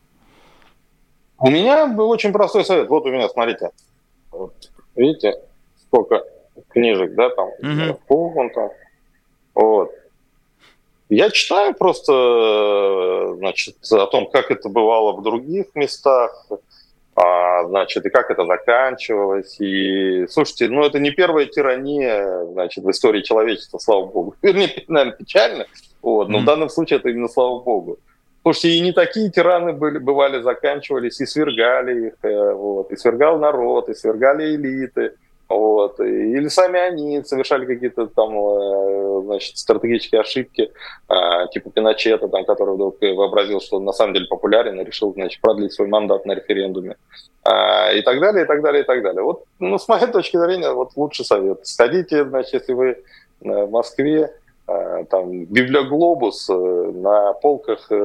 У 1.39 1.49
меня 1.49 1.88
был 1.88 2.10
очень 2.10 2.34
простой 2.34 2.66
совет. 2.66 2.89
Вот 2.89 3.05
у 3.05 3.10
меня, 3.10 3.30
смотрите. 3.30 3.72
Вот, 4.32 4.53
видите, 4.95 5.36
сколько 5.78 6.24
книжек, 6.70 7.16
да, 7.16 7.30
там, 7.30 7.47
угу. 7.47 7.99
вон 8.10 8.49
там, 8.51 8.70
вот. 9.54 9.91
Я 11.10 11.32
читаю 11.32 11.74
просто, 11.74 13.34
значит, 13.38 13.78
о 13.91 14.06
том, 14.06 14.30
как 14.30 14.52
это 14.52 14.70
бывало 14.70 15.14
в 15.14 15.24
других 15.24 15.66
местах, 15.74 16.47
а, 17.16 17.66
значит, 17.66 18.06
и 18.06 18.10
как 18.10 18.30
это 18.30 18.45
заканчивалось. 18.45 19.60
И, 19.60 20.28
слушайте, 20.30 20.70
ну, 20.70 20.84
это 20.84 21.00
не 21.00 21.12
первая 21.12 21.47
тирания, 21.47 22.45
значит, 22.45 22.84
в 22.84 22.91
истории 22.91 23.22
человечества, 23.22 23.80
слава 23.80 24.06
богу. 24.06 24.36
Вернее, 24.41 24.84
наверное, 24.88 25.18
печально, 25.18 25.66
вот, 26.02 26.30
но 26.30 26.39
mm. 26.39 26.41
в 26.41 26.45
данном 26.45 26.70
случае 26.70 27.00
это 27.00 27.10
именно 27.10 27.28
слава 27.28 27.60
богу. 27.60 27.97
Слушайте, 28.43 28.70
и 28.70 28.80
не 28.80 28.93
такие 28.93 29.30
тираны 29.30 29.74
были, 29.74 29.97
бывали, 29.97 30.41
заканчивались, 30.41 31.20
и 31.20 31.26
свергали 31.26 32.08
их, 32.08 32.14
э, 32.22 32.54
вот, 32.54 32.91
и 32.91 32.95
свергал 32.95 33.38
народ, 33.38 33.89
и 33.89 33.93
свергали 33.93 34.56
элиты, 34.56 35.16
вот, 35.50 36.00
или 36.00 36.47
сами 36.47 36.80
они 36.80 37.24
совершали 37.24 37.66
какие-то 37.66 38.08
там, 38.08 38.38
э, 38.38 39.22
значит, 39.24 39.58
стратегические 39.58 40.22
ошибки, 40.22 40.72
а, 41.08 41.47
типа 41.47 41.72
Пиночета, 41.72 42.28
там, 42.28 42.45
который 42.45 42.76
вдруг 42.76 43.02
вообразил, 43.02 43.60
что 43.60 43.78
он 43.78 43.86
на 43.86 43.91
самом 43.91 44.14
деле 44.14 44.28
популярен 44.28 44.80
и 44.80 44.84
решил, 44.84 45.14
значит, 45.14 45.41
продлить 45.41 45.74
свой 45.74 45.88
мандат 45.88 46.26
на 46.26 46.34
референдуме, 46.34 46.97
а, 47.43 47.91
и 47.91 48.02
так 48.02 48.20
далее, 48.20 48.43
и 48.43 48.47
так 48.47 48.62
далее, 48.62 48.84
и 48.84 48.86
так 48.86 49.02
далее. 49.02 49.24
Вот, 49.24 49.43
ну, 49.60 49.78
с 49.78 49.88
моей 49.88 50.08
точки 50.12 50.38
зрения, 50.38 50.72
вот 50.72 50.91
лучший 50.95 51.26
совет. 51.26 51.66
Сходите, 51.66 52.26
значит, 52.26 52.54
если 52.54 52.74
вы 52.74 53.04
в 53.41 53.70
Москве, 53.70 54.34
Э, 54.70 55.04
там 55.10 55.45
библиоглобус 55.45 56.47
э, 56.50 56.54
на 56.54 57.34
полках 57.34 57.88
э, 57.89 57.95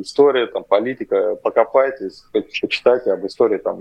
история, 0.00 0.46
там 0.48 0.64
политика, 0.64 1.36
покопайтесь, 1.36 2.24
почитайте 2.32 3.12
об 3.12 3.24
истории 3.26 3.58
там 3.58 3.80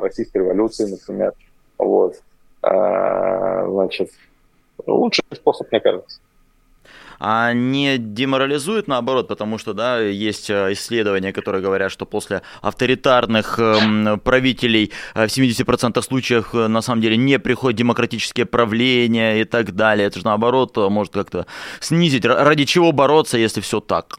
российской 0.00 0.38
революции, 0.38 0.88
например. 0.88 1.32
Вот. 1.78 2.16
Значит, 2.62 4.10
лучший 4.86 5.24
способ, 5.32 5.70
мне 5.70 5.80
кажется 5.80 6.20
а 7.18 7.52
не 7.52 7.98
деморализует 7.98 8.88
наоборот, 8.88 9.28
потому 9.28 9.58
что, 9.58 9.72
да, 9.72 10.00
есть 10.00 10.50
э, 10.50 10.72
исследования, 10.72 11.32
которые 11.32 11.62
говорят, 11.62 11.92
что 11.92 12.06
после 12.06 12.42
авторитарных 12.62 13.58
эм, 13.58 14.20
правителей 14.20 14.92
э, 15.14 15.26
в 15.26 15.30
70% 15.30 16.00
случаев 16.02 16.54
э, 16.54 16.68
на 16.68 16.82
самом 16.82 17.02
деле 17.02 17.16
не 17.16 17.38
приходят 17.38 17.78
демократические 17.78 18.46
правления 18.46 19.40
и 19.40 19.44
так 19.44 19.74
далее. 19.74 20.06
Это 20.06 20.18
же 20.18 20.24
наоборот 20.24 20.76
может 20.76 21.12
как-то 21.12 21.46
снизить. 21.80 22.24
Ради 22.24 22.64
чего 22.64 22.92
бороться, 22.92 23.38
если 23.38 23.60
все 23.60 23.80
так? 23.80 24.18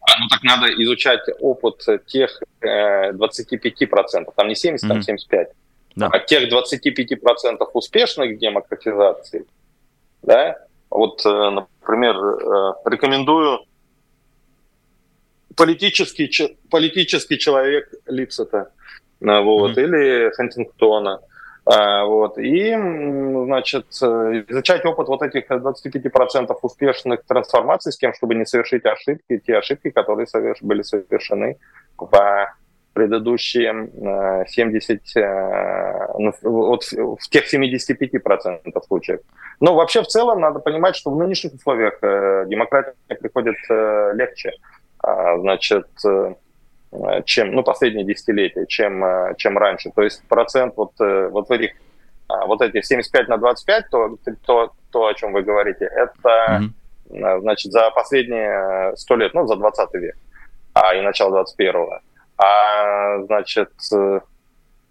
А, 0.00 0.20
ну 0.20 0.28
так 0.28 0.42
надо 0.42 0.68
изучать 0.82 1.20
опыт 1.40 1.84
тех 2.06 2.40
э, 2.62 3.12
25%, 3.12 4.32
там 4.34 4.48
не 4.48 4.54
70, 4.54 4.84
mm-hmm. 4.84 4.88
там 4.88 5.02
75, 5.02 5.48
да. 5.98 6.08
а 6.12 6.18
тех 6.20 6.50
25% 6.50 7.58
успешных 7.72 8.38
демократизаций, 8.38 9.46
да, 10.22 10.58
вот, 10.90 11.24
э, 11.26 11.50
например, 11.50 12.16
э, 12.16 12.90
рекомендую 12.90 13.60
политический, 15.56 16.56
политический 16.70 17.38
человек 17.38 17.92
Липсета, 18.06 18.70
э, 19.20 19.40
вот, 19.40 19.76
mm-hmm. 19.76 19.82
или 19.82 20.30
Хантингтона. 20.34 21.20
Вот. 21.70 22.38
И, 22.38 22.74
значит, 22.74 23.88
изучать 23.90 24.86
опыт 24.86 25.08
вот 25.08 25.20
этих 25.20 25.50
25% 25.50 26.56
успешных 26.62 27.24
трансформаций 27.26 27.92
с 27.92 27.98
тем, 27.98 28.14
чтобы 28.14 28.36
не 28.36 28.46
совершить 28.46 28.86
ошибки, 28.86 29.42
те 29.46 29.58
ошибки, 29.58 29.90
которые 29.90 30.26
были 30.62 30.80
совершены 30.80 31.58
в 31.98 32.10
предыдущие 32.98 33.90
70, 34.48 35.16
э, 35.16 35.20
э, 35.20 36.06
ну, 36.18 36.32
вот 36.42 36.82
в 36.82 37.28
тех 37.30 37.44
75% 37.46 38.82
случаев. 38.86 39.20
Но 39.60 39.74
вообще 39.74 40.02
в 40.02 40.08
целом 40.08 40.40
надо 40.40 40.58
понимать, 40.58 40.96
что 40.96 41.12
в 41.12 41.16
нынешних 41.16 41.54
условиях 41.54 41.98
э, 42.02 42.46
демократия 42.48 42.94
приходит 43.08 43.56
легче, 44.14 44.52
а, 45.00 45.38
значит, 45.38 45.86
чем, 47.24 47.52
ну, 47.52 47.62
последние 47.62 48.04
десятилетия, 48.04 48.66
чем, 48.66 49.04
чем 49.36 49.58
раньше. 49.58 49.90
То 49.94 50.02
есть 50.02 50.26
процент 50.28 50.74
вот, 50.76 50.92
вот 50.98 51.48
в 51.48 51.52
этих 51.52 51.70
а, 52.28 52.46
вот 52.46 52.62
эти 52.62 52.82
75 52.82 53.28
на 53.28 53.36
25, 53.36 53.90
то, 53.90 54.16
то, 54.44 54.72
то 54.90 55.06
о 55.06 55.14
чем 55.14 55.32
вы 55.32 55.42
говорите, 55.42 55.84
это, 55.84 56.60
mm-hmm. 57.10 57.40
значит, 57.40 57.70
за 57.70 57.90
последние 57.90 58.96
100 58.96 59.16
лет, 59.16 59.34
ну, 59.34 59.46
за 59.46 59.56
20 59.56 59.94
век, 59.94 60.16
а 60.72 60.94
и 60.94 61.02
начало 61.02 61.44
21-го. 61.44 62.00
А, 62.38 63.22
значит, 63.24 63.70
э, 63.92 64.20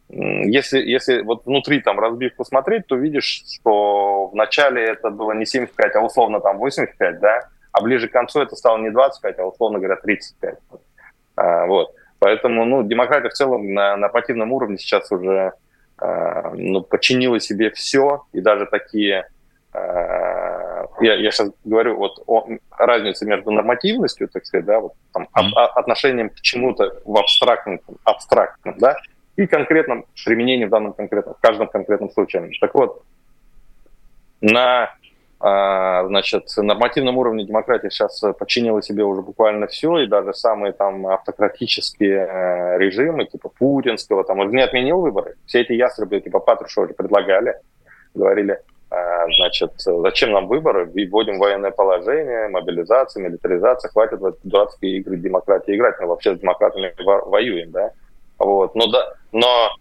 если, 0.10 0.80
если 0.80 1.22
вот 1.22 1.46
внутри 1.46 1.82
там 1.82 2.00
разбивку 2.00 2.46
смотреть, 2.46 2.88
то 2.88 2.96
видишь, 2.96 3.44
что 3.56 4.28
в 4.28 4.36
начале 4.36 4.84
это 4.84 5.10
было 5.10 5.32
не 5.32 5.46
75, 5.46 5.96
а 5.96 6.02
условно 6.02 6.40
там 6.40 6.58
85, 6.58 7.20
да, 7.20 7.50
а 7.72 7.82
ближе 7.82 8.08
к 8.08 8.12
концу 8.12 8.42
это 8.42 8.56
стало 8.56 8.78
не 8.78 8.90
25, 8.90 9.40
а 9.40 9.46
условно 9.46 9.80
говоря 9.80 9.96
35. 9.96 10.56
А, 11.36 11.66
вот. 11.66 11.94
Поэтому, 12.20 12.66
ну, 12.66 12.84
демократия 12.84 13.30
в 13.30 13.34
целом 13.34 13.74
на 13.74 13.96
нормативном 13.96 14.52
уровне 14.52 14.78
сейчас 14.78 15.12
уже 15.12 15.54
а, 15.98 16.52
ну, 16.56 16.82
подчинила 16.82 17.40
себе 17.40 17.72
все, 17.72 18.24
и 18.34 18.42
даже 18.42 18.66
такие 18.66 19.28
а, 19.74 20.47
я, 21.02 21.16
я 21.16 21.32
сейчас 21.32 21.52
говорю 21.64 21.98
вот 21.98 22.24
о 22.28 22.48
разнице 22.78 23.26
между 23.26 23.52
нормативностью, 23.52 24.28
так 24.28 24.46
сказать, 24.46 24.66
да, 24.66 24.80
вот, 24.80 24.94
там, 25.14 25.28
mm-hmm. 25.36 25.66
отношением 25.76 26.30
к 26.30 26.36
чему-то 26.42 27.00
в 27.06 27.18
абстрактном, 27.18 27.80
абстрактном, 28.04 28.76
да, 28.78 28.98
и 29.36 29.48
конкретном 29.48 30.06
применении 30.26 30.66
в 30.66 30.70
данном 30.70 30.94
конкретном, 30.94 31.36
в 31.36 31.40
каждом 31.40 31.68
конкретном 31.68 32.10
случае. 32.12 32.50
Так 32.60 32.74
вот, 32.74 33.04
на 34.42 34.92
а, 35.40 36.08
значит, 36.08 36.46
нормативном 36.58 37.18
уровне 37.18 37.46
демократия 37.46 37.92
сейчас 37.92 38.20
подчинила 38.40 38.82
себе 38.82 39.04
уже 39.04 39.22
буквально 39.22 39.68
все, 39.68 40.00
и 40.00 40.08
даже 40.08 40.34
самые 40.34 40.74
там 40.74 41.06
автократические 41.06 42.28
э, 42.28 42.78
режимы, 42.80 43.26
типа 43.26 43.50
путинского, 43.50 44.24
там, 44.24 44.40
он 44.40 44.50
не 44.50 44.62
отменил 44.62 45.00
выборы. 45.00 45.36
Все 45.46 45.62
эти 45.62 45.74
ястребы, 45.74 46.20
типа 46.22 46.40
Патрушева, 46.40 46.88
предлагали, 46.88 47.56
говорили, 48.16 48.60
значит, 48.90 49.74
зачем 49.78 50.32
нам 50.32 50.48
выборы, 50.48 50.86
вводим 50.86 51.40
военное 51.40 51.72
положение, 51.72 52.48
мобилизация, 52.48 53.24
милитаризация, 53.24 53.90
хватит 53.90 54.20
в 54.20 54.36
дурацкие 54.44 54.98
игры 54.98 55.18
демократии 55.18 55.76
играть, 55.76 56.00
мы 56.00 56.08
вообще 56.08 56.36
с 56.36 56.40
демократами 56.40 56.94
воюем, 56.98 57.72
да, 57.72 57.92
вот, 58.40 58.76
но, 58.76 58.88
да, 58.88 59.14
но 59.32 59.72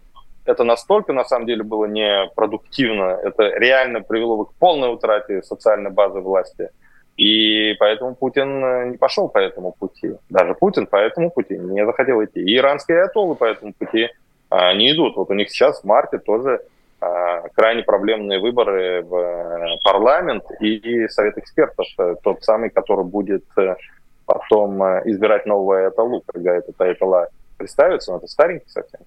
это 0.45 0.63
настолько, 0.63 1.13
на 1.13 1.23
самом 1.23 1.45
деле, 1.45 1.63
было 1.63 1.85
непродуктивно, 1.85 3.19
это 3.23 3.43
реально 3.57 4.01
привело 4.01 4.45
к 4.45 4.53
полной 4.55 4.93
утрате 4.93 5.41
социальной 5.41 5.91
базы 5.91 6.19
власти, 6.19 6.69
и 7.17 7.73
поэтому 7.79 8.15
Путин 8.15 8.63
э, 8.63 8.85
не 8.91 8.97
пошел 8.97 9.27
по 9.27 9.39
этому 9.39 9.73
пути. 9.73 10.13
Даже 10.29 10.53
Путин 10.53 10.85
по 10.85 10.97
этому 10.97 11.31
пути 11.31 11.57
не 11.57 11.83
захотел 11.83 12.23
идти. 12.23 12.41
И 12.41 12.55
иранские 12.55 13.01
атоллы 13.01 13.33
по 13.33 13.45
этому 13.45 13.73
пути 13.73 14.09
а, 14.49 14.73
не 14.75 14.91
идут. 14.91 15.15
Вот 15.17 15.31
у 15.31 15.33
них 15.33 15.49
сейчас 15.49 15.81
в 15.81 15.83
марте 15.83 16.19
тоже 16.19 16.53
а, 16.57 16.59
крайне 16.99 17.83
проблемные 17.83 18.39
выборы 18.39 19.03
в 19.03 19.15
э, 19.15 19.77
парламент 19.83 20.43
и 20.59 21.07
совет 21.07 21.37
экспертов, 21.37 21.85
э, 21.99 22.15
тот 22.23 22.43
самый, 22.43 22.69
который 22.69 23.05
будет 23.05 23.43
э, 23.57 23.75
потом 24.25 24.81
избирать 25.05 25.45
нового 25.45 25.85
Айталу, 25.85 26.23
когда 26.25 26.55
этот 26.55 26.79
Айтала 26.81 27.29
представится, 27.57 28.11
но 28.11 28.17
это 28.17 28.27
старенький 28.27 28.69
совсем. 28.69 29.01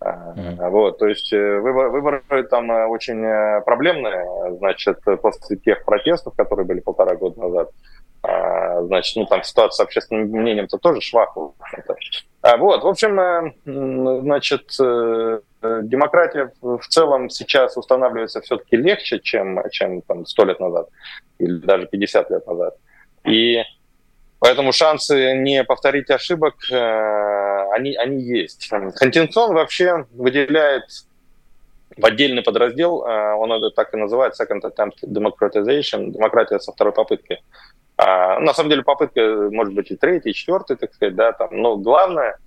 Mm-hmm. 0.00 0.68
Вот, 0.68 0.98
то 0.98 1.06
есть 1.06 1.32
выборы, 1.32 1.88
выборы 1.88 2.42
там 2.44 2.68
очень 2.90 3.22
проблемные, 3.64 4.56
значит, 4.58 4.98
после 5.22 5.56
тех 5.56 5.84
протестов, 5.84 6.34
которые 6.36 6.66
были 6.66 6.80
полтора 6.80 7.16
года 7.16 7.40
назад, 7.40 7.70
значит, 8.82 9.16
ну 9.16 9.26
там 9.26 9.42
ситуация 9.42 9.76
с 9.76 9.86
общественным 9.86 10.28
мнением-то 10.28 10.78
тоже 10.78 11.00
швах. 11.00 11.36
А, 12.42 12.56
вот, 12.56 12.82
в 12.82 12.86
общем, 12.86 13.54
значит, 13.64 14.70
демократия 15.62 16.52
в 16.60 16.86
целом 16.88 17.30
сейчас 17.30 17.76
устанавливается 17.76 18.40
все-таки 18.40 18.76
легче, 18.76 19.20
чем, 19.20 19.60
чем 19.70 20.02
там, 20.02 20.26
100 20.26 20.44
лет 20.44 20.60
назад 20.60 20.88
или 21.38 21.58
даже 21.58 21.86
50 21.86 22.30
лет 22.30 22.46
назад. 22.46 22.76
И 23.24 23.62
поэтому 24.38 24.72
шансы 24.72 25.34
не 25.36 25.64
повторить 25.64 26.10
ошибок, 26.10 26.54
э, 26.70 27.70
они, 27.72 27.94
они 27.94 28.22
есть. 28.22 28.68
Хантингтон 28.70 29.54
вообще 29.54 30.06
выделяет 30.12 30.84
в 31.96 32.04
отдельный 32.04 32.42
подраздел, 32.42 33.04
э, 33.04 33.34
он 33.34 33.52
это 33.52 33.70
так 33.70 33.92
и 33.94 33.96
называет, 33.96 34.34
Second 34.40 34.62
Attempt 34.62 35.02
Democratization, 35.02 36.10
демократия 36.10 36.60
со 36.60 36.72
второй 36.72 36.92
попытки. 36.92 37.42
А, 37.96 38.38
на 38.40 38.52
самом 38.52 38.70
деле 38.70 38.82
попытка 38.82 39.48
может 39.50 39.74
быть 39.74 39.90
и 39.90 39.96
третья, 39.96 40.30
и 40.30 40.34
четвертая, 40.34 40.76
так 40.76 40.92
сказать, 40.94 41.14
да, 41.14 41.32
там, 41.32 41.48
но 41.52 41.76
главное– 41.76 42.38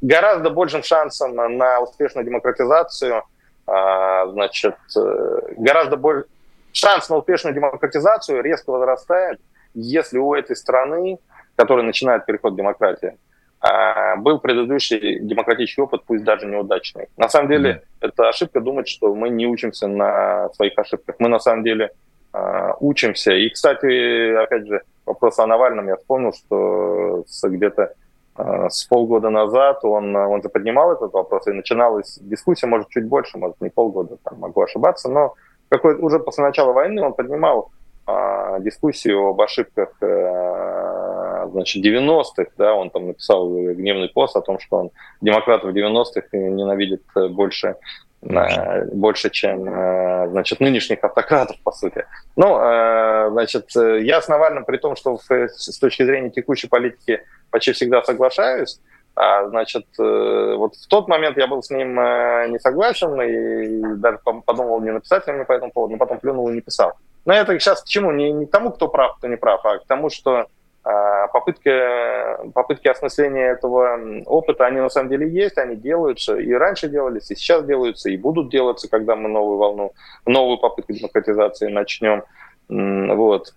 гораздо 0.00 0.50
большим 0.50 0.82
шансом 0.82 1.34
на 1.34 1.80
успешную 1.80 2.24
демократизацию, 2.24 3.22
а, 3.66 4.26
значит, 4.28 4.76
э, 4.96 5.38
гораздо 5.58 5.96
больше 5.96 6.26
шанс 6.72 7.08
на 7.08 7.16
успешную 7.16 7.54
демократизацию 7.54 8.42
резко 8.42 8.70
возрастает, 8.70 9.40
если 9.74 10.18
у 10.18 10.34
этой 10.34 10.56
страны, 10.56 11.18
которая 11.56 11.84
начинает 11.84 12.26
переход 12.26 12.54
к 12.54 12.56
демократии, 12.56 13.18
а, 13.60 14.16
был 14.16 14.38
предыдущий 14.38 15.18
демократический 15.20 15.82
опыт, 15.82 16.02
пусть 16.06 16.24
даже 16.24 16.46
неудачный. 16.46 17.08
На 17.16 17.28
самом 17.28 17.48
деле, 17.48 17.70
mm-hmm. 17.70 18.08
это 18.08 18.28
ошибка 18.28 18.60
думать, 18.60 18.88
что 18.88 19.14
мы 19.14 19.28
не 19.28 19.46
учимся 19.46 19.86
на 19.86 20.48
своих 20.54 20.78
ошибках. 20.78 21.16
Мы 21.18 21.28
на 21.28 21.38
самом 21.38 21.62
деле 21.62 21.92
учимся. 22.78 23.32
И, 23.32 23.48
кстати, 23.48 24.34
опять 24.34 24.66
же, 24.66 24.82
вопрос 25.04 25.38
о 25.38 25.46
Навальном 25.46 25.88
я 25.88 25.96
вспомнил, 25.96 26.32
что 26.32 27.24
где-то 27.42 27.94
Э, 28.40 28.68
с 28.70 28.84
полгода 28.84 29.30
назад 29.30 29.84
он, 29.84 30.14
он 30.14 30.42
же 30.42 30.48
поднимал 30.48 30.92
этот 30.92 31.12
вопрос, 31.12 31.46
и 31.46 31.52
начиналась 31.52 32.18
дискуссия, 32.20 32.66
может, 32.66 32.88
чуть 32.88 33.06
больше, 33.06 33.38
может, 33.38 33.60
не 33.60 33.70
полгода, 33.70 34.16
там, 34.22 34.38
могу 34.38 34.62
ошибаться, 34.62 35.08
но 35.08 35.34
какой, 35.68 35.96
уже 35.96 36.18
после 36.18 36.44
начала 36.44 36.72
войны 36.72 37.02
он 37.02 37.12
поднимал 37.12 37.70
а, 38.06 38.58
дискуссию 38.60 39.28
об 39.28 39.40
ошибках, 39.40 39.90
а, 40.00 41.48
значит, 41.52 41.84
90-х, 41.84 42.50
да, 42.56 42.74
он 42.74 42.90
там 42.90 43.08
написал 43.08 43.48
гневный 43.50 44.08
пост 44.08 44.36
о 44.36 44.42
том, 44.42 44.58
что 44.58 44.76
он 44.76 44.90
демократов 45.20 45.74
90-х 45.74 46.28
ненавидит 46.32 47.02
больше 47.30 47.76
больше, 48.22 49.30
чем, 49.30 49.62
значит, 50.30 50.60
нынешних 50.60 51.02
автократов, 51.02 51.56
по 51.64 51.72
сути. 51.72 52.04
Ну, 52.36 52.54
значит, 53.30 53.70
я 53.74 54.20
с 54.20 54.28
Навальным, 54.28 54.64
при 54.64 54.76
том, 54.76 54.94
что 54.96 55.18
с 55.18 55.78
точки 55.78 56.04
зрения 56.04 56.30
текущей 56.30 56.68
политики 56.68 57.22
почти 57.50 57.72
всегда 57.72 58.02
соглашаюсь, 58.02 58.80
а, 59.16 59.48
значит, 59.48 59.86
вот 59.98 60.76
в 60.76 60.86
тот 60.88 61.08
момент 61.08 61.36
я 61.36 61.46
был 61.46 61.62
с 61.62 61.70
ним 61.70 61.94
не 61.94 62.58
согласен 62.58 63.20
и 63.20 63.96
даже 63.96 64.18
подумал 64.18 64.80
не 64.80 64.92
написать 64.92 65.26
мне 65.26 65.44
по 65.44 65.52
этому 65.52 65.72
поводу, 65.72 65.92
но 65.92 65.98
потом 65.98 66.18
плюнул 66.18 66.48
и 66.48 66.54
не 66.54 66.60
писал. 66.60 66.92
Но 67.24 67.34
это 67.34 67.58
сейчас 67.58 67.82
к 67.82 67.86
чему? 67.86 68.12
Не, 68.12 68.32
не 68.32 68.46
к 68.46 68.50
тому, 68.50 68.70
кто 68.70 68.88
прав, 68.88 69.16
кто 69.18 69.28
не 69.28 69.36
прав, 69.36 69.64
а 69.64 69.78
к 69.78 69.86
тому, 69.86 70.10
что 70.10 70.46
попытки, 70.82 72.50
попытки 72.52 72.88
осмысления 72.88 73.52
этого 73.52 74.22
опыта, 74.26 74.66
они 74.66 74.80
на 74.80 74.88
самом 74.88 75.10
деле 75.10 75.28
есть, 75.28 75.58
они 75.58 75.76
делаются, 75.76 76.36
и 76.36 76.52
раньше 76.52 76.88
делались, 76.88 77.30
и 77.30 77.36
сейчас 77.36 77.64
делаются, 77.64 78.08
и 78.08 78.16
будут 78.16 78.50
делаться, 78.50 78.88
когда 78.88 79.14
мы 79.14 79.28
новую 79.28 79.58
волну, 79.58 79.92
новую 80.26 80.58
попытку 80.58 80.92
демократизации 80.92 81.68
начнем. 81.68 82.22
Вот. 82.68 83.54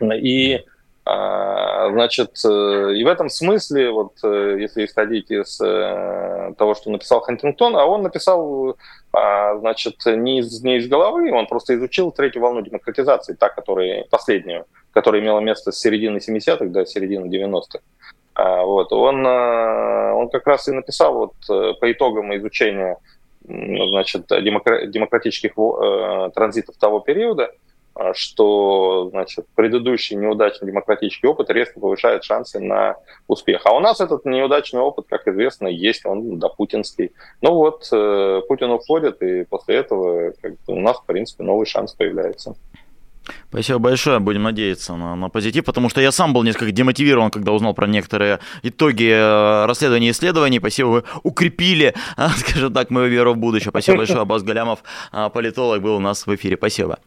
И 0.00 0.56
а, 0.56 0.71
Значит, 1.04 2.30
э, 2.44 2.92
и 2.94 3.04
в 3.04 3.08
этом 3.08 3.28
смысле, 3.28 3.90
вот 3.90 4.12
э, 4.22 4.56
если 4.60 4.84
исходить 4.84 5.30
из 5.30 5.60
э, 5.60 6.54
того, 6.56 6.74
что 6.74 6.90
написал 6.90 7.20
Хантингтон, 7.20 7.76
а 7.76 7.84
он 7.86 8.02
написал, 8.02 8.76
а, 9.12 9.58
значит, 9.58 9.96
не 10.06 10.38
из, 10.38 10.62
не 10.62 10.78
из 10.78 10.88
головы, 10.88 11.32
он 11.32 11.46
просто 11.46 11.74
изучил 11.74 12.12
третью 12.12 12.42
волну 12.42 12.62
демократизации, 12.62 13.34
та, 13.34 13.48
которая 13.48 14.04
последнюю, 14.10 14.66
которая 14.92 15.20
имела 15.22 15.40
место 15.40 15.72
с 15.72 15.80
середины 15.80 16.18
70-х 16.18 16.66
до 16.66 16.86
середины 16.86 17.26
90-х. 17.26 17.80
А, 18.34 18.62
вот, 18.62 18.92
он, 18.92 19.26
он 19.26 20.28
как 20.30 20.46
раз 20.46 20.68
и 20.68 20.72
написал 20.72 21.14
вот 21.14 21.78
по 21.80 21.92
итогам 21.92 22.34
изучения 22.36 22.96
значит, 23.44 24.26
демократических 24.28 25.52
транзитов 26.32 26.76
того 26.76 27.00
периода, 27.00 27.44
а, 27.44 27.71
что 28.14 29.08
значит, 29.10 29.46
предыдущий 29.54 30.16
неудачный 30.16 30.68
демократический 30.68 31.26
опыт 31.26 31.50
резко 31.50 31.80
повышает 31.80 32.24
шансы 32.24 32.58
на 32.58 32.96
успех. 33.28 33.62
А 33.64 33.74
у 33.74 33.80
нас 33.80 34.00
этот 34.00 34.24
неудачный 34.24 34.80
опыт, 34.80 35.06
как 35.08 35.28
известно, 35.28 35.66
есть, 35.66 36.06
он 36.06 36.38
да, 36.38 36.48
путинский. 36.48 37.12
Ну 37.40 37.54
вот, 37.54 37.88
э, 37.92 38.40
Путин 38.48 38.70
уходит, 38.70 39.22
и 39.22 39.44
после 39.44 39.76
этого 39.76 40.32
как 40.40 40.52
у 40.66 40.80
нас, 40.80 40.98
в 40.98 41.06
принципе, 41.06 41.44
новый 41.44 41.66
шанс 41.66 41.92
появляется. 41.92 42.54
Спасибо 43.48 43.78
большое, 43.78 44.18
будем 44.18 44.42
надеяться 44.42 44.96
на, 44.96 45.14
на 45.14 45.28
позитив, 45.28 45.64
потому 45.64 45.88
что 45.88 46.00
я 46.00 46.10
сам 46.10 46.32
был 46.32 46.42
несколько 46.42 46.72
демотивирован, 46.72 47.30
когда 47.30 47.52
узнал 47.52 47.74
про 47.74 47.86
некоторые 47.86 48.40
итоги 48.62 49.08
э, 49.08 49.66
расследований 49.66 50.08
и 50.08 50.10
исследований. 50.10 50.58
Спасибо, 50.58 50.88
вы 50.88 51.04
укрепили, 51.22 51.94
скажем 52.36 52.72
так, 52.72 52.90
мою 52.90 53.08
веру 53.08 53.34
в 53.34 53.36
будущее. 53.36 53.70
Спасибо 53.70 53.98
большое, 53.98 54.20
Абаз 54.20 54.42
Галямов, 54.42 54.82
а, 55.12 55.28
политолог, 55.28 55.82
был 55.82 55.96
у 55.96 56.00
нас 56.00 56.26
в 56.26 56.34
эфире. 56.34 56.56
Спасибо. 56.56 56.98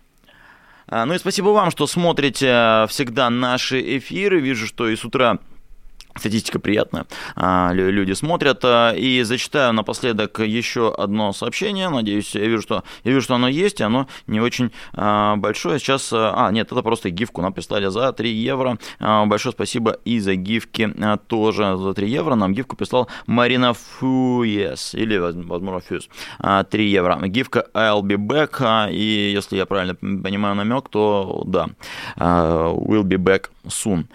А, 0.88 1.06
ну 1.06 1.14
и 1.14 1.18
спасибо 1.18 1.50
вам, 1.50 1.72
что 1.72 1.88
смотрите 1.88 2.48
э, 2.48 2.88
всегда 2.88 3.30
наши 3.30 3.98
эфиры. 3.98 4.40
Вижу, 4.40 4.68
что 4.68 4.88
и 4.88 4.96
с 4.96 5.04
утра 5.04 5.40
Статистика 6.18 6.60
приятная, 6.60 7.08
а, 7.36 7.74
люди 7.74 8.14
смотрят. 8.14 8.64
А, 8.64 8.94
и 8.94 9.22
зачитаю 9.24 9.74
напоследок 9.74 10.40
еще 10.40 10.94
одно 10.94 11.34
сообщение. 11.34 11.90
Надеюсь, 11.90 12.34
я 12.36 12.46
вижу, 12.46 12.62
что, 12.62 12.84
я 13.04 13.12
вижу, 13.12 13.22
что 13.22 13.36
оно 13.36 13.50
есть, 13.50 13.82
оно 13.82 14.08
не 14.26 14.40
очень 14.40 14.72
а, 14.94 15.36
большое. 15.36 15.78
Сейчас, 15.78 16.12
а, 16.14 16.50
нет, 16.52 16.72
это 16.72 16.82
просто 16.82 17.10
гифку 17.10 17.42
нам 17.42 17.52
прислали 17.52 17.88
за 17.88 18.14
3 18.14 18.32
евро. 18.32 18.78
Большое 19.00 19.52
спасибо 19.52 19.98
и 20.06 20.20
за 20.20 20.36
гифки 20.36 20.94
тоже 21.28 21.76
за 21.78 21.94
3 21.94 22.10
евро. 22.10 22.36
Нам 22.36 22.54
гифку 22.54 22.78
прислал 22.78 23.10
Марина 23.28 23.74
Фуес, 23.74 24.96
или, 24.96 25.18
возможно, 25.18 25.82
Фьюз, 25.82 26.08
3 26.40 26.90
евро. 26.90 27.20
Гифка 27.28 27.68
I'll 27.74 28.02
be 28.02 28.16
back, 28.16 28.90
и 28.90 29.34
если 29.34 29.58
я 29.58 29.66
правильно 29.66 29.96
понимаю 29.96 30.56
намек, 30.56 30.88
то 30.88 31.44
да, 31.46 31.68
will 32.18 33.04
be 33.04 33.18
back 33.18 33.50
soon. 33.68 34.06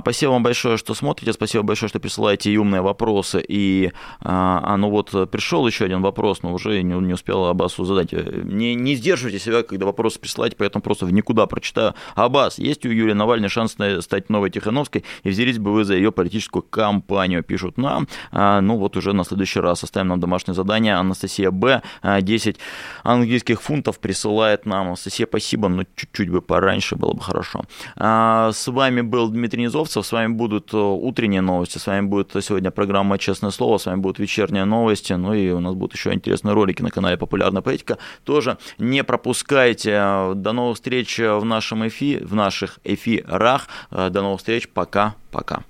Спасибо 0.00 0.30
вам 0.30 0.42
большое, 0.42 0.76
что 0.76 0.94
смотрите 0.94 1.32
спасибо 1.32 1.64
большое, 1.64 1.88
что 1.88 2.00
присылаете 2.00 2.56
умные 2.56 2.82
вопросы. 2.82 3.44
И, 3.46 3.92
а, 4.20 4.60
а 4.64 4.76
ну 4.76 4.90
вот 4.90 5.10
пришел 5.30 5.66
еще 5.66 5.84
один 5.84 6.02
вопрос, 6.02 6.42
но 6.42 6.52
уже 6.52 6.82
не, 6.82 6.94
не 6.94 7.14
успел 7.14 7.46
Аббасу 7.46 7.84
задать. 7.84 8.12
Не, 8.12 8.74
не 8.74 8.94
сдерживайте 8.94 9.38
себя, 9.38 9.62
когда 9.62 9.86
вопросы 9.86 10.18
присылаете, 10.18 10.56
поэтому 10.56 10.82
просто 10.82 11.06
в 11.06 11.12
никуда 11.12 11.46
прочитаю. 11.46 11.94
Аббас, 12.14 12.58
есть 12.58 12.84
у 12.86 12.88
Юлии 12.88 13.12
Навальной 13.12 13.48
шанс 13.48 13.76
стать 14.00 14.30
новой 14.30 14.50
Тихановской, 14.50 15.04
и 15.22 15.30
взялись 15.30 15.58
бы 15.58 15.72
вы 15.72 15.84
за 15.84 15.94
ее 15.94 16.12
политическую 16.12 16.62
кампанию, 16.62 17.42
пишут 17.42 17.78
нам. 17.78 18.08
А, 18.30 18.60
ну 18.60 18.76
вот 18.76 18.96
уже 18.96 19.12
на 19.12 19.24
следующий 19.24 19.60
раз 19.60 19.84
оставим 19.84 20.08
нам 20.08 20.20
домашнее 20.20 20.54
задание. 20.54 20.94
Анастасия 20.94 21.50
Б. 21.50 21.82
10 22.02 22.56
а, 23.02 23.12
английских 23.12 23.62
фунтов 23.62 23.98
присылает 23.98 24.66
нам. 24.66 24.88
Анастасия, 24.88 25.26
спасибо, 25.26 25.68
но 25.68 25.84
чуть-чуть 25.96 26.30
бы 26.30 26.42
пораньше 26.42 26.96
было 26.96 27.12
бы 27.12 27.20
хорошо. 27.20 27.62
А, 27.96 28.52
с 28.52 28.68
вами 28.68 28.91
был 29.00 29.28
Дмитрий 29.30 29.62
Низовцев, 29.62 30.06
с 30.06 30.12
вами 30.12 30.34
будут 30.34 30.74
утренние 30.74 31.22
утренние 31.22 31.40
новости. 31.40 31.78
С 31.78 31.86
вами 31.86 32.06
будет 32.06 32.32
сегодня 32.40 32.70
программа 32.70 33.18
«Честное 33.18 33.50
слово», 33.50 33.78
с 33.78 33.86
вами 33.86 34.00
будут 34.00 34.18
вечерние 34.18 34.64
новости, 34.64 35.12
ну 35.12 35.34
и 35.34 35.50
у 35.50 35.60
нас 35.60 35.74
будут 35.74 35.94
еще 35.94 36.12
интересные 36.12 36.52
ролики 36.52 36.82
на 36.82 36.90
канале 36.90 37.16
«Популярная 37.16 37.62
политика». 37.62 37.98
Тоже 38.24 38.58
не 38.78 39.04
пропускайте. 39.04 39.92
До 40.34 40.52
новых 40.52 40.76
встреч 40.76 41.18
в, 41.18 41.44
нашем 41.44 41.86
эфи, 41.86 42.18
в 42.22 42.34
наших 42.34 42.78
эфирах. 42.84 43.68
До 43.90 44.22
новых 44.22 44.40
встреч. 44.40 44.68
Пока-пока. 44.68 45.62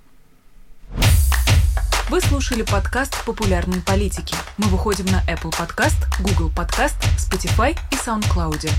Вы 2.09 2.21
слушали 2.21 2.63
подкаст 2.63 3.25
«Популярной 3.25 3.81
политики». 3.81 4.35
Мы 4.59 4.67
выходим 4.69 5.07
на 5.07 5.23
Apple 5.33 5.53
Podcast, 5.53 5.99
Google 6.21 6.51
Podcast, 6.51 6.97
Spotify 7.17 7.77
и 7.91 7.95
SoundCloud. 7.95 8.71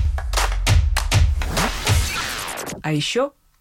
А 2.81 2.91
еще 2.91 3.31